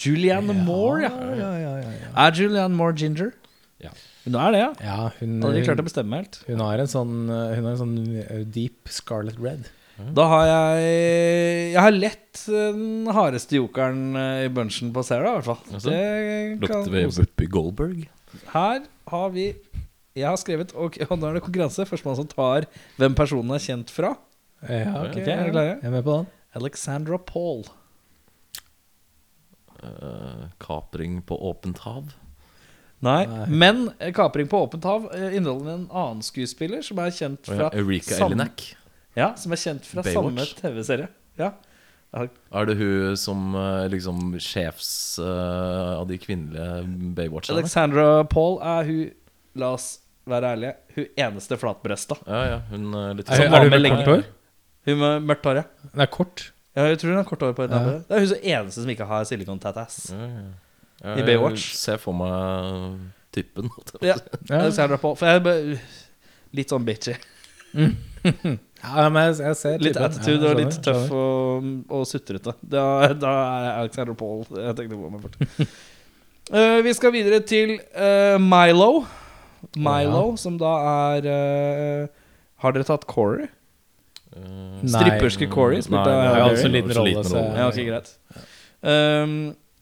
Julianne 0.00 0.54
Moore, 0.66 1.06
ja. 1.06 1.10
ja, 1.10 1.50
ja, 1.60 1.72
ja, 1.80 1.94
ja. 2.02 2.10
Er 2.26 2.36
Julianne 2.36 2.76
Moore 2.76 2.96
ginger? 2.98 3.32
Ja. 3.82 3.92
Hun 4.26 4.36
er 4.40 4.54
det, 4.54 4.60
ja. 4.60 4.70
Ja, 4.82 4.98
hun, 5.20 5.38
Hadde 5.44 5.60
de 5.60 5.64
klart 5.66 5.80
å 5.82 5.86
bestemme 5.86 6.20
helt. 6.20 6.40
hun 6.48 6.62
har 6.64 6.82
en 6.82 6.90
sånn 6.90 7.16
Hun 7.28 7.60
har 7.60 7.72
en 7.74 7.82
sånn 7.82 7.98
uh, 8.18 8.40
deep 8.50 8.90
scarlet 8.90 9.38
red. 9.42 9.68
Da 10.16 10.26
har 10.28 10.44
jeg 10.50 10.88
Jeg 11.72 11.80
har 11.80 11.94
lett 11.94 12.42
den 12.52 13.08
hardeste 13.16 13.56
jokeren 13.56 14.18
eh, 14.20 14.44
i 14.44 14.50
bunchen 14.52 14.92
på 14.92 15.04
Sarah, 15.06 15.38
i 15.38 15.38
hvert 15.38 15.48
fall. 15.48 15.62
Altså, 15.72 15.94
Lukter 16.60 16.92
vi. 16.92 17.04
Whoopi 17.08 17.48
Goldberg? 17.48 18.02
Her 18.52 18.82
har 19.08 19.30
vi 19.32 19.46
Jeg 20.16 20.28
har 20.28 20.36
skrevet 20.40 20.74
Og, 20.76 20.98
og 21.08 21.16
nå 21.16 21.30
er 21.30 21.38
det 21.38 21.44
konkurranse. 21.46 21.88
Førstemann 21.88 22.20
som 22.20 22.28
tar 22.28 22.68
hvem 23.00 23.16
personen 23.16 23.56
er 23.56 23.62
kjent 23.62 23.92
fra. 23.94 24.12
Ja, 24.66 25.06
okay, 25.06 25.22
er 25.22 25.26
dere 25.30 25.52
klare? 25.52 25.74
Jeg 25.80 25.88
er 25.88 25.96
med 25.96 26.04
på 26.04 26.20
den. 26.20 26.30
Alexandra 26.56 27.18
Paul. 27.20 27.64
Eh, 29.86 30.46
kapring 30.62 31.20
på 31.26 31.38
åpent 31.50 31.78
hav? 31.84 32.12
Nei, 33.04 33.26
Nei. 33.28 33.46
men 33.48 33.82
eh, 33.98 34.12
Kapring 34.16 34.48
på 34.48 34.62
åpent 34.64 34.84
hav 34.88 35.10
eh, 35.14 35.36
inneholder 35.36 35.74
en 35.74 35.86
annen 35.90 36.24
skuespiller 36.24 36.82
som 36.84 37.00
er 37.02 37.12
kjent 37.14 37.46
fra 37.48 37.68
Erika 37.76 38.16
samme- 38.16 38.32
Elinek? 38.38 38.64
Ja, 39.16 39.30
som 39.36 39.52
er 39.52 39.60
kjent 39.60 39.86
fra 39.88 40.02
Baywatch. 40.04 40.56
samme 40.56 40.72
TV-serie. 40.74 41.08
Ja. 41.40 41.52
Er 42.16 42.64
det 42.68 42.76
hun 42.78 43.16
som 43.20 43.50
liksom 43.92 44.38
sjefs 44.40 45.18
uh, 45.20 45.98
av 46.00 46.06
de 46.08 46.16
kvinnelige 46.20 46.86
Baywatcherne? 47.16 47.60
Alexandra 47.60 48.24
Paul 48.24 48.56
er 48.64 48.88
hun 48.88 49.02
La 49.56 49.72
oss 49.74 49.98
være 50.28 50.52
ærlige. 50.54 50.74
Hun 50.96 51.06
eneste 51.26 51.58
flatbrøsta. 51.60 52.18
Ja, 52.26 52.42
ja, 52.50 52.58
hun 52.70 52.88
er 52.94 53.14
litt 53.18 53.30
Er, 53.30 53.40
Som 53.42 53.54
er 53.56 53.64
hun 53.64 53.70
du 53.70 53.76
med 53.76 53.86
mørkt 53.86 54.10
hår? 54.10 54.24
Hun 54.86 55.00
med 55.02 55.26
mørkt 55.30 55.48
hår, 55.48 55.60
ja. 55.62 55.90
Det 55.92 56.04
er 56.06 56.12
kort. 56.12 56.44
Ja. 56.76 56.86
Jeg 56.90 57.00
tror 57.00 57.12
hun 57.14 57.20
har 57.22 57.28
kort 57.28 57.42
hår 57.42 57.56
på 57.56 57.66
et 57.66 57.74
Ja. 57.74 57.82
Det 58.06 58.16
er 58.16 58.24
hun 58.24 58.30
som 58.30 58.48
eneste 58.54 58.82
som 58.84 58.90
ikke 58.92 59.08
har 59.08 59.24
silikon-tatas. 59.28 59.98
Ja, 60.12 60.28
ja. 61.04 61.16
I 61.16 61.24
Baywatch. 61.26 61.72
Se 61.76 61.96
for 62.00 62.16
meg 62.16 63.00
typen. 63.34 63.70
Ja. 64.00 64.16
Ja. 64.50 64.60
Alexandra 64.62 64.96
på, 65.00 65.14
For 65.18 65.26
jeg 65.26 65.40
er 65.40 65.44
bare 65.44 65.78
litt 66.56 66.72
sånn 66.72 66.86
bitchy. 66.86 67.16
Ja, 68.86 69.06
men 69.08 69.30
jeg, 69.30 69.38
jeg 69.40 69.56
ser 69.58 69.82
Litt 69.82 69.96
attitude 69.98 70.44
Ja, 70.44 70.52
og 70.52 70.58
litt 70.60 70.76
tøff 70.84 71.12
og, 71.16 71.64
og 71.90 72.02
sutrete. 72.06 72.52
Da, 72.60 72.82
da 73.16 73.32
er 73.32 73.68
Alexander 73.80 74.14
Paul 74.18 74.44
jeg 74.52 74.76
tenkte 74.78 74.98
på 75.00 75.10
meg 75.10 75.24
fort. 75.24 75.38
uh, 76.52 76.78
vi 76.86 76.92
skal 76.94 77.14
videre 77.14 77.40
til 77.48 77.78
uh, 77.96 78.36
Milo. 78.42 79.06
Milo, 79.80 80.22
som 80.38 80.58
da 80.60 80.74
er 80.92 81.26
uh, 81.26 82.28
Har 82.62 82.76
dere 82.76 82.86
tatt 82.86 83.08
Corey? 83.10 83.48
Nei. 84.36 84.90
Stripperske 84.92 85.48
Corey, 85.50 85.80
spilte 85.84 86.10
Nei, 86.12 86.26
Halle 86.28 86.52
også 86.52 86.68
en 86.68 86.74
liten 86.76 86.96
rolle, 86.98 87.22
så. 87.26 87.42
Ja, 87.56 87.68
ok, 87.70 87.78
greit. 87.88 88.10
Um, 88.86 89.36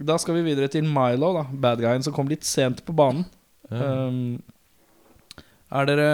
da 0.05 0.17
skal 0.23 0.39
vi 0.39 0.45
videre 0.47 0.71
til 0.73 0.87
Milo, 0.87 1.33
da 1.37 1.45
bad 1.51 1.83
guyen 1.83 2.05
som 2.07 2.15
kom 2.17 2.31
litt 2.31 2.47
sent 2.47 2.83
på 2.87 2.95
banen. 2.97 3.27
Um, 3.75 4.39
er 5.75 5.89
dere 5.89 6.09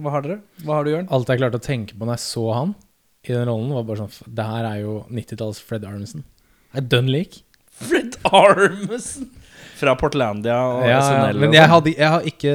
Hva 0.00 0.12
har 0.14 0.24
dere? 0.24 0.38
Hva 0.64 0.78
har 0.78 0.86
du, 0.86 0.92
Jørn? 0.94 1.08
Alt 1.12 1.32
jeg 1.32 1.40
klarte 1.42 1.60
å 1.60 1.64
tenke 1.64 1.96
på 1.98 2.06
når 2.06 2.16
jeg 2.16 2.24
så 2.24 2.44
han 2.56 2.74
i 3.26 3.34
den 3.34 3.48
rollen, 3.50 3.72
var 3.74 3.82
bare 3.88 4.04
sånn 4.04 4.34
Det 4.38 4.44
her 4.46 4.68
er 4.68 4.76
jo 4.84 4.92
90-talls 5.10 5.58
Fred 5.66 5.82
Armisen. 5.88 6.22
Det 6.70 6.78
er 6.84 6.86
dønn 6.94 7.08
lik. 7.10 7.40
Fred 7.76 8.14
Armisen! 8.30 9.32
Fra 9.76 9.92
Portlandia 9.98 10.54
og 10.70 10.86
Ja, 10.86 11.00
ja, 11.02 11.32
men 11.36 11.50
jeg, 11.52 11.58
sånn. 11.60 11.72
hadde, 11.74 11.92
jeg 11.98 12.12
har 12.14 12.28
ikke, 12.30 12.52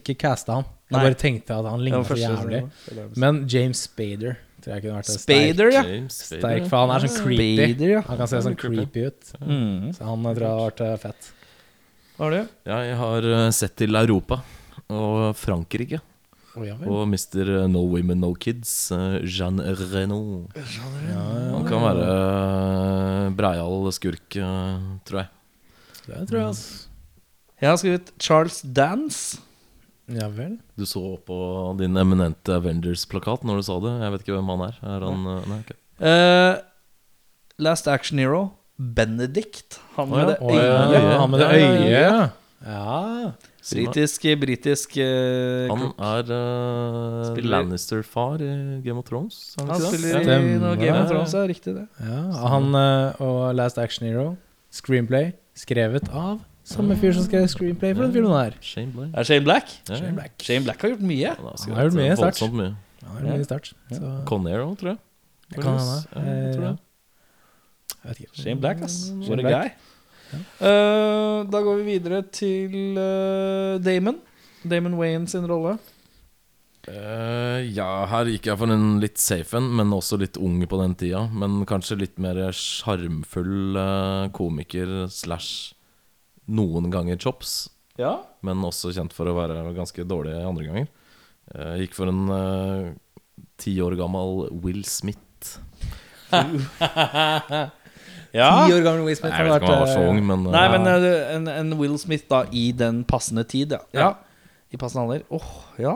ikke 0.00 0.16
casta 0.18 0.56
han. 0.58 0.64
Jeg 0.88 0.96
Nei. 0.96 1.02
bare 1.04 1.18
tenkte 1.20 1.58
at 1.60 1.68
han 1.70 1.84
lignet 1.84 2.08
så 2.08 2.16
jævlig. 2.18 2.62
Men 3.20 3.44
James 3.50 3.84
Spader 3.86 4.40
tror 4.64 4.74
jeg 4.74 4.84
kunne 4.84 4.96
vært 4.98 5.12
en 5.12 5.20
Spader, 5.20 5.70
ja. 5.74 5.84
James 5.84 6.16
sterk, 6.16 6.40
Spader. 6.40 6.56
sterk 6.58 6.70
For 6.70 6.80
han 6.80 6.94
er 6.94 7.04
sånn 7.04 7.16
creepy. 7.20 7.48
Spader, 7.60 7.92
ja. 7.92 8.02
Han 8.08 8.20
kan 8.20 8.30
se 8.32 8.42
sånn 8.48 8.58
creepy. 8.58 8.80
creepy 8.80 9.06
ut. 9.10 9.32
Mm. 9.44 9.92
Så 9.96 10.08
han 10.08 10.26
tror 10.30 10.46
jeg 10.46 10.50
hadde 10.54 10.64
vært 10.64 10.82
eh, 10.88 10.96
fett. 11.04 11.30
Hva 12.14 12.26
har 12.26 12.34
du? 12.34 12.56
Ja, 12.70 12.80
jeg 12.88 12.98
har 13.02 13.30
eh, 13.34 13.46
sett 13.60 13.76
til 13.82 14.00
Europa 14.00 14.40
og 14.94 15.30
Frankrike. 15.38 16.00
Å, 16.54 16.62
ja 16.62 16.76
vel. 16.78 16.86
Og 16.86 17.08
Mr. 17.10 17.48
No 17.66 17.82
Women 17.90 18.20
No 18.22 18.30
Kids, 18.38 18.72
eh, 18.94 19.16
Jean 19.26 19.58
Reno. 19.58 20.20
Han 20.54 21.66
kan 21.66 21.82
være 21.82 22.04
eh, 22.10 23.30
breial 23.34 23.90
skurk, 23.96 24.36
eh, 24.38 24.84
tror 25.08 25.24
jeg. 25.24 25.32
Det 26.04 26.20
tror 26.30 26.38
jeg, 26.38 26.46
altså. 26.52 26.90
Jeg 27.62 27.70
har 27.70 27.80
skrevet 27.80 28.12
Charles 28.22 28.60
Dance. 28.76 29.40
Ja 30.12 30.28
vel. 30.28 30.58
Du 30.76 30.84
så 30.86 31.16
på 31.24 31.36
din 31.78 31.96
eminente 31.96 32.58
Avengers-plakat 32.58 33.44
når 33.48 33.60
du 33.60 33.66
sa 33.66 33.78
det. 33.80 33.94
Jeg 34.02 34.12
vet 34.12 34.26
ikke 34.26 34.36
hvem 34.36 34.52
han 34.52 34.66
er. 34.66 34.76
Er 34.84 35.06
han 35.08 35.24
eh, 35.32 35.48
Nei, 35.48 35.58
okay. 35.64 35.78
uh, 36.04 37.64
Last 37.64 37.88
Action 37.88 38.20
Hero. 38.20 38.44
Benedict. 38.76 39.78
Han 39.96 40.10
med 40.10 40.24
ja. 40.24 40.30
det 40.32 40.38
øyet. 40.42 40.60
ja, 40.60 40.86
ja, 40.92 41.18
han 41.22 41.30
med 41.30 41.40
det 41.40 41.50
øyet. 41.54 42.30
ja. 42.66 43.32
Britisk, 43.64 44.26
britisk 44.40 44.96
uh, 45.00 45.70
Han 45.72 45.94
er 45.96 46.32
uh, 46.36 47.38
Lannister-far 47.40 48.42
i 48.44 48.50
Game 48.84 49.00
of 49.00 49.06
Thrones. 49.08 49.54
Han 49.56 49.70
Han 49.72 49.80
spiller 49.80 50.20
i 50.20 50.58
Game 50.82 50.98
of 50.98 51.08
Thrones, 51.08 51.32
ja. 51.32 51.46
Riktig, 51.48 51.74
det. 51.78 51.86
ja. 52.04 52.20
Han 52.52 52.74
uh, 52.76 53.22
og 53.24 53.54
Last 53.56 53.78
Action 53.80 54.04
Hero, 54.10 54.34
screenplay, 54.68 55.32
skrevet 55.56 56.10
av 56.12 56.42
samme 56.64 56.96
fyr 57.00 57.12
som 57.16 57.24
skrev 57.26 57.44
screenplay 57.52 57.92
for 57.94 58.06
den 58.06 58.14
filmen 58.16 58.32
her. 58.34 58.54
Shane 58.64 58.92
Black. 58.94 59.12
Er 59.20 59.24
Shane 59.28 59.44
Black? 59.44 59.72
Ja, 59.88 59.98
Shane. 60.00 60.14
Black. 60.16 60.34
Shane 60.42 60.64
Black 60.64 60.80
har 60.84 60.94
gjort 60.94 61.04
mye. 61.04 61.34
Han 61.36 61.76
har, 61.76 61.88
gjort 61.88 61.98
mye, 61.98 62.14
sterkt. 62.16 62.22
voldsomt 62.24 62.56
mye. 62.60 62.70
Ja, 63.04 63.08
det 63.20 63.24
er 63.28 63.38
mye 63.38 63.48
sterkt. 63.48 63.72
Så 63.92 64.12
Conair 64.30 64.62
òg, 64.64 64.76
tror 64.80 64.94
jeg. 64.94 64.98
det 65.54 65.60
kan 65.62 65.76
hende. 65.78 65.96
Ja, 66.14 66.22
jeg 66.24 66.54
tror 66.56 66.64
Eh, 66.64 66.70
det. 66.70 66.78
Vet 68.04 68.20
ikke. 68.24 68.36
Shane 68.42 68.60
Black, 68.60 68.82
ass. 68.84 68.96
Shane 69.10 69.28
What 69.28 69.38
a 69.38 69.48
Black. 69.48 69.74
guy. 69.74 69.90
Uh, 70.58 71.44
da 71.52 71.60
går 71.62 71.76
vi 71.82 71.84
videre 71.92 72.22
til 72.34 72.96
uh, 72.98 73.76
Damon. 73.84 74.16
Damon 74.64 74.96
Wayne 74.98 75.28
sin 75.28 75.44
rolle. 75.46 75.76
Uh, 76.88 77.60
ja, 77.72 77.86
her 78.10 78.28
gikk 78.28 78.48
jeg 78.50 78.58
for 78.60 78.72
en 78.74 78.98
litt 79.00 79.16
safe 79.20 79.56
en, 79.56 79.70
men 79.78 79.92
også 79.96 80.18
litt 80.20 80.36
ung 80.36 80.58
på 80.68 80.80
den 80.82 80.96
tida. 81.00 81.22
Men 81.32 81.62
kanskje 81.68 81.96
litt 82.02 82.18
mer 82.20 82.40
sjarmfull 82.52 83.78
komiker 84.36 85.06
slash 85.12 85.72
noen 86.48 86.90
ganger 86.92 87.16
chops. 87.20 87.68
Ja. 88.00 88.16
Men 88.44 88.60
også 88.66 88.90
kjent 88.94 89.12
for 89.14 89.30
å 89.30 89.36
være 89.36 89.60
ganske 89.76 90.04
dårlig 90.08 90.34
andre 90.44 90.64
ganger. 90.66 90.88
Jeg 91.54 91.84
gikk 91.86 91.94
for 91.98 92.10
en 92.10 92.22
eh, 92.34 92.92
ti 93.60 93.76
år 93.84 93.94
gammel 94.00 94.48
Will 94.64 94.82
Smith. 94.88 95.58
ja. 98.34 98.48
Ti 98.66 98.72
år 98.74 98.82
gammel 98.84 99.04
Will 99.06 99.16
Smith 99.18 99.30
Nei, 99.34 99.44
jeg 99.44 99.50
vet 99.52 99.62
ikke 99.62 99.68
om 99.68 99.74
han 99.76 99.84
var 99.84 99.92
så 99.92 100.00
eh, 100.02 100.10
ung, 100.10 100.20
men 100.26 100.46
eh, 100.48 100.52
Nei, 100.54 100.64
Ja. 100.64 100.72
men 100.74 100.88
eh, 100.90 101.34
en, 101.36 101.48
en 101.52 101.74
Will 101.78 101.96
Smith 102.02 102.26
da 102.30 102.42
i 102.50 102.64
den 102.76 103.02
passende 103.08 103.44
tid, 103.48 103.76
ja. 103.76 103.82
ja. 103.94 104.10
I 104.74 104.80
passende 104.80 105.04
alder. 105.06 105.24
Åh, 105.36 105.50
ja. 105.84 105.94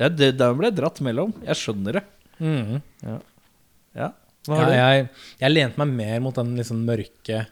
ja 0.00 0.08
det, 0.10 0.32
der 0.40 0.56
ble 0.58 0.72
dratt 0.74 0.98
mellom. 1.04 1.34
Jeg 1.46 1.60
skjønner 1.62 2.00
det. 2.00 2.04
mhm. 2.42 2.80
Ja. 3.06 3.18
Hva 4.48 4.56
Ja, 4.56 4.64
du? 4.64 4.72
jeg, 4.72 5.08
jeg 5.42 5.52
lente 5.52 5.76
meg 5.82 5.90
mer 5.98 6.20
mot 6.24 6.34
den 6.38 6.54
liksom 6.56 6.78
mørke 6.88 7.42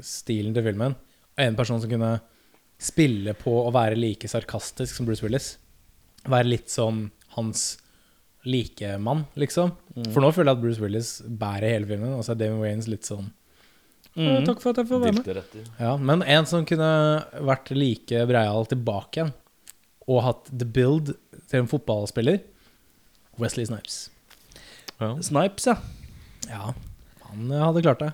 stilen 0.00 0.54
til 0.56 0.64
filmen. 0.64 0.94
En 1.38 1.56
person 1.58 1.80
som 1.80 1.90
kunne 1.90 2.16
spille 2.78 3.34
på 3.38 3.52
å 3.64 3.72
være 3.74 3.98
like 3.98 4.28
sarkastisk 4.30 4.94
som 4.98 5.06
Bruce 5.08 5.24
Willis. 5.24 5.56
Være 6.28 6.50
litt 6.50 6.70
sånn 6.70 7.08
hans 7.34 7.76
likemann, 8.48 9.24
liksom. 9.38 9.72
For 10.12 10.22
nå 10.22 10.30
føler 10.34 10.52
jeg 10.52 10.58
at 10.58 10.62
Bruce 10.62 10.82
Willis 10.82 11.10
bærer 11.26 11.74
hele 11.74 11.88
filmen, 11.90 12.14
og 12.16 12.24
så 12.26 12.34
er 12.34 12.40
Damon 12.42 12.62
Waynes 12.62 12.88
litt 12.90 13.08
sånn 13.08 13.32
«Å, 14.18 14.40
Takk 14.42 14.62
for 14.62 14.72
at 14.72 14.80
jeg 14.80 14.88
får 14.88 15.02
være 15.02 15.14
med. 15.14 15.66
Ja, 15.78 15.92
men 16.00 16.24
en 16.26 16.46
som 16.48 16.64
kunne 16.66 16.86
vært 17.46 17.68
like 17.76 18.24
breial 18.26 18.66
tilbake 18.66 19.20
igjen, 19.20 19.34
og 20.08 20.22
hatt 20.24 20.48
the 20.50 20.66
build 20.66 21.12
til 21.50 21.60
en 21.60 21.68
fotballspiller, 21.70 22.40
Wesley 23.38 23.68
Snipes. 23.68 24.08
Ja. 24.98 25.12
Snipes, 25.22 25.68
ja. 25.70 25.76
Ja, 26.48 26.72
han 27.28 27.52
hadde 27.52 27.84
klart 27.84 28.02
det. 28.02 28.10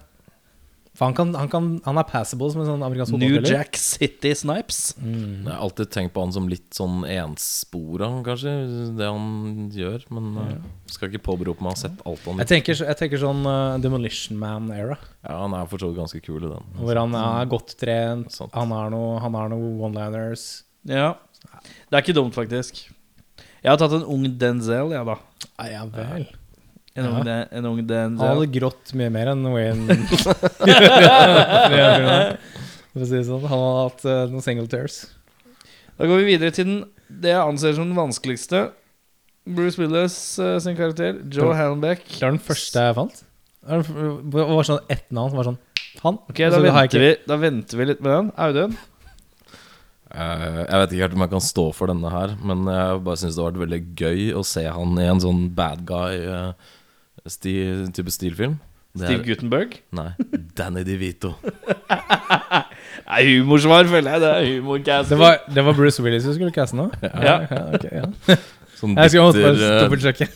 For 0.95 1.09
han, 1.09 1.15
kan, 1.17 1.33
han, 1.35 1.49
kan, 1.51 1.65
han 1.83 1.99
er 1.99 2.07
passable 2.07 2.47
som 2.53 2.61
en 2.63 2.69
sånn 2.69 2.83
amerikansk 2.87 3.17
New 3.17 3.33
fotballspiller. 3.35 3.57
Jack 3.57 3.79
City 3.83 4.31
Snipes. 4.39 4.79
Mm. 5.03 5.43
Jeg 5.43 5.51
har 5.51 5.63
alltid 5.67 5.91
tenkt 5.91 6.15
på 6.15 6.23
han 6.23 6.35
som 6.37 6.47
litt 6.51 6.69
sånn 6.77 7.01
enspora, 7.11 8.13
kanskje, 8.27 8.53
det 8.95 9.09
han 9.11 9.73
gjør. 9.75 10.05
Men 10.15 10.29
eh, 10.45 10.53
skal 10.95 11.11
ikke 11.11 11.25
påberope 11.27 11.67
meg 11.67 11.73
å 11.73 11.75
ha 11.75 11.81
sett 11.83 12.05
alt 12.07 12.29
han 12.31 12.45
Jeg 12.45 12.51
tenker, 12.53 12.79
jeg 12.87 13.01
tenker 13.01 13.23
sånn 13.25 13.43
eh, 13.51 13.81
Demolition 13.83 14.39
Man-era. 14.39 15.01
Ja, 15.27 15.41
han 15.41 15.59
er 15.59 15.67
for 15.73 15.83
så 15.83 15.91
vidt 15.91 15.99
ganske 15.99 16.23
kul 16.23 16.39
i 16.45 16.53
den. 16.53 16.71
Hvor 16.79 17.03
han 17.03 17.19
er 17.25 17.51
godt 17.51 17.75
trent, 17.83 18.31
Sant. 18.37 18.55
han 18.55 18.77
har 18.79 18.95
noe, 18.95 19.19
han 19.25 19.41
noe 19.51 19.75
one-liners. 19.89 20.47
Ja. 20.87 21.17
Det 21.91 21.99
er 21.99 22.07
ikke 22.07 22.15
dumt, 22.23 22.39
faktisk. 22.39 22.85
Jeg 23.65 23.73
har 23.73 23.83
tatt 23.83 23.99
en 23.99 24.07
ung 24.15 24.31
Denzel, 24.39 24.95
jeg, 24.95 25.11
da. 25.11 25.19
Ah, 25.59 25.71
ja 25.73 25.85
vel. 25.91 26.29
En, 26.95 27.05
Ja. 27.05 27.11
ung, 27.11 27.25
de- 27.27 27.49
en 27.51 27.65
ung 27.67 27.79
Han 27.91 28.19
hadde 28.19 28.47
grått 28.55 28.93
mye 28.95 29.11
mer 29.11 29.27
enn 29.33 29.43
Wayne. 29.51 29.89
For 32.95 33.03
å 33.03 33.07
si 33.09 33.17
det 33.19 33.25
sånn. 33.27 33.43
Han 33.51 33.63
hadde 33.65 33.81
hatt 33.83 34.05
uh, 34.07 34.31
noen 34.31 34.45
single 34.45 34.69
tears. 34.71 35.01
Da 35.99 36.07
går 36.07 36.21
vi 36.23 36.29
videre 36.29 36.55
til 36.55 36.67
den, 36.69 36.77
det 37.11 37.33
jeg 37.33 37.43
anser 37.43 37.75
som 37.75 37.89
den 37.91 37.99
vanskeligste. 37.99 38.69
Bruce 39.45 39.79
Willis 39.83 40.15
uh, 40.39 40.61
sin 40.63 40.77
karakter. 40.79 41.19
Joe 41.27 41.51
Ja. 41.51 41.57
Hallenbeck. 41.65 42.07
Det 42.07 42.23
var 42.23 42.31
den 42.37 42.45
første 42.47 42.79
jeg 42.87 42.95
fant. 43.01 43.17
Det 43.65 43.81
var- 44.39 44.69
sånn 44.71 44.87
ett 44.93 45.09
navn 45.11 45.31
som 45.35 45.39
var 45.41 45.49
sånn 45.51 45.59
Han. 46.05 46.19
Ok, 46.31 46.39
da 46.53 46.59
venter, 46.61 47.01
vi, 47.01 47.11
da 47.27 47.37
venter 47.41 47.79
vi 47.79 47.85
litt 47.91 48.01
med 48.05 48.13
den. 48.13 48.31
Audun? 48.39 48.77
Uh, 50.15 50.63
jeg 50.63 50.79
vet 50.79 50.93
ikke 50.95 51.03
helt 51.09 51.17
om 51.19 51.25
jeg 51.27 51.33
kan 51.35 51.43
stå 51.43 51.65
for 51.75 51.87
denne 51.91 52.07
her, 52.13 52.37
men 52.45 52.63
jeg 52.71 53.01
bare 53.03 53.19
syns 53.19 53.35
det 53.35 53.43
har 53.43 53.51
vært 53.51 53.65
veldig 53.65 53.83
gøy 53.99 54.21
å 54.39 54.45
se 54.47 54.63
han 54.71 54.95
i 55.03 55.09
en 55.11 55.19
sånn 55.23 55.49
bad 55.57 55.83
guy-type 57.25 58.11
stilfilm. 58.13 58.59
Det 58.95 59.09
Steve 59.09 59.21
er, 59.21 59.25
Gutenberg? 59.25 59.79
nei, 59.91 60.11
Danny 60.57 60.85
DeVito. 60.85 61.33
Nei, 63.09 63.23
humorsvar, 63.41 63.89
føler 63.91 64.13
jeg. 64.13 64.21
Det 64.23 64.29
er 64.29 64.45
humorcast. 64.61 65.09
Det 65.11 65.17
var, 65.19 65.39
det 65.51 65.65
var 65.65 65.75
Bruce 65.75 66.03
Willis 66.05 66.25
du 66.29 66.35
skulle 66.37 66.53
caste 66.55 66.77
nå? 66.79 66.85
Ja. 67.03 67.41
ok, 67.75 67.87
ja. 67.91 68.05
Sånn 68.79 68.97
Jeg 68.99 69.15
skal 69.15 69.33
bitter, 69.33 69.45
bare 69.47 69.71
eh, 69.71 69.81
dobbeltsjekke. 69.85 70.27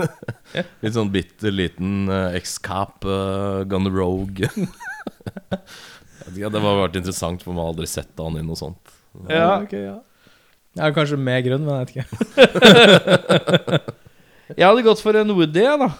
litt 0.84 0.94
sånn 0.96 1.10
bitter 1.14 1.54
liten 1.54 2.10
uh, 2.10 2.36
ex-cap, 2.36 3.06
uh, 3.06 3.62
gun 3.70 3.88
rogue. 3.94 4.50
ja, 6.36 6.50
det 6.50 6.62
har 6.62 6.80
vært 6.82 6.98
interessant, 7.00 7.42
for 7.46 7.54
man 7.54 7.64
har 7.64 7.72
aldri 7.72 7.88
sett 7.90 8.12
han 8.20 8.36
i 8.36 8.44
noe 8.44 8.58
sånt. 8.60 8.92
Ja. 9.30 9.62
Ok, 9.62 9.72
ja. 9.78 9.96
Ja, 10.76 10.92
kanskje 10.94 11.16
med 11.18 11.46
grunn, 11.48 11.64
men 11.64 11.80
jeg 11.80 11.86
vet 11.86 11.92
ikke. 11.96 12.06
Jeg 14.58 14.66
hadde 14.66 14.82
gått 14.86 15.02
for 15.02 15.14
en 15.14 15.34
Woody, 15.38 15.62
jeg, 15.62 15.78
da. 15.80 15.90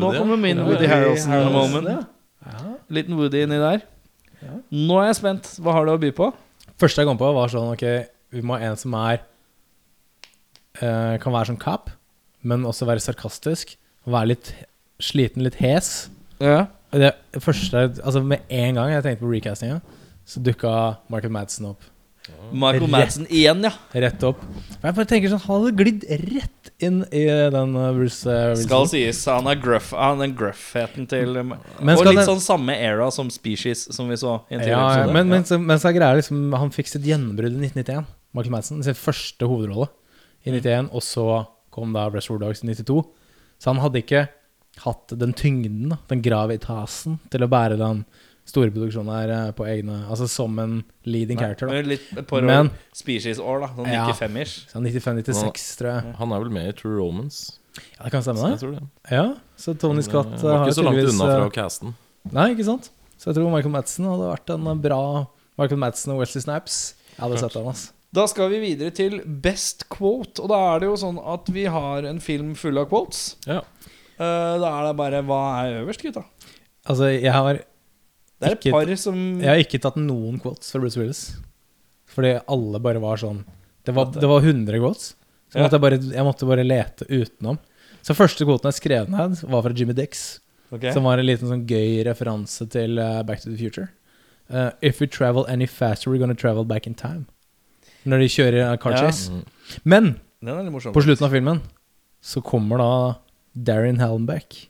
Nå 0.00 0.10
kommer 0.16 0.40
min 0.40 0.58
Woody 0.62 0.74
Woody 0.74 0.88
Harrelson 0.90 1.32
Harrelson, 1.32 1.72
moment. 1.72 2.06
ja. 2.44 2.72
Liten 2.92 3.16
Woody 3.18 3.44
inni 3.44 3.58
der. 3.62 3.84
Ja. 4.42 4.56
Nå 4.74 4.98
er 5.00 5.06
jeg 5.12 5.18
spent. 5.20 5.52
Hva 5.64 5.72
har 5.76 5.86
du 5.88 5.94
å 5.94 6.00
by 6.00 6.10
på? 6.16 6.30
Første 6.80 7.00
jeg 7.02 7.08
kom 7.08 7.20
på, 7.20 7.28
var 7.36 7.52
sånn 7.52 7.70
Ok, 7.72 7.84
vi 8.34 8.42
må 8.44 8.56
ha 8.58 8.66
en 8.66 8.76
som 8.80 8.94
er 8.98 9.20
eh, 10.82 11.14
Kan 11.22 11.34
være 11.34 11.52
sånn 11.52 11.60
cap, 11.62 11.90
men 12.42 12.66
også 12.68 12.88
være 12.88 13.02
sarkastisk. 13.04 13.76
Være 14.10 14.32
litt 14.34 14.50
sliten, 15.02 15.44
litt 15.46 15.56
hes. 15.62 16.08
Ja. 16.42 16.66
Det 16.94 17.10
første 17.42 17.88
Altså 18.04 18.20
Med 18.22 18.44
en 18.52 18.76
gang 18.78 18.92
jeg 18.92 19.02
tenkte 19.06 19.24
på 19.24 19.30
recastinga, 19.32 19.80
så 20.28 20.42
dukka 20.44 20.74
Michael 21.12 21.32
Madsen 21.34 21.70
opp. 21.72 21.82
Michael. 22.52 22.86
Madsen 22.88 23.26
igjen, 23.28 23.64
ja. 23.66 23.72
Rett 24.06 24.22
opp. 24.24 24.40
Jeg 24.80 24.96
bare 24.96 25.08
tenker 25.08 25.32
sånn 25.32 25.42
Han 25.44 25.58
hadde 25.64 25.74
glidd 25.80 26.06
rett 26.34 26.63
inn 26.82 27.02
i 27.14 27.24
den 27.54 27.76
uh, 27.76 27.90
Bruce 27.94 28.26
uh, 28.26 28.50
Wilson. 28.50 28.66
Skal 28.66 28.88
sies. 28.90 29.22
Han 29.30 29.48
er 29.50 29.58
gruff. 29.62 29.92
Han 29.96 30.22
er 30.24 30.34
gruffheten 30.36 31.08
til 31.10 31.38
um, 31.40 31.54
Men 31.80 31.98
Og 31.98 32.08
litt 32.08 32.26
sånn 32.26 32.42
samme 32.42 32.76
era 32.76 33.10
som 33.14 33.30
Species, 33.32 33.86
som 33.94 34.10
vi 34.10 34.18
så 34.20 34.40
i 34.50 34.58
en 34.58 34.66
Ja, 34.66 34.82
ja, 35.00 35.08
men, 35.10 35.30
mens, 35.30 35.52
så, 35.52 35.58
men 35.60 35.80
så 35.80 35.90
er 35.90 35.98
greia 35.98 36.18
liksom 36.18 36.54
Han 36.58 36.74
fikk 36.74 36.90
sitt 36.90 37.06
gjennombrudd 37.08 37.54
i 37.54 37.70
1991. 37.70 38.08
Michael 38.34 38.56
Madsen. 38.56 38.82
Sin 38.86 38.98
første 38.98 39.48
hovedrolle 39.50 39.90
i 40.44 40.52
91, 40.52 40.90
og 40.92 41.04
så 41.04 41.26
kom 41.74 41.94
da 41.94 42.08
Reservoir 42.12 42.48
Dogs 42.48 42.64
i 42.64 42.70
92. 42.72 43.02
Så 43.62 43.70
han 43.70 43.80
hadde 43.82 44.02
ikke 44.02 44.26
hatt 44.82 45.14
den 45.14 45.32
tyngden, 45.38 45.94
den 46.10 46.22
gravitasen, 46.24 47.20
til 47.30 47.46
å 47.46 47.50
bære 47.50 47.78
den 47.80 48.02
store 48.48 48.70
produksjonen 48.74 49.12
her 49.14 49.32
eh, 49.32 49.50
på 49.56 49.66
egne 49.68 50.02
Altså 50.04 50.28
som 50.30 50.58
en 50.60 50.78
leading 51.08 51.38
character. 51.40 51.68
da 51.70 51.78
Men 51.78 51.88
litt 51.94 52.10
et 52.12 52.26
par 52.28 52.44
år 52.44 52.70
Species-år, 52.96 53.64
da. 53.64 53.70
Sånn 53.76 53.90
95-ish. 53.90 54.56
Ja, 54.74 54.80
95-96, 54.84 55.68
tror 55.80 55.90
jeg. 55.94 56.16
Han 56.20 56.34
er 56.36 56.44
vel 56.44 56.52
med 56.54 56.68
i 56.70 56.74
True 56.76 56.98
Romance? 56.98 57.58
Ja, 57.74 58.04
Det 58.04 58.12
kan 58.14 58.22
stemme, 58.22 58.52
det. 58.54 58.70
det. 58.76 58.82
Ja, 59.10 59.24
Så 59.56 59.74
Tony 59.74 60.02
Scott 60.02 60.30
Han 60.30 60.38
eh, 60.38 60.44
var 60.44 60.58
har 60.58 60.68
ikke 60.68 60.78
så 60.78 60.86
langt 60.86 61.08
unna 61.08 61.30
fra 61.30 61.46
eh, 61.46 61.54
casten. 61.56 61.96
Nei, 62.30 62.50
ikke 62.54 62.68
sant? 62.68 62.90
Så 63.18 63.30
jeg 63.30 63.38
tror 63.38 63.50
Michael 63.54 63.74
Madsen 63.74 64.06
hadde 64.10 64.30
vært 64.30 64.54
en 64.54 64.70
eh, 64.70 64.78
bra 64.84 65.00
Michael 65.58 65.80
Madsen 65.82 66.14
og 66.14 66.22
Wesley 66.22 66.44
Snaps. 66.44 66.78
Jeg 67.14 67.22
hadde 67.24 67.42
sett 67.42 67.56
den, 67.56 67.68
altså. 67.72 67.92
Da 68.14 68.28
skal 68.30 68.50
vi 68.52 68.60
videre 68.62 68.94
til 68.94 69.16
best 69.26 69.88
quote. 69.90 70.42
Og 70.42 70.50
da 70.52 70.58
er 70.74 70.82
det 70.82 70.90
jo 70.92 70.98
sånn 71.00 71.18
at 71.18 71.48
vi 71.50 71.64
har 71.70 72.06
en 72.06 72.20
film 72.22 72.52
full 72.58 72.78
av 72.78 72.86
quotes. 72.92 73.32
Ja. 73.48 73.64
Uh, 74.14 74.54
da 74.62 74.68
er 74.70 74.84
det 74.86 74.92
bare 75.00 75.22
Hva 75.26 75.40
er 75.64 75.80
øverst, 75.80 76.04
gutta? 76.06 76.22
Altså, 76.86 77.08
jeg 77.10 77.32
har 77.34 77.58
Det 78.44 78.50
er 78.50 78.56
et 78.58 78.64
Ikke- 78.64 78.72
par 78.76 78.96
som 79.00 79.18
Jeg 79.40 79.48
har 79.48 79.60
ikke 79.64 79.80
tatt 79.80 79.96
noen 79.96 80.38
quotes 80.40 80.70
fra 80.72 80.80
Bruce 80.80 80.96
Willis. 81.00 81.22
Fordi 82.14 82.34
alle 82.48 82.78
bare 82.80 83.00
var 83.00 83.16
sånn 83.16 83.44
Det 83.84 83.94
var, 83.94 84.06
det 84.12 84.28
var 84.28 84.40
100 84.40 84.78
quotes. 84.78 85.14
Så 85.50 85.58
Ja. 85.58 85.64
måtte 85.68 85.76
jeg, 85.76 85.80
bare, 85.80 85.98
jeg 86.14 86.24
måtte 86.24 86.46
bare 86.48 86.64
lete 86.64 87.06
utenom. 87.08 87.58
Så 88.02 88.14
første 88.14 88.44
quoten 88.44 88.70
jeg 88.72 88.80
skrev 88.80 89.08
ned, 89.08 89.40
var 89.48 89.62
fra 89.62 89.72
Jimmy 89.72 89.92
Dix. 89.94 90.40
Okay. 90.72 90.92
Som 90.92 91.04
var 91.04 91.18
en 91.18 91.26
liten 91.26 91.48
sånn 91.48 91.66
gøy 91.66 92.04
referanse 92.04 92.68
til 92.70 92.98
eh, 92.98 93.22
Back 93.22 93.40
to 93.42 93.50
the 93.50 93.56
Future. 93.56 93.90
Uh, 94.50 94.70
If 94.82 95.00
we 95.00 95.06
travel 95.06 95.46
any 95.48 95.66
faster, 95.66 96.10
we're 96.10 96.18
gonna 96.18 96.34
travel 96.34 96.64
back 96.64 96.86
in 96.86 96.94
time. 96.94 97.26
Når 98.06 98.18
de 98.20 98.28
kjører 98.28 98.72
eh, 98.72 98.76
car 98.76 98.96
chase. 98.96 99.30
Ja. 99.30 99.40
Men 99.84 100.20
Den 100.42 100.64
litt 100.64 100.72
morsom. 100.72 100.92
på 100.92 101.02
slutten 101.02 101.24
av 101.24 101.30
filmen 101.32 101.60
så 102.22 102.42
kommer 102.42 102.78
da 102.78 103.14
Darren 103.56 103.98
Hallenbeck, 104.00 104.68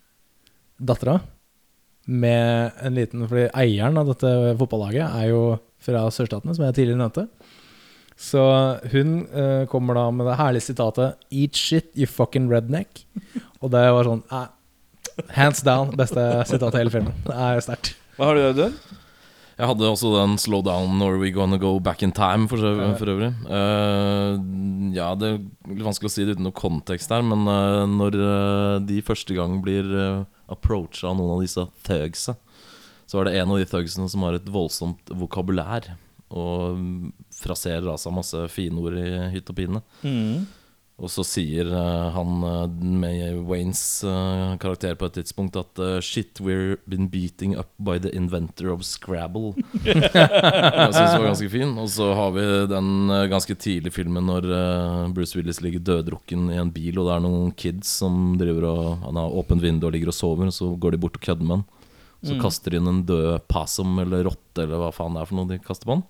dattera, 0.83 1.21
med 2.07 2.73
en 2.85 2.97
liten 2.99 3.25
Fordi 3.29 3.47
eieren 3.57 3.99
av 4.01 4.11
dette 4.11 4.31
fotballaget 4.61 5.07
er 5.07 5.29
jo 5.31 5.43
fra 5.85 6.07
sørstatene, 6.13 6.55
som 6.57 6.65
jeg 6.67 6.77
tidligere 6.79 7.01
nevnte. 7.01 7.29
Så 8.17 8.41
hun 8.93 9.15
uh, 9.35 9.67
kommer 9.71 9.99
da 9.99 10.09
med 10.15 10.29
det 10.29 10.39
herlige 10.39 10.69
sitatet 10.71 11.19
'Eat 11.31 11.57
shit, 11.59 11.91
you 11.97 12.07
fucking 12.07 12.49
redneck'. 12.49 13.05
Og 13.61 13.73
det 13.75 13.85
var 13.91 14.07
sånn 14.07 14.23
eh, 14.31 14.51
Hands 15.35 15.61
down 15.63 15.95
beste 15.99 16.23
sitatet 16.49 16.79
i 16.79 16.83
hele 16.85 16.95
filmen. 16.95 17.17
Det 17.27 17.35
er 17.35 17.65
sterkt. 17.65 17.95
Hva 18.17 18.31
har 18.31 18.39
du, 18.39 18.45
Audun? 18.49 18.77
Jeg 19.55 19.69
hadde 19.71 19.87
også 19.91 20.15
den 20.15 20.39
'Slow 20.39 20.63
down 20.63 21.03
or 21.03 21.19
we 21.19 21.31
gonna 21.35 21.59
go 21.59 21.79
back 21.81 22.03
in 22.03 22.13
time' 22.13 22.49
for, 22.49 22.59
for 22.99 23.11
øvrig. 23.11 23.35
Uh, 23.51 24.39
ja, 24.95 25.15
det 25.15 25.29
er 25.29 25.39
litt 25.75 25.87
vanskelig 25.87 26.11
å 26.11 26.15
si 26.15 26.25
det 26.25 26.39
uten 26.39 26.47
noe 26.47 26.55
kontekst 26.55 27.11
her, 27.11 27.23
men 27.23 27.47
uh, 27.51 27.85
når 27.87 28.81
de 28.87 29.03
første 29.03 29.35
gang 29.35 29.59
blir 29.63 29.91
uh, 29.91 30.25
approacha 30.51 31.13
noen 31.13 31.37
av 31.37 31.45
disse 31.45 31.67
thugsa, 31.87 32.37
så 33.05 33.21
er 33.21 33.29
det 33.29 33.37
en 33.39 33.53
av 33.53 33.61
de 33.61 33.69
thugsene 33.69 34.09
som 34.11 34.25
har 34.27 34.39
et 34.39 34.51
voldsomt 34.51 35.13
vokabulær 35.13 35.93
og 36.35 36.81
fraserer 37.37 37.87
av 37.93 37.99
seg 38.01 38.15
masse 38.17 38.41
finord 38.53 38.97
i 38.99 39.09
hytt 39.35 39.51
og 39.53 39.59
pine. 39.59 39.83
Mm. 40.03 40.47
Og 40.95 41.11
så 41.11 41.25
sier 41.27 41.67
eh, 41.75 42.05
han 42.15 42.37
uh, 42.47 42.69
med 42.71 43.41
Waynes 43.49 43.81
eh, 44.07 44.53
karakter 44.63 44.95
på 44.95 45.09
et 45.09 45.17
tidspunkt 45.19 45.57
at 45.59 45.81
eh, 45.83 45.97
Shit, 45.99 46.39
we're 46.39 46.77
been 46.87 47.09
beating 47.11 47.57
up 47.59 47.73
by 47.83 47.97
the 47.99 48.13
inventor 48.15 48.71
of 48.71 48.85
Scrabble. 48.87 49.57
Jeg 49.83 50.93
synes 50.95 51.11
det 51.11 51.19
var 51.19 51.27
ganske 51.33 51.51
fin. 51.51 51.73
Og 51.83 51.91
så 51.91 52.13
har 52.15 52.31
vi 52.37 52.45
den 52.71 52.93
eh, 53.11 53.25
ganske 53.33 53.57
tidlige 53.59 53.97
filmen 53.97 54.31
når 54.31 54.47
eh, 54.55 55.11
Bruce 55.17 55.35
Willis 55.35 55.59
ligger 55.67 55.83
døddrukken 55.83 56.47
i 56.55 56.61
en 56.63 56.71
bil, 56.75 56.95
og 57.03 57.11
det 57.11 57.17
er 57.19 57.25
noen 57.27 57.51
kids 57.59 57.91
som 58.05 58.37
driver 58.41 58.71
og 58.71 58.85
Han 59.09 59.19
har 59.19 59.35
åpent 59.43 59.67
vindu 59.67 59.89
og 59.91 59.97
ligger 59.99 60.15
og 60.15 60.19
sover, 60.21 60.47
og 60.47 60.55
så 60.55 60.71
går 60.79 60.95
de 60.95 61.03
bort 61.03 61.19
og 61.19 61.27
kødder 61.27 61.43
med 61.51 61.57
han. 61.59 61.67
Så 62.25 62.33
Mm. 62.39 62.41
kaster 62.41 62.71
de 62.73 62.79
inn 62.79 62.87
en 62.89 63.03
død 63.05 63.43
passom 63.53 63.99
eller 64.01 64.23
rotte 64.25 64.63
eller 64.63 64.79
hva 64.81 64.95
faen 64.97 65.13
det 65.19 65.21
er 65.21 65.29
for 65.29 65.37
noe 65.37 65.51
de 65.51 65.59
kaster 65.61 65.85
på 65.91 65.99
han. 65.99 66.07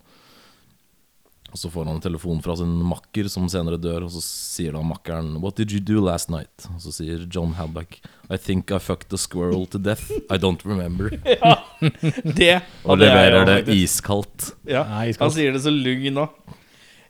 Og 1.54 1.58
så 1.60 1.70
får 1.70 1.84
han 1.86 1.94
en 1.94 2.02
telefon 2.02 2.40
fra 2.42 2.56
sin 2.58 2.72
makker 2.82 3.28
som 3.30 3.44
senere 3.46 3.76
dør, 3.78 4.08
og 4.08 4.10
så 4.10 4.18
sier 4.24 4.74
da 4.74 4.80
makkeren 4.82 5.36
'What 5.38 5.54
did 5.54 5.70
you 5.70 5.78
do 5.78 6.02
last 6.02 6.26
night?' 6.28 6.66
Og 6.74 6.80
så 6.82 6.90
sier 6.90 7.22
John 7.30 7.54
Halback 7.54 8.00
'I 8.28 8.38
think 8.42 8.72
I 8.74 8.80
fucked 8.82 9.14
a 9.14 9.16
squirrel 9.16 9.64
to 9.66 9.78
death. 9.78 10.10
I 10.28 10.36
don't 10.36 10.66
remember'. 10.66 11.14
Det 12.40 12.60
Og 12.90 12.98
leverer 12.98 13.46
det, 13.46 13.66
det 13.66 13.76
iskaldt. 13.76 14.50
Ja, 14.66 14.82
Nei, 14.82 15.14
han 15.14 15.30
sier 15.30 15.54
det 15.54 15.62
så 15.62 15.70
lugn 15.70 16.18
nå. 16.18 16.26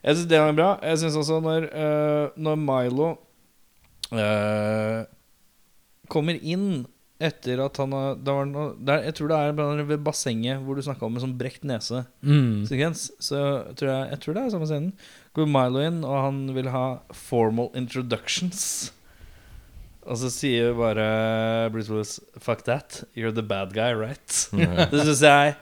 Jeg 0.05 0.15
syns 0.15 0.29
det 0.29 0.37
er 0.37 0.53
bra. 0.53 0.77
Jeg 0.83 1.01
syns 1.01 1.17
også 1.17 1.41
når, 1.41 1.65
uh, 1.73 2.29
når 2.37 2.55
Milo 2.61 3.09
uh, 4.13 5.09
kommer 6.07 6.37
inn 6.37 6.85
etter 7.23 7.61
at 7.63 7.77
han 7.79 7.93
har 7.95 8.17
det 8.19 8.33
var 8.35 8.47
noe, 8.49 8.73
det 8.75 8.91
er, 8.91 9.03
Jeg 9.07 9.15
tror 9.17 9.29
det 9.31 9.37
er 9.39 9.83
ved 9.87 10.03
bassenget 10.03 10.63
hvor 10.65 10.75
du 10.75 10.83
snakka 10.83 11.07
om 11.07 11.15
en 11.15 11.23
sånn 11.23 11.37
brekt 11.39 11.63
nese. 11.67 12.03
Mm. 12.21 12.65
så 12.67 13.39
tror 13.77 13.89
jeg, 13.91 14.09
jeg 14.11 14.19
tror 14.23 14.35
det 14.35 14.43
er 14.43 14.53
samme 14.55 14.67
scenen. 14.67 14.91
Går 15.35 15.47
Milo 15.51 15.83
inn, 15.83 16.03
og 16.03 16.17
han 16.19 16.43
vil 16.55 16.69
ha 16.73 16.85
formal 17.15 17.71
introductions. 17.75 18.91
Og 20.05 20.19
så 20.21 20.29
sier 20.29 20.75
bare 20.77 21.05
Bruce 21.73 21.89
Willis 21.89 22.19
Fuck 22.37 22.65
that, 22.67 23.03
you're 23.17 23.33
the 23.33 23.41
bad 23.41 23.73
guy, 23.73 23.91
right? 23.95 24.27
det 24.91 25.01
syns 25.01 25.23
jeg 25.25 25.55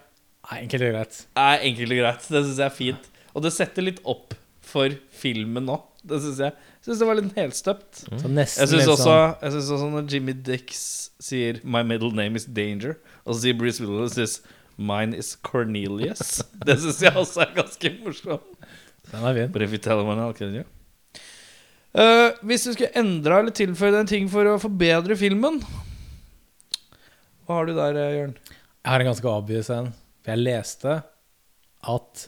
Nei, 0.43 0.57
enkelt 0.65 0.83
og 0.83 0.91
greit. 0.91 1.19
er 1.39 1.61
enkelt 1.69 1.93
og 1.95 1.99
greit. 2.01 2.25
Det 2.27 2.41
syns 2.43 2.57
jeg 2.59 2.67
er 2.67 2.75
fint. 2.75 3.05
Og 3.31 3.45
det 3.45 3.53
setter 3.55 3.85
litt 3.85 4.01
opp 4.03 4.35
for 4.63 4.91
filmen 5.15 5.69
nå. 5.69 5.77
Det 6.03 6.19
syns 6.19 6.39
jeg. 6.43 6.53
Syns 6.83 6.99
det 6.99 7.07
var 7.07 7.15
litt 7.19 7.35
helstøpt. 7.37 8.01
Så 8.09 8.27
nesten 8.27 8.63
Jeg 8.63 8.69
syns 8.73 8.81
litt 8.81 8.91
også, 8.91 9.05
sånn- 9.07 9.41
jeg 9.45 9.51
synes 9.55 9.69
også 9.77 9.89
når 9.93 10.09
Jimmy 10.11 10.33
Dix 10.33 10.81
sier 11.23 11.61
'My 11.63 11.83
middle 11.83 12.11
name 12.11 12.35
is 12.35 12.45
Danger', 12.45 12.97
og 13.25 13.35
så 13.35 13.41
sier 13.45 13.57
Bruce 13.57 13.79
Willis 13.79 14.17
is 14.17 14.41
'Mine 14.77 15.15
is 15.15 15.37
Cornelius'. 15.43 16.43
Det 16.65 16.79
syns 16.79 17.01
jeg 17.01 17.13
også 17.15 17.41
er 17.45 17.55
ganske 17.55 17.93
morsomt. 18.03 18.41
Den 19.11 19.23
er 19.23 19.33
fin. 19.33 19.51
But 19.51 19.61
if 19.61 19.71
you 19.71 19.77
tell 19.77 20.01
you. 20.03 20.63
Eh, 21.93 22.31
hvis 22.41 22.63
du 22.65 22.73
skulle 22.73 22.89
endra 22.97 23.39
eller 23.39 23.51
tilføyd 23.53 23.93
en 23.99 24.07
ting 24.09 24.27
for 24.27 24.43
å 24.49 24.55
forbedre 24.57 25.13
filmen 25.15 25.59
Hva 27.45 27.59
har 27.59 27.67
du 27.67 27.73
der, 27.75 27.97
eh, 27.99 28.15
Jørn? 28.17 28.33
Jeg 28.83 28.89
har 28.91 28.99
en 28.99 29.05
ganske 29.11 29.29
obvious 29.29 29.69
en. 29.69 29.91
For 30.23 30.31
jeg 30.33 30.41
leste 30.43 31.03
at 31.83 32.27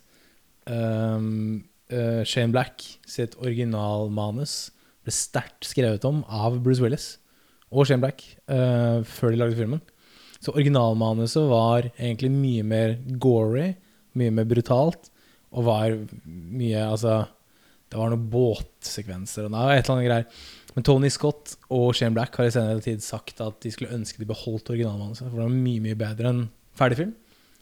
ehm, 0.68 1.64
eh, 1.90 2.24
Shane 2.28 2.54
Black 2.54 2.84
sitt 3.10 3.36
originalmanus 3.42 4.72
ble 5.06 5.14
sterkt 5.14 5.68
skrevet 5.70 6.06
om 6.08 6.24
av 6.32 6.58
Bruce 6.66 6.84
Willis 6.84 7.16
og 7.76 7.88
Shane 7.88 8.02
Black 8.04 8.24
uh, 8.50 9.04
før 9.06 9.34
de 9.34 9.40
lagde 9.42 9.58
filmen. 9.58 9.82
Så 10.40 10.54
originalmanuset 10.54 11.48
var 11.50 11.88
egentlig 11.96 12.30
mye 12.34 12.66
mer 12.68 12.96
gory, 13.22 13.72
mye 14.18 14.34
mer 14.36 14.48
brutalt, 14.50 15.10
og 15.56 15.68
var 15.68 15.96
mye 16.26 16.84
Altså, 16.86 17.24
det 17.90 18.00
var 18.00 18.12
noen 18.12 18.28
båtsekvenser 18.32 19.48
og 19.48 19.54
noe, 19.54 19.74
et 19.74 19.86
eller 19.86 19.96
annet 19.96 20.08
greier. 20.10 20.46
Men 20.76 20.86
Tony 20.88 21.10
Scott 21.14 21.56
og 21.72 21.94
Shane 21.96 22.16
Black 22.18 22.36
har 22.36 22.50
i 22.50 22.54
senere 22.54 22.84
tid 22.84 23.04
sagt 23.04 23.40
at 23.44 23.62
de 23.64 23.72
skulle 23.72 23.96
ønske 23.96 24.20
de 24.20 24.28
beholdt 24.30 24.72
originalmanuset, 24.74 25.30
for 25.30 25.40
det 25.40 25.46
var 25.46 25.56
mye, 25.56 25.84
mye 25.84 26.00
bedre 26.00 26.32
enn 26.32 26.42
ferdigfilm. 26.78 27.14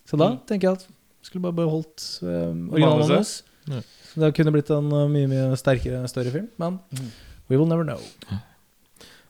Så 0.10 0.20
da 0.20 0.34
tenker 0.50 0.72
jeg 0.72 0.82
at 0.82 0.88
skulle 1.24 1.46
bare 1.46 1.60
beholdt 1.62 2.08
uh, 2.26 2.52
originalmanuset. 2.74 3.52
Ja. 3.72 3.84
Så 4.14 4.22
det 4.22 4.32
kunne 4.38 4.54
blitt 4.54 4.70
en 4.74 4.92
uh, 4.94 5.08
mye, 5.10 5.28
mye 5.32 5.58
sterkere, 5.58 6.04
større 6.12 6.34
film. 6.34 6.50
Men 6.62 6.80
we 7.50 7.58
will 7.58 7.68
never 7.70 7.84
know. 7.88 8.00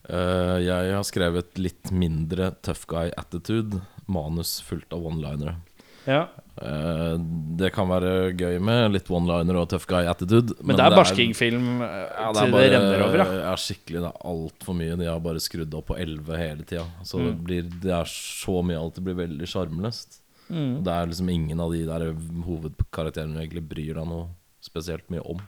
Uh, 0.03 0.59
jeg 0.59 0.91
har 0.91 1.05
skrevet 1.07 1.55
litt 1.61 1.91
mindre 1.95 2.51
tough 2.65 2.83
guy 2.91 3.11
attitude. 3.17 3.79
Manus 4.11 4.57
fullt 4.67 4.91
av 4.93 5.05
one-linere. 5.07 5.55
Ja. 6.03 6.25
Uh, 6.59 7.15
det 7.57 7.69
kan 7.73 7.87
være 7.87 8.33
gøy 8.35 8.57
med 8.61 8.91
litt 8.97 9.07
one-liner 9.07 9.61
og 9.61 9.69
tough 9.71 9.87
guy 9.87 10.03
attitude. 10.11 10.57
Men, 10.59 10.75
det 10.75 10.89
er 10.89 10.97
barskingfilm 10.97 11.69
eh, 11.85 11.93
ja, 12.11 12.27
det 12.35 12.41
til 12.43 12.51
det 12.51 12.57
bare, 12.57 12.73
renner 12.75 13.05
over, 13.07 13.23
ja. 13.23 13.39
ja, 13.47 13.53
skikkelig. 13.63 14.03
Det 14.03 14.11
er 14.11 14.27
altfor 14.33 14.77
mye. 14.81 14.99
De 14.99 15.07
har 15.07 15.23
bare 15.23 15.41
skrudd 15.47 15.79
opp 15.79 15.87
på 15.93 15.97
11 16.03 16.41
hele 16.43 16.67
tida. 16.67 16.83
Så 17.07 17.23
det, 17.23 17.31
Mm. 17.31 17.39
blir, 17.47 17.71
det 17.87 17.95
er 17.95 18.11
så 18.11 18.59
mye 18.67 18.81
alt 18.83 18.99
det 18.99 19.05
blir 19.07 19.15
veldig 19.23 19.47
sjarmløst. 19.47 20.19
Mm. 20.51 20.83
Det 20.83 20.91
er 20.91 21.07
liksom 21.07 21.29
ingen 21.31 21.63
av 21.63 21.71
de 21.71 21.85
der 21.87 22.09
hovedkarakterene 22.45 23.39
egentlig 23.45 23.63
bryr 23.71 23.95
deg 23.95 24.09
noe 24.11 24.27
spesielt 24.63 25.05
mye 25.11 25.23
om. 25.33 25.41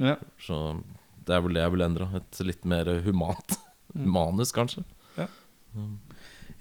Ja. 0.00 0.14
Så 0.44 0.58
det 1.26 1.34
er 1.36 1.42
vel 1.44 1.56
det 1.56 1.62
jeg 1.64 1.72
vil 1.74 1.84
endre. 1.88 2.06
Et 2.20 2.40
litt 2.52 2.64
mer 2.68 2.92
humant 3.06 3.56
Mm. 3.90 4.04
manus, 4.14 4.52
kanskje. 4.54 4.84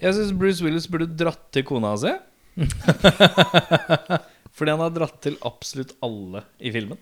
Jeg 0.01 0.13
syns 0.15 0.31
Bruce 0.33 0.63
Willis 0.65 0.87
burde 0.89 1.05
dratt 1.19 1.43
til 1.53 1.61
kona 1.67 1.91
si. 2.01 2.09
Fordi 4.57 4.73
han 4.73 4.81
har 4.81 4.93
dratt 4.95 5.19
til 5.23 5.35
absolutt 5.45 5.93
alle 6.05 6.41
i 6.59 6.71
filmen. 6.73 6.97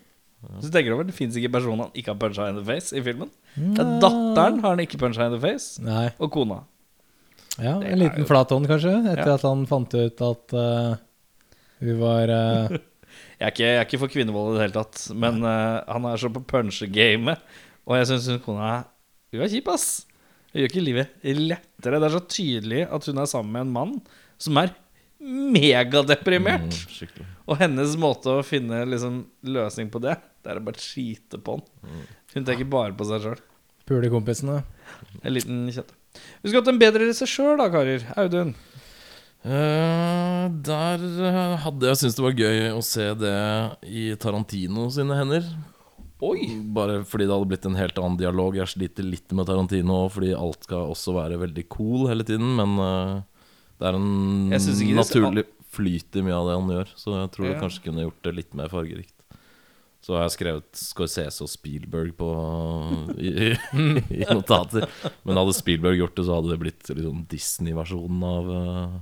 Så 0.62 0.68
tenker 0.70 0.92
du 0.92 0.94
over 0.98 1.08
Det 1.08 1.16
fins 1.16 1.34
ikke 1.40 1.50
person 1.56 1.80
han 1.82 1.94
ikke 1.98 2.12
har 2.12 2.18
puncha 2.20 2.44
in 2.52 2.58
the 2.60 2.64
face 2.68 2.92
i 2.94 3.00
filmen. 3.02 3.30
Det 3.56 3.80
er 3.82 3.96
Datteren 4.04 4.60
har 4.62 4.76
han 4.76 4.84
ikke 4.84 5.00
puncha 5.00 5.26
in 5.26 5.34
the 5.34 5.40
face, 5.42 5.80
Nei. 5.82 6.10
og 6.22 6.30
kona. 6.36 6.60
Ja, 7.58 7.72
en 7.80 7.98
liten 7.98 8.22
jo- 8.22 8.28
flathånd, 8.28 8.68
kanskje, 8.70 8.92
etter 9.10 9.32
Ja. 9.32 9.34
at 9.40 9.42
han 9.48 9.64
fant 9.66 9.96
ut 9.96 10.20
at 10.28 10.54
uh, 10.54 10.92
hun 11.80 11.98
var 12.04 12.30
uh, 12.30 12.76
Jeg 13.38 13.46
er 13.46 13.54
ikke, 13.54 13.64
jeg 13.66 13.78
er 13.78 13.86
ikke 13.86 14.02
for 14.02 14.12
kvinnevold 14.12 14.52
i 14.52 14.58
det 14.58 14.64
hele 14.66 14.76
tatt, 14.80 15.02
men 15.14 15.40
uh, 15.44 15.78
han 15.86 16.06
er 16.10 16.20
så 16.20 16.30
på 16.34 16.42
punchegamet. 16.50 17.42
Og 17.88 17.96
jeg 17.96 18.10
syns 18.10 18.28
hun 18.32 18.42
kona 18.44 18.72
Hun 19.32 19.44
er 19.44 19.52
kjip, 19.52 19.70
ass. 19.72 19.88
Hun 20.50 20.62
gjør 20.62 20.70
ikke 20.70 20.84
livet 20.84 21.26
lettere. 21.38 22.00
Det 22.00 22.08
er 22.08 22.14
så 22.16 22.24
tydelig 22.24 22.84
at 22.88 23.08
hun 23.08 23.20
er 23.22 23.30
sammen 23.30 23.54
med 23.54 23.66
en 23.66 23.74
mann 23.74 23.94
som 24.40 24.60
er 24.60 24.72
megadeprimert. 25.18 26.72
Mm. 26.72 27.28
Og 27.48 27.60
hennes 27.60 27.96
måte 28.00 28.32
å 28.32 28.46
finne 28.46 28.84
liksom, 28.88 29.22
løsning 29.46 29.90
på 29.92 30.00
det, 30.04 30.16
det 30.44 30.52
er 30.52 30.60
å 30.60 30.64
bare 30.64 30.80
skite 30.82 31.40
på 31.42 31.58
han. 31.58 32.02
Hun 32.34 32.46
tenker 32.46 32.68
bare 32.70 32.96
på 32.96 33.06
seg 33.08 33.24
sjøl. 33.24 33.44
pulekompisene. 33.88 34.62
En 35.22 35.34
liten 35.34 35.66
kjente. 35.72 35.96
Vi 36.42 36.48
skulle 36.48 36.62
hatt 36.62 36.72
en 36.72 36.80
bedre 36.80 37.06
regissør, 37.06 37.56
da, 37.60 37.68
karer. 37.72 38.04
Audun. 38.20 38.54
Eh, 39.46 40.44
der 40.66 41.02
eh, 41.28 41.56
hadde 41.62 41.86
jeg 41.92 42.00
syntes 42.00 42.16
det 42.18 42.24
var 42.24 42.38
gøy 42.40 42.62
å 42.74 42.80
se 42.84 43.06
det 43.20 43.34
i 43.86 44.08
Tarantino 44.20 44.88
sine 44.92 45.14
hender. 45.18 45.46
Oi! 46.26 46.48
Bare 46.74 47.04
fordi 47.06 47.28
det 47.28 47.34
hadde 47.36 47.50
blitt 47.52 47.68
en 47.68 47.78
helt 47.78 47.98
annen 48.02 48.18
dialog. 48.18 48.56
Jeg 48.58 48.72
sliter 48.72 49.06
litt 49.06 49.30
med 49.38 49.46
Tarantino 49.46 50.00
fordi 50.10 50.32
alt 50.34 50.66
skal 50.66 50.90
også 50.90 51.14
være 51.14 51.38
veldig 51.44 51.64
cool 51.70 52.08
hele 52.10 52.26
tiden. 52.26 52.56
Men 52.58 52.74
uh, 52.82 53.20
det 53.78 53.86
er 53.92 53.98
en 54.00 54.50
Jeg 54.50 54.64
det- 54.66 54.96
naturlig 54.98 55.44
flyt 55.70 56.16
i 56.18 56.24
mye 56.26 56.34
av 56.34 56.48
det 56.48 56.56
han 56.58 56.72
gjør. 56.74 56.90
Så 56.98 57.14
jeg 57.14 57.30
tror 57.36 57.46
Ja. 57.46 57.52
det 57.54 57.60
kanskje 57.62 57.84
kunne 57.86 58.02
gjort 58.08 58.22
det 58.26 58.34
litt 58.34 58.54
mer 58.58 58.68
fargerikt. 58.72 59.14
Så 60.02 60.14
har 60.16 60.24
jeg 60.26 60.34
skrevet 60.38 60.78
Scorsese 60.78 61.42
og 61.44 61.50
Spielberg 61.52 62.12
på, 62.18 62.26
i, 63.18 63.30
i, 63.50 64.22
i 64.22 64.26
notater. 64.34 64.88
Men 65.26 65.36
hadde 65.38 65.54
Spielberg 65.54 65.98
gjort 66.02 66.16
det, 66.18 66.24
så 66.26 66.34
hadde 66.38 66.50
det 66.54 66.58
blitt 66.62 66.90
liksom 66.90 67.24
Disney-versjonen 67.30 68.22
av, 68.26 68.50
eh, 68.58 68.98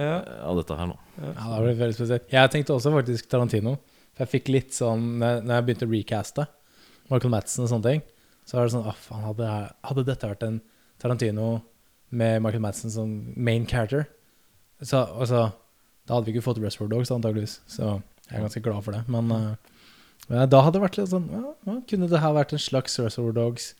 Ja. 0.00 0.22
av 0.42 0.58
dette 0.58 0.76
her 0.78 0.88
nå. 0.90 0.96
Ja, 1.20 1.48
det 1.54 1.60
ble 1.62 1.74
veldig 1.78 1.96
spesielt. 1.96 2.30
Jeg 2.32 2.50
tenkte 2.50 2.74
også 2.74 2.90
faktisk 2.94 3.28
Tarantino. 3.30 3.76
For 4.14 4.24
jeg 4.24 4.30
fikk 4.30 4.50
litt 4.54 4.74
sånn 4.74 5.18
Når 5.18 5.50
jeg 5.50 5.64
begynte 5.66 5.86
å 5.88 5.90
recaste 5.90 6.44
Michael 7.10 7.32
Madsen 7.34 7.64
og 7.64 7.70
sånne 7.72 7.90
ting, 7.90 8.02
så 8.46 8.58
var 8.58 8.68
det 8.68 8.74
sånn 8.76 8.86
Å, 8.86 8.94
faen, 8.94 9.24
hadde, 9.26 9.50
hadde 9.90 10.04
dette 10.06 10.30
vært 10.30 10.46
en 10.46 10.60
Tarantino 11.02 11.48
med 12.14 12.42
Michael 12.44 12.62
Madsen 12.62 12.92
som 12.94 13.10
main 13.34 13.66
character, 13.66 14.06
så 14.80 15.02
altså 15.02 15.48
Da 16.06 16.14
hadde 16.14 16.28
vi 16.28 16.36
ikke 16.36 16.44
fått 16.46 16.60
Reservoir 16.62 16.90
Dogs, 16.92 17.10
antageligvis. 17.10 17.56
Så 17.66 17.96
jeg 18.28 18.36
er 18.36 18.44
ganske 18.44 18.60
glad 18.64 18.84
for 18.84 18.94
det. 18.94 19.02
Men 19.10 19.30
uh, 19.32 20.44
da 20.46 20.60
hadde 20.62 20.76
det 20.76 20.82
vært 20.84 20.98
litt 21.00 21.10
sånn 21.10 21.30
ja, 21.32 21.42
ja, 21.64 21.76
Kunne 21.88 22.08
det 22.12 22.20
her 22.20 22.36
vært 22.36 22.52
en 22.52 22.62
slags 22.62 22.98
Reservoir 23.00 23.34
Dogs? 23.36 23.70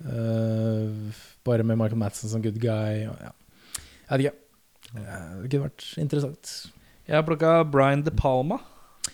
Uh, 0.00 1.12
bare 1.46 1.66
med 1.66 1.76
Michael 1.78 2.00
Madsen 2.00 2.32
som 2.32 2.42
good 2.44 2.58
guy? 2.62 3.04
Og, 3.10 3.20
ja. 3.20 3.34
Jeg 3.76 4.10
vet 4.10 4.24
ikke. 4.24 4.49
Eh, 4.96 5.42
Det 5.42 5.50
kunne 5.52 5.68
vært 5.68 5.86
interessant. 6.02 6.54
Jeg 7.06 7.16
har 7.18 7.26
plukka 7.26 7.52
Brian 7.70 8.02
De 8.06 8.10
Palma. 8.14 8.60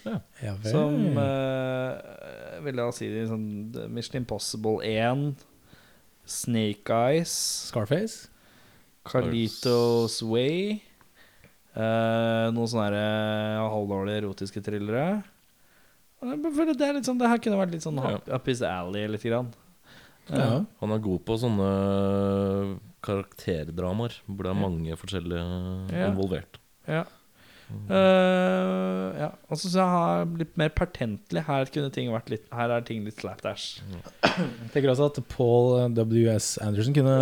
Ja. 0.05 0.19
Som 0.67 1.17
uh, 1.17 2.61
vil 2.65 2.81
jeg 2.83 2.97
si 2.97 3.09
sånn 3.29 3.47
Mission 3.95 4.19
Impossible 4.21 4.81
1, 4.85 5.31
Snake 6.27 6.93
Eyes, 6.93 7.33
Scarface? 7.71 8.29
Carlitos 9.07 10.19
Way. 10.27 10.81
Uh, 11.77 12.49
noen 12.57 12.69
sånne 12.73 12.89
eh, 12.97 13.63
halvdårlige 13.69 14.23
erotiske 14.23 14.63
thrillere. 14.65 15.21
Det 16.25 16.87
er 16.89 16.97
litt 16.97 17.05
sånn 17.07 17.19
Det 17.21 17.29
her 17.29 17.41
kunne 17.45 17.59
vært 17.61 17.75
litt 17.75 17.85
sånn 17.85 17.99
Ja. 18.01 18.17
up, 18.33 18.47
his 18.49 18.63
alley 18.65 19.05
lite 19.13 19.29
Grann. 19.29 19.51
Ja. 20.31 20.65
Han 20.81 20.95
er 20.95 21.03
god 21.05 21.23
på 21.29 21.37
sånne 21.39 21.69
karakterdramaer 23.07 24.19
hvor 24.27 24.47
det 24.49 24.53
er 24.55 24.61
mange 24.63 24.99
forskjellige 25.01 25.45
Ja. 25.93 26.11
involvert. 26.11 26.59
Ja. 26.87 27.05
Uh, 27.91 29.11
ja. 29.19 29.29
Og 29.51 29.57
så 29.59 29.65
syns 29.65 29.75
jeg 29.75 29.91
har 29.91 30.27
blitt 30.31 30.53
mer 30.61 30.71
pertentlig. 30.71 31.43
Her 31.49 31.67
kunne 31.75 31.91
ting 31.91 32.13
vært 32.15 32.29
litt 32.31 32.45
Her 32.55 32.71
er 32.77 32.85
ting 32.87 33.01
litt 33.03 33.19
slapdash. 33.19 33.81
Jeg 34.23 34.69
tenker 34.71 34.93
også 34.93 35.09
at 35.11 35.19
Paul 35.33 35.73
eh, 35.81 35.89
W.S. 35.97 36.53
Anderson 36.63 36.95
kunne 36.95 37.17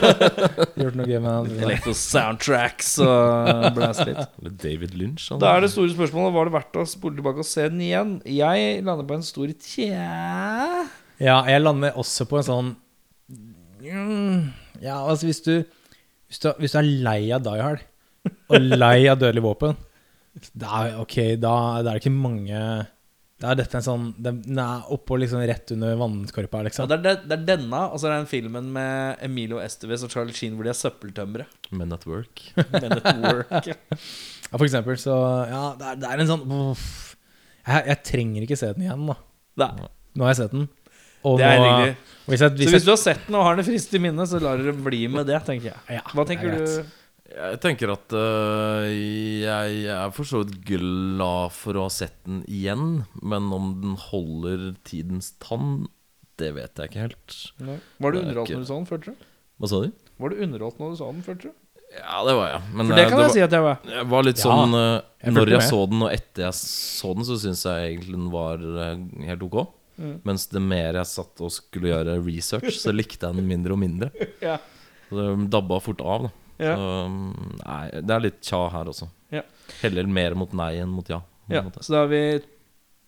gjort 0.80 0.98
noe 0.98 1.06
gøy 1.06 1.20
med 1.22 1.52
det. 1.52 1.60
Elektro 1.68 1.94
soundtracks 1.94 2.96
og 3.04 3.70
blæse 3.78 4.08
litt. 4.10 4.24
Eller 4.42 4.56
David 4.64 4.96
Lynch. 4.98 5.28
Han. 5.30 5.38
Da 5.42 5.54
er 5.54 5.62
det 5.66 5.70
store 5.74 5.94
spørsmålet 5.94 6.34
Var 6.40 6.50
det 6.50 6.56
verdt 6.58 6.80
å 6.82 6.86
spole 6.90 7.20
tilbake 7.20 7.44
og 7.44 7.50
se 7.52 7.68
den 7.70 7.84
igjen. 7.86 8.16
Jeg 8.26 8.82
lander 8.86 9.06
på 9.06 9.20
en 9.20 9.26
stor 9.26 9.54
tja. 9.54 10.88
Ja, 11.20 11.38
jeg 11.46 11.62
lander 11.62 11.94
også 12.00 12.26
på 12.26 12.40
en 12.40 12.46
sånn 12.50 12.72
mm, 13.30 14.50
Ja, 14.80 15.00
altså 15.04 15.28
hvis 15.28 15.42
du 15.44 15.52
Hvis 16.30 16.40
du, 16.42 16.48
hvis 16.62 16.72
du 16.72 16.78
er 16.80 16.88
lei 17.04 17.20
av 17.34 17.42
Die 17.44 17.60
Hard 17.60 17.86
og 18.52 18.60
lei 18.76 19.06
av 19.08 19.16
Dødelig 19.20 19.40
våpen, 19.42 19.76
da 20.52 20.70
er, 20.84 20.96
ok, 21.00 21.14
da, 21.40 21.52
da 21.80 21.90
er 21.90 21.96
det 21.96 22.02
ikke 22.02 22.12
mange 22.14 22.58
Da 23.40 23.50
er 23.50 23.56
dette 23.58 23.78
en 23.80 23.84
sånn 23.86 24.04
Den 24.20 24.58
er 24.60 24.90
oppå 24.92 25.16
liksom 25.18 25.40
rett 25.48 25.72
under 25.74 25.96
vannskorpa, 25.98 26.60
Ja, 26.60 26.66
liksom. 26.68 26.90
det, 26.90 26.98
er, 27.00 27.22
det, 27.24 27.38
er 27.38 27.46
denne, 27.48 27.80
og 27.88 27.96
så 27.98 28.06
er 28.08 28.12
det 28.14 28.18
den 28.22 28.30
filmen 28.34 28.68
med 28.76 29.24
Emilio 29.26 29.58
Estevez 29.64 30.04
og 30.06 30.12
Charlie 30.12 30.36
Sheen 30.36 30.54
hvor 30.58 30.68
de 30.68 30.72
er 30.74 30.78
søppeltømmere. 30.78 31.48
Men 31.72 31.96
at 31.96 32.04
work. 32.06 32.44
Men 32.76 32.92
at 32.98 33.08
work. 33.24 33.70
ja. 33.72 33.78
Ja, 34.50 34.58
for 34.58 34.66
eksempel, 34.68 34.98
så 35.00 35.16
Ja, 35.48 35.62
det 35.80 35.88
er, 35.94 35.98
det 36.02 36.10
er 36.12 36.22
en 36.24 36.30
sånn 36.34 36.44
uff. 36.58 36.86
jeg, 37.66 37.86
jeg 37.88 37.98
trenger 38.12 38.46
ikke 38.46 38.60
se 38.60 38.70
den 38.76 38.84
igjen, 38.86 39.08
da. 39.08 39.16
Nei, 39.64 39.88
Nå 40.14 40.26
har 40.26 40.32
jeg 40.34 40.40
sett 40.44 40.54
den. 40.56 40.68
Og 41.24 41.38
det 41.38 41.46
er 41.46 41.58
nå-. 41.60 41.96
Hvis 42.30 42.40
jeg, 42.44 42.50
Så 42.50 42.56
hvis 42.56 42.70
hvis 42.70 42.72
jeg, 42.78 42.86
du 42.86 42.90
har 42.92 43.00
sett 43.02 43.26
den 43.26 43.34
og 43.34 43.44
har 43.44 43.56
den 43.58 43.64
friskt 43.66 43.94
i 43.94 43.98
minnet, 43.98 44.28
så 44.30 44.38
lar 44.40 44.56
dere 44.60 44.72
bli 44.72 45.06
med 45.10 45.26
det, 45.26 45.40
tenker 45.46 45.72
jeg. 45.72 45.80
ja, 45.96 46.02
Hva 46.14 46.22
er 46.22 46.28
tenker 46.30 46.52
du? 46.56 46.84
Jeg 47.30 47.60
tenker 47.62 47.92
at 47.94 48.12
øh, 48.18 48.86
jeg 48.90 49.84
er 49.94 50.10
for 50.14 50.26
så 50.26 50.40
vidt 50.42 50.56
glad 50.66 51.52
for 51.54 51.78
å 51.78 51.84
ha 51.86 51.92
sett 51.94 52.16
den 52.26 52.40
igjen. 52.50 53.04
Men 53.22 53.50
om 53.54 53.72
den 53.82 53.96
holder 54.10 54.72
tidens 54.86 55.32
tann, 55.42 55.86
det 56.40 56.52
vet 56.56 56.74
jeg 56.80 56.90
ikke 56.90 57.04
helt. 57.06 57.36
Var 57.60 58.12
du 58.14 58.18
er 58.18 58.22
underholdt 58.24 58.50
ikke- 58.50 58.58
når 58.58 58.66
du 58.66 58.70
så 58.72 58.78
den, 58.80 58.86
følte 58.90 59.04
du? 59.14 59.26
Hva 59.60 59.68
sa 59.68 59.80
du? 59.84 59.92
Var 60.20 60.28
du 60.30 60.36
underholdt 60.46 60.78
når 60.80 60.90
du 60.90 60.96
så 61.02 61.10
den, 61.12 61.22
følte 61.22 61.42
du? 61.50 61.52
Ja, 61.90 62.22
det 62.26 62.34
var 62.38 62.46
jeg. 62.52 62.62
Men 62.74 62.86
For 62.86 62.94
det 62.94 63.04
øh, 63.04 63.10
kan 63.10 63.18
jeg 63.18 63.26
var, 63.26 63.34
si 63.34 63.40
at 63.40 63.50
jeg 63.52 63.62
var. 63.62 63.78
jeg 63.90 64.06
var 64.10 64.22
litt 64.22 64.36
Ja, 64.38 64.42
sånn 64.46 64.74
øh, 64.78 65.02
jeg 65.24 65.32
Når 65.34 65.46
jeg 65.50 65.58
med. 65.58 65.68
så 65.70 65.80
den, 65.90 66.02
og 66.06 66.12
etter 66.14 66.42
jeg 66.46 66.54
så 66.54 67.14
den, 67.16 67.24
så 67.26 67.38
syns 67.42 67.64
jeg 67.66 67.90
egentlig 67.90 68.14
den 68.14 68.30
var 68.30 68.58
øh, 68.62 69.26
helt 69.26 69.42
ok. 69.42 69.68
Mm. 70.00 70.14
Mens 70.24 70.46
det 70.48 70.62
mer 70.64 70.96
jeg 70.96 71.08
satt 71.10 71.40
og 71.44 71.50
skulle 71.52 71.90
gjøre 71.92 72.14
research, 72.24 72.78
så 72.80 72.92
likte 72.94 73.28
jeg 73.28 73.36
den 73.36 73.48
mindre 73.50 73.74
og 73.76 73.82
mindre. 73.82 74.10
Ja. 74.40 74.56
Så 75.10 75.18
det 75.18 75.50
dabba 75.52 75.80
fort 75.82 76.00
av, 76.06 76.28
da. 76.28 76.30
Ja. 76.60 76.74
Så 76.78 76.86
nei, 77.64 77.82
det 78.04 78.14
er 78.14 78.22
litt 78.24 78.38
tja 78.46 78.60
her 78.72 78.88
også. 78.92 79.08
Ja. 79.34 79.42
Heller 79.82 80.06
mer 80.06 80.34
mot 80.38 80.52
nei 80.56 80.72
enn 80.82 80.88
mot 80.92 81.08
ja. 81.10 81.20
ja. 81.50 81.62
Så 81.80 81.92
da 81.94 82.04
er 82.04 82.10
vi 82.12 82.22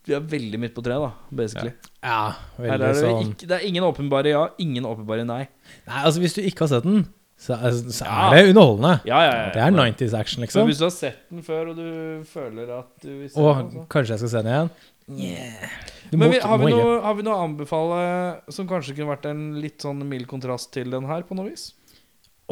Vi 0.09 0.14
er 0.16 0.22
veldig 0.26 0.59
midt 0.59 0.72
på 0.74 0.82
treet, 0.82 0.99
da, 0.99 1.12
basically. 1.30 1.70
Ja, 2.03 2.34
ja 2.59 2.59
veldig 2.59 2.74
er 2.74 2.80
det, 2.82 2.93
sånn 3.01 3.28
ikke, 3.36 3.49
det 3.53 3.59
er 3.61 3.66
ingen 3.68 3.84
åpenbare 3.86 4.32
ja, 4.34 4.45
ingen 4.59 4.86
åpenbare 4.88 5.22
nei. 5.28 5.45
Nei, 5.86 6.01
altså 6.03 6.22
hvis 6.24 6.34
du 6.34 6.40
ikke 6.43 6.64
har 6.66 6.72
sett 6.72 6.88
den, 6.88 7.05
så, 7.38 7.55
er- 7.55 7.76
så 7.90 8.05
Ja. 8.09 8.16
er 8.32 8.34
det 8.40 8.51
underholdende. 8.53 8.95
Ja, 9.07 9.20
ja, 9.28 9.36
ja. 9.45 9.47
Det 9.55 9.62
er 9.62 9.76
90s 9.78 10.14
action, 10.18 10.40
Men 10.43 10.49
liksom. 10.49 10.66
hvis 10.72 10.78
du 10.82 10.84
har 10.88 10.95
sett 10.97 11.22
den 11.30 11.43
før, 11.47 11.70
og 11.70 11.76
du 11.78 12.24
føler 12.26 12.74
at 12.80 12.90
du 13.03 13.09
vil 13.20 13.30
se 13.30 13.38
Og 13.38 13.62
den, 13.62 13.86
kanskje 13.95 14.16
jeg 14.16 14.22
skal 14.24 14.32
se 14.34 14.43
den 14.43 14.53
igjen. 14.57 14.70
Du 15.07 16.16
Men 16.18 16.30
vi, 16.30 16.40
har, 16.42 16.59
vi 16.61 16.72
noe, 16.72 16.98
har 17.05 17.14
vi 17.16 17.24
noe 17.24 17.36
å 17.36 17.44
anbefale 17.46 18.00
som 18.53 18.66
kanskje 18.68 18.94
kunne 18.96 19.14
vært 19.14 19.30
en 19.30 19.46
litt 19.62 19.84
sånn 19.84 20.03
mild 20.09 20.28
kontrast 20.30 20.72
til 20.74 20.92
den 20.92 21.09
her, 21.09 21.24
på 21.24 21.36
noe 21.38 21.48
vis? 21.48 21.70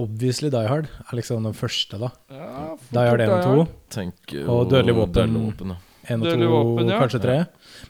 Obviously 0.01 0.49
Die 0.53 0.69
Hard 0.71 0.89
er 0.89 1.19
liksom 1.19 1.45
den 1.45 1.57
første, 1.57 1.99
da. 2.01 2.11
Ja, 2.33 2.75
Die 2.95 3.07
Hard 3.11 3.25
1 3.27 3.33
og 3.35 3.43
2. 3.45 3.65
Tenk 3.93 4.35
Og 4.47 4.71
Dødelig 4.71 4.97
våpen. 4.97 5.35
Våpen 5.45 5.75
1 6.11 6.23
og 6.25 6.31
2, 6.31 6.51
våpen, 6.51 6.89
ja. 6.91 7.01
kanskje 7.03 7.21
3. 7.27 7.39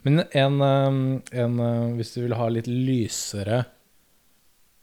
Men 0.06 0.24
en, 0.26 0.56
um, 0.60 1.02
en 1.30 1.60
uh, 1.62 1.92
Hvis 1.98 2.14
du 2.16 2.22
vil 2.24 2.34
ha 2.36 2.48
litt 2.52 2.66
lysere 2.68 3.62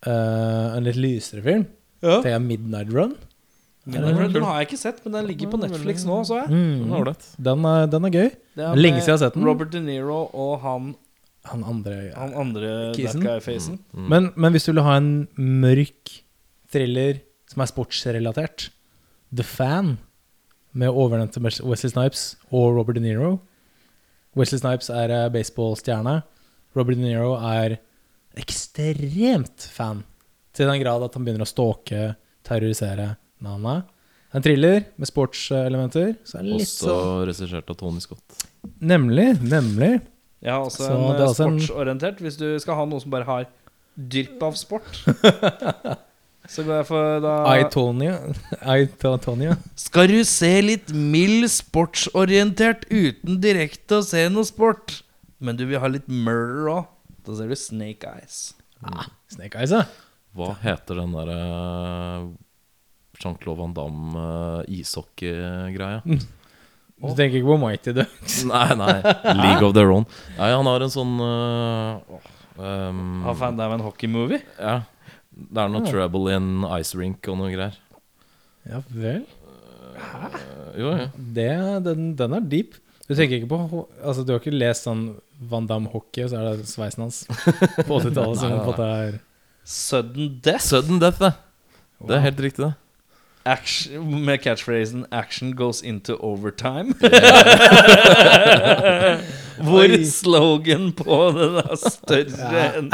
uh, 0.07 0.77
En 0.77 0.87
litt 0.87 0.99
lysere 0.99 1.43
film, 1.45 1.67
Ja. 2.05 2.21
jeg 2.23 2.45
Midnight 2.45 2.93
Run. 2.93 3.17
Den, 3.87 4.31
den 4.33 4.43
har 4.43 4.59
jeg 4.59 4.67
ikke 4.67 4.79
sett, 4.81 4.97
men 5.05 5.13
den 5.15 5.27
ligger 5.29 5.51
på 5.53 5.59
Netflix 5.61 6.03
nå, 6.07 6.19
så 6.27 6.41
jeg. 6.41 6.49
Den 6.51 6.87
Mm. 6.87 7.11
Den, 7.47 7.65
er, 7.65 7.85
den 7.87 8.07
er 8.07 8.11
gøy. 8.11 8.29
Det 8.57 8.65
er 8.65 8.79
Lenge 8.79 8.99
siden 8.99 9.13
jeg 9.13 9.17
har 9.17 9.21
sett 9.25 9.37
den. 9.37 9.45
Robert 9.47 9.71
De 9.71 9.79
Niro 9.81 10.17
og 10.33 10.59
han, 10.61 10.95
Han 11.47 11.63
andre 11.63 12.11
han 12.15 12.33
andre 12.35 12.71
Kisen? 12.95 13.21
that 13.21 13.41
guy-facen. 13.41 13.79
Mm. 13.93 14.09
men, 14.11 14.31
men 14.35 14.51
hvis 14.51 14.65
du 14.67 14.73
vil 14.73 14.83
ha 14.83 14.97
en 14.99 15.27
mørk 15.37 16.11
thriller 16.71 17.21
som 17.47 17.63
er 17.63 17.71
sportsrelatert 17.71 18.69
The 19.31 19.43
Fan, 19.47 19.97
med 20.77 20.91
overnevnte 20.91 21.41
Wesley 21.41 21.89
Snipes 21.89 22.35
og 22.51 22.75
Robert 22.75 22.99
De 22.99 23.01
Niro 23.01 23.37
Wesley 24.37 24.59
Snipes 24.59 24.91
er 24.93 25.09
eh, 25.09 25.29
baseballstjerne. 25.33 26.19
Robert 26.77 26.99
De 26.99 27.01
Niro 27.01 27.31
er 27.39 27.79
ekstremt 28.37 29.65
fan. 29.73 30.03
Til 30.53 30.69
den 30.69 30.81
grad 30.83 31.05
at 31.05 31.15
han 31.17 31.25
begynner 31.25 31.47
å 31.47 31.49
stalke, 31.49 32.11
terrorisere 32.45 33.15
navnet. 33.43 33.85
En 34.35 34.43
thriller 34.43 34.83
med 34.99 35.07
sportselementer. 35.09 36.15
Så 36.27 36.39
er 36.39 36.43
det 36.47 36.57
litt 36.59 36.67
Også 36.67 36.95
regissert 37.29 37.69
av 37.71 37.77
Tony 37.79 38.01
Scott. 38.03 38.43
Nemlig, 38.83 39.29
nemlig. 39.41 39.93
Ja, 40.43 40.59
også 40.61 40.83
Så 40.83 40.89
en 40.91 41.05
det 41.07 41.15
er 41.15 41.23
eh, 41.23 41.29
også 41.31 41.45
en- 41.47 41.59
sportsorientert. 41.61 42.19
Hvis 42.21 42.37
du 42.37 42.47
skal 42.61 42.75
ha 42.75 42.85
noe 42.85 42.99
som 43.01 43.13
bare 43.13 43.25
har 43.25 43.47
drypp 43.97 44.43
av 44.45 44.53
sport, 44.59 44.99
så 46.53 46.63
går 46.67 46.75
jeg 46.81 46.85
for 46.89 47.19
da 47.23 47.31
I, 47.57 47.63
Tonya. 47.73 49.55
Skal 49.87 50.11
du 50.11 50.19
se 50.27 50.51
litt 50.61 50.91
mild 50.93 51.47
sportsorientert 51.49 52.85
uten 52.91 53.39
direkte 53.43 54.01
å 54.01 54.05
se 54.05 54.27
noe 54.29 54.45
sport, 54.47 54.99
men 55.39 55.57
du 55.57 55.65
vil 55.69 55.81
ha 55.81 55.89
litt 55.91 56.07
murder 56.07 56.69
òg, 56.75 56.85
da 57.25 57.35
ser 57.39 57.49
du 57.51 57.57
Snake 57.57 58.05
Eyes. 58.11 58.53
Snake 59.33 59.57
Eyes, 59.57 59.73
ja. 59.73 59.85
Hva 60.37 60.51
heter 60.61 60.99
den 61.01 61.15
derre 61.17 61.39
Jean-Claude 63.21 63.59
Van 63.59 63.73
Damme 63.73 64.15
uh, 64.17 64.61
ishockey-greia? 64.69 66.01
Du 66.05 67.13
tenker 67.17 67.37
ikke 67.39 67.49
på 67.51 67.57
Mighty 67.61 67.93
Ducks? 67.97 68.39
Nei, 68.51 68.67
nei. 68.77 68.95
League 69.37 69.65
of 69.65 69.73
their 69.77 69.91
own. 69.93 70.05
Nei, 70.37 70.51
han 70.53 70.69
har 70.69 70.85
en 70.85 70.93
sånn 70.93 71.15
uh, 71.21 71.97
åh, 72.17 72.29
um, 72.57 73.01
Har 73.25 73.37
fan 73.37 73.57
deg 73.59 73.75
en 73.77 73.85
hockeymovie? 73.85 74.41
Ja. 74.57 74.79
Det 75.37 75.61
er 75.61 75.69
noe 75.69 75.83
Ja. 75.85 75.91
trouble 75.93 76.33
in 76.33 76.63
ice 76.79 76.97
rink 76.97 77.27
og 77.29 77.37
noe 77.41 77.51
greier. 77.53 77.75
Ja 78.67 78.81
vel. 78.89 79.23
Hæ? 79.97 80.29
jo, 80.77 80.89
ja. 80.93 81.05
Det, 81.15 81.49
den, 81.85 82.09
den 82.19 82.33
er 82.37 82.49
deep. 82.53 82.75
Du 83.07 83.13
tenker 83.15 83.37
ikke 83.39 83.47
på 83.53 83.85
Altså, 84.03 84.25
du 84.27 84.33
har 84.33 84.41
ikke 84.41 84.51
lest 84.57 84.85
sånn 84.85 85.05
Van 85.47 85.67
Damme-hockey, 85.69 86.25
og 86.25 86.31
så 86.33 86.41
er 86.41 86.57
det 86.59 86.65
sveisen 86.69 87.05
hans 87.05 87.21
på 87.87 87.99
80-tallet 88.01 88.41
som 88.41 88.51
på 88.51 88.57
en 88.57 88.65
måte 88.65 88.87
er 89.05 89.19
Sudden 89.67 90.33
Death 90.43 90.65
Sudden 90.65 90.99
death, 91.03 91.21
det. 91.21 91.31
Det 92.09 92.17
er 92.17 92.23
helt 92.25 92.41
riktig, 92.41 92.65
det. 92.65 92.73
Action, 93.47 94.25
med 94.25 94.41
catchphrasen 94.43 95.05
'Action 95.11 95.53
goes 95.55 95.81
into 95.81 96.15
overtime'. 96.17 96.93
Hvor 99.57 99.79
Oi. 99.89 100.03
slogan 100.05 100.91
på 100.93 101.15
den 101.33 101.55
er 101.63 101.75
større 101.81 102.65
enn. 102.77 102.91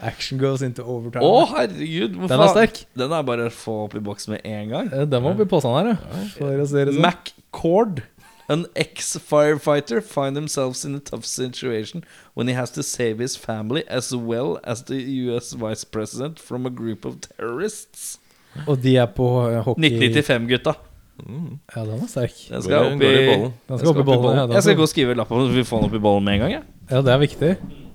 Action 0.00 0.38
goes 0.40 0.62
into 0.64 0.82
overtime. 0.82 1.24
Å, 1.26 1.44
herregud! 1.50 2.14
Hvor 2.16 2.28
den 2.32 2.40
er 2.46 2.52
sterk. 2.54 2.80
Den 2.96 3.12
er 3.12 3.22
bare 3.28 3.50
å 3.50 3.52
få 3.52 3.74
opp 3.84 3.96
i 3.98 4.02
boks 4.06 4.28
med 4.32 4.40
en 4.48 4.68
gang. 4.72 4.88
Eh, 4.92 5.04
Den 5.04 5.22
må 5.26 5.34
opp 5.34 5.42
i 5.44 5.48
posen 5.50 5.74
her, 5.76 5.86
ja. 5.92 5.96
Sånn. 6.38 6.96
McCord, 7.04 8.00
an 8.48 8.64
ex-firefighter, 8.78 10.00
find 10.00 10.36
themselves 10.38 10.84
in 10.88 10.94
a 10.94 11.00
tough 11.00 11.26
situation 11.28 12.04
when 12.34 12.48
he 12.48 12.54
has 12.54 12.70
to 12.70 12.82
save 12.82 13.18
his 13.18 13.36
family 13.36 13.84
as 13.88 14.14
well 14.16 14.56
as 14.64 14.84
the 14.88 15.02
US 15.28 15.52
vice 15.52 15.84
president 15.84 16.38
from 16.40 16.64
a 16.64 16.70
group 16.70 17.04
of 17.04 17.20
terrorists. 17.20 18.18
Og 18.66 18.78
de 18.82 18.96
er 19.02 19.08
på 19.16 19.26
eh, 19.50 19.60
hockey 19.66 19.90
1995-gutta. 20.00 20.74
Mm. 21.16 21.52
Ja, 21.72 21.82
den 21.88 22.02
er 22.04 22.08
sterk. 22.12 22.34
Den 22.50 22.62
skal 22.64 22.90
opp 22.90 23.02
i, 23.02 23.08
i 23.08 23.26
bollen. 23.30 23.52
Den 23.70 23.78
skal 23.80 23.90
opp 23.92 24.00
i 24.02 24.06
bollen. 24.10 24.36
Ja, 24.40 24.46
Jeg 24.56 24.66
skal 24.66 24.76
gå 24.76 24.84
og 24.84 24.90
skrive 24.92 25.14
lapp 25.16 25.30
Så 25.32 25.46
vi 25.54 25.64
får 25.64 25.80
den 25.80 25.88
opp 25.88 25.96
i 25.96 26.02
bollen 26.06 26.26
med 26.26 26.34
en 26.36 26.42
gang. 26.44 26.52
Ja, 26.58 26.62
ja, 26.92 27.00
det 27.06 27.14
er 27.14 27.22
viktig. 27.22 27.52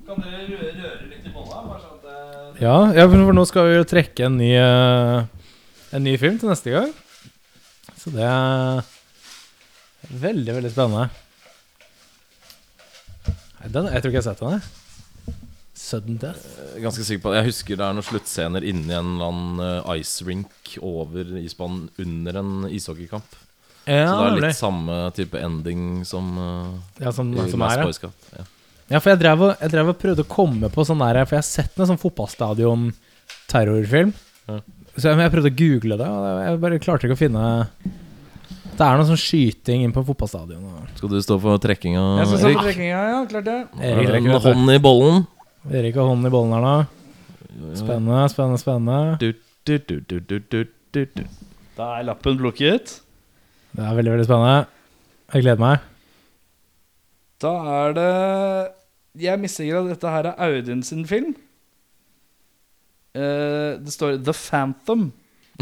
Kan 0.07 0.23
dere 0.25 0.41
røre 0.47 1.09
litt 1.11 1.27
i 1.29 1.33
bolla? 1.35 1.61
Bare 1.67 1.81
sånn 1.83 1.99
at 1.99 2.07
det 2.07 2.63
Ja, 2.65 2.75
ja, 2.97 3.05
for 3.11 3.27
for 3.29 3.37
nå 3.37 3.45
skal 3.49 3.69
vi 3.69 3.77
jo 3.77 3.85
trekke 3.93 4.25
en 4.27 4.37
ny 4.41 4.51
eh, 4.57 5.21
En 5.97 6.05
ny 6.07 6.15
film 6.21 6.39
til 6.41 6.49
neste 6.51 6.73
gang. 6.73 6.91
Så 8.01 8.09
det 8.15 8.25
er 8.25 8.81
veldig, 10.09 10.55
veldig 10.57 10.71
spennende. 10.73 11.09
Den, 13.69 13.85
jeg 13.93 14.01
tror 14.01 14.09
ikke 14.09 14.17
jeg 14.17 14.23
har 14.25 14.31
sett 14.31 14.41
den. 14.41 14.55
jeg. 14.57 14.80
Sudden 15.91 16.15
Death. 16.21 16.43
Er 16.71 16.79
Ganske 16.85 17.03
sikker 17.07 17.23
på 17.25 17.29
det. 17.33 17.37
Jeg 17.41 17.49
husker 17.51 17.73
det 17.79 17.85
er 17.87 17.93
noen 17.97 18.07
sluttscener 18.07 18.61
inni 18.67 18.93
en 18.95 19.09
eller 19.17 19.27
annen 19.27 19.55
uh, 19.83 19.91
ice 19.99 20.17
rink 20.27 20.53
over 20.79 21.23
isbanen 21.41 21.83
under 21.99 22.33
en 22.41 22.51
ishockeykamp. 22.71 23.29
Ja, 23.85 24.07
Så 24.07 24.13
det 24.13 24.27
er 24.27 24.31
litt 24.37 24.43
litt 24.45 24.57
samme 24.59 24.95
type 25.17 25.37
ending 25.41 25.81
som, 26.05 26.25
uh, 26.37 26.69
ja, 27.01 27.09
som, 27.15 27.31
i 27.33 27.35
som 27.49 27.61
er, 27.65 27.77
ja. 27.81 27.85
Boy 27.87 27.93
Scout. 27.97 28.13
Ja. 28.37 28.43
ja, 28.93 28.97
for 29.01 29.09
jeg 29.13 29.19
drev, 29.23 29.37
og, 29.47 29.51
jeg 29.57 29.69
drev 29.73 29.85
og 29.93 29.97
prøvde 30.03 30.23
å 30.25 30.29
komme 30.29 30.67
på 30.73 30.81
sånn 30.87 31.01
der 31.01 31.23
For 31.25 31.33
jeg 31.39 31.43
har 31.43 31.49
sett 31.49 31.75
en 31.81 31.89
sånn 31.89 32.01
fotballstadion-terrorfilm. 32.03 34.11
Ja. 34.51 34.57
Så 34.95 35.03
jeg, 35.07 35.13
jeg 35.23 35.31
prøvde 35.33 35.51
å 35.51 35.59
google 35.63 35.95
det, 36.01 36.09
og 36.11 36.23
jeg 36.45 36.61
bare 36.65 36.83
klarte 36.83 37.03
ikke 37.07 37.15
å 37.15 37.23
finne 37.23 37.41
Det 38.75 38.83
er 38.83 38.93
noe 38.99 39.07
sånn 39.07 39.23
skyting 39.25 39.79
inn 39.85 39.93
på 39.95 40.03
fotballstadion. 40.07 40.63
Skal 40.97 41.09
du 41.11 41.17
stå 41.23 41.35
for 41.41 41.51
trekkinga, 41.63 42.01
Jeg 42.21 42.27
skal 42.29 42.39
stå 42.41 42.47
Erik? 42.51 42.63
trekkinga, 42.67 42.99
ja. 43.15 43.19
Klart 43.31 43.45
det. 43.49 43.59
Erik 43.91 44.15
En 44.21 44.41
hånd 44.45 44.65
i 44.73 44.79
bollen. 44.83 45.17
Erik 45.69 45.95
har 45.95 46.07
hånden 46.09 46.25
i 46.25 46.33
bollen 46.33 46.55
her 46.55 46.63
nå. 46.65 46.75
Spennende, 47.77 48.23
spennende, 48.31 48.57
spennende. 48.57 49.17
Du, 49.21 49.33
du, 49.67 49.77
du, 49.77 49.99
du, 49.99 50.19
du, 50.19 50.39
du, 50.39 50.63
du, 50.95 51.05
du. 51.05 51.23
Da 51.77 51.89
er 51.99 52.07
lappen 52.07 52.39
plukket. 52.39 52.95
Det 53.75 53.85
er 53.85 53.95
veldig, 53.95 54.15
veldig 54.15 54.25
spennende. 54.25 54.65
Jeg 55.31 55.45
gleder 55.45 55.61
meg. 55.61 55.85
Da 57.41 57.51
er 57.75 57.93
det 57.97 58.11
Jeg 59.21 59.41
mistenker 59.41 59.79
at 59.81 59.89
dette 59.91 60.11
her 60.13 60.31
er 60.31 60.41
Audun 60.47 60.83
sin 60.83 61.05
film. 61.05 61.35
Uh, 63.13 63.77
det 63.83 63.93
står 63.93 64.17
The 64.23 64.33
Phantom. 64.33 65.11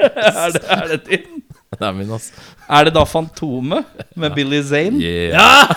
er, 0.00 0.50
det, 0.56 0.64
er 0.64 0.86
det 0.90 1.00
din? 1.06 1.39
Det 1.70 1.86
er 1.86 1.92
min, 1.94 2.08
altså. 2.10 2.32
Er 2.66 2.88
det 2.88 2.92
da 2.96 3.04
Fantomet 3.06 3.84
med 4.18 4.32
Billy 4.34 4.58
Zane? 4.66 4.98
Yeah. 4.98 5.70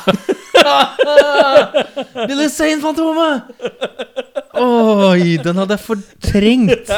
Billy 2.27 2.47
Zane-fantomet! 2.49 3.51
Oi, 4.57 5.37
den 5.37 5.61
hadde 5.61 5.77
jeg 5.77 5.83
fortrengt. 5.85 6.89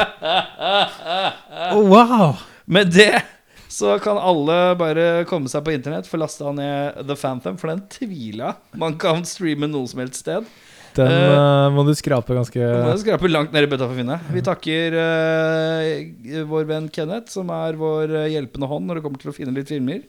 Oh, 1.76 1.84
wow. 1.84 2.40
Med 2.64 2.88
det 2.96 3.20
så 3.68 3.98
kan 4.00 4.16
alle 4.16 4.56
bare 4.80 5.26
komme 5.28 5.52
seg 5.52 5.66
på 5.66 5.76
internett, 5.76 6.08
få 6.08 6.16
lasta 6.22 6.48
ned 6.56 7.02
The 7.04 7.18
Phantom, 7.20 7.60
for 7.60 7.74
den 7.74 7.84
tviler 7.92 8.46
jeg 8.46 8.80
man 8.80 8.96
kan 8.96 9.20
streame 9.28 9.68
noe 9.68 9.84
som 9.92 10.00
helst 10.00 10.24
sted. 10.24 10.48
Den 10.96 11.12
uh, 11.12 11.68
må 11.74 11.84
du 11.86 11.92
skrape 11.96 12.36
ganske 12.36 12.58
Må 12.60 12.92
jeg 12.94 13.02
skrape 13.04 13.30
langt 13.30 13.52
ned 13.54 13.66
i 13.66 13.70
bøtta 13.70 13.86
for 13.86 13.94
å 13.94 14.00
finne. 14.00 14.16
Vi 14.32 14.42
takker 14.46 14.96
uh, 14.96 16.42
vår 16.50 16.66
venn 16.70 16.88
Kenneth, 16.92 17.32
som 17.34 17.52
er 17.54 17.78
vår 17.80 18.16
hjelpende 18.32 18.70
hånd 18.70 18.88
når 18.88 18.98
det 18.98 19.06
kommer 19.06 19.22
til 19.22 19.32
å 19.32 19.36
finne 19.36 19.54
litt 19.56 19.70
filmer. 19.72 20.06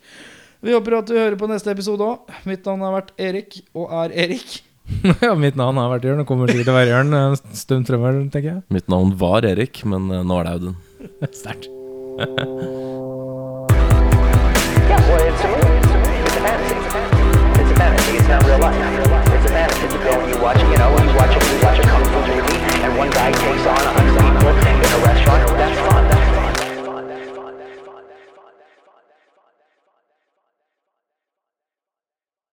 Vi 0.65 0.73
håper 0.73 0.97
at 0.97 1.09
du 1.09 1.17
hører 1.17 1.37
på 1.37 1.49
neste 1.51 1.73
episode 1.73 2.01
òg. 2.05 2.31
Mitt 2.49 2.65
navn 2.65 2.81
har 2.87 2.95
vært 2.95 3.13
Erik, 3.21 3.59
og 3.77 3.93
er 4.05 4.15
Erik. 4.25 4.63
ja, 5.25 5.33
mitt 5.37 5.57
navn 5.59 5.77
har 5.77 5.91
vært 5.91 6.07
Jørn, 6.07 6.23
og 6.23 6.29
kommer 6.29 6.49
sikkert 6.49 6.69
til 6.69 6.73
å 6.73 6.79
være 6.79 6.93
Jørn 6.95 7.17
en 7.19 7.37
stund 7.59 7.89
fremover, 7.89 8.23
tenker 8.33 8.49
jeg. 8.55 8.63
Mitt 8.73 8.89
navn 8.91 9.13
var 9.19 9.45
Erik, 9.45 9.83
men 9.85 10.09
nå 10.09 10.41
er 10.41 10.47
det 10.47 10.55
Audun. 10.57 10.77
Sterkt. 11.41 11.69
yeah, 14.87 15.09
well, 15.09 15.27
it's 15.27 15.43
a 15.43 15.47
movie. 15.47 15.77
It's 16.23 16.35
a 16.35 16.41
fantasy. 16.41 17.61
It's 17.61 17.71
a 17.71 17.75
fantasy. 17.75 18.17
It's 18.17 18.27
not 18.27 18.45
real 18.45 18.59
life. 18.59 18.86
Watching, 20.41 20.69
you 20.71 20.77
know, 20.77 20.91
you 20.91 21.15
watch 21.15 21.35
a, 21.35 21.39
you 21.51 21.59
watch 21.63 21.79
a 21.79 21.81
kung 21.81 22.05
fu 22.05 22.19
movie 22.21 22.83
and 22.83 22.97
one 22.97 23.09
guy 23.09 23.31
takes 23.31 23.65
on 23.65 23.75
a 23.75 23.91
hundred 23.91 24.13
people 24.21 24.49
in 24.49 24.93
a 24.93 25.05
restaurant. 25.05 25.56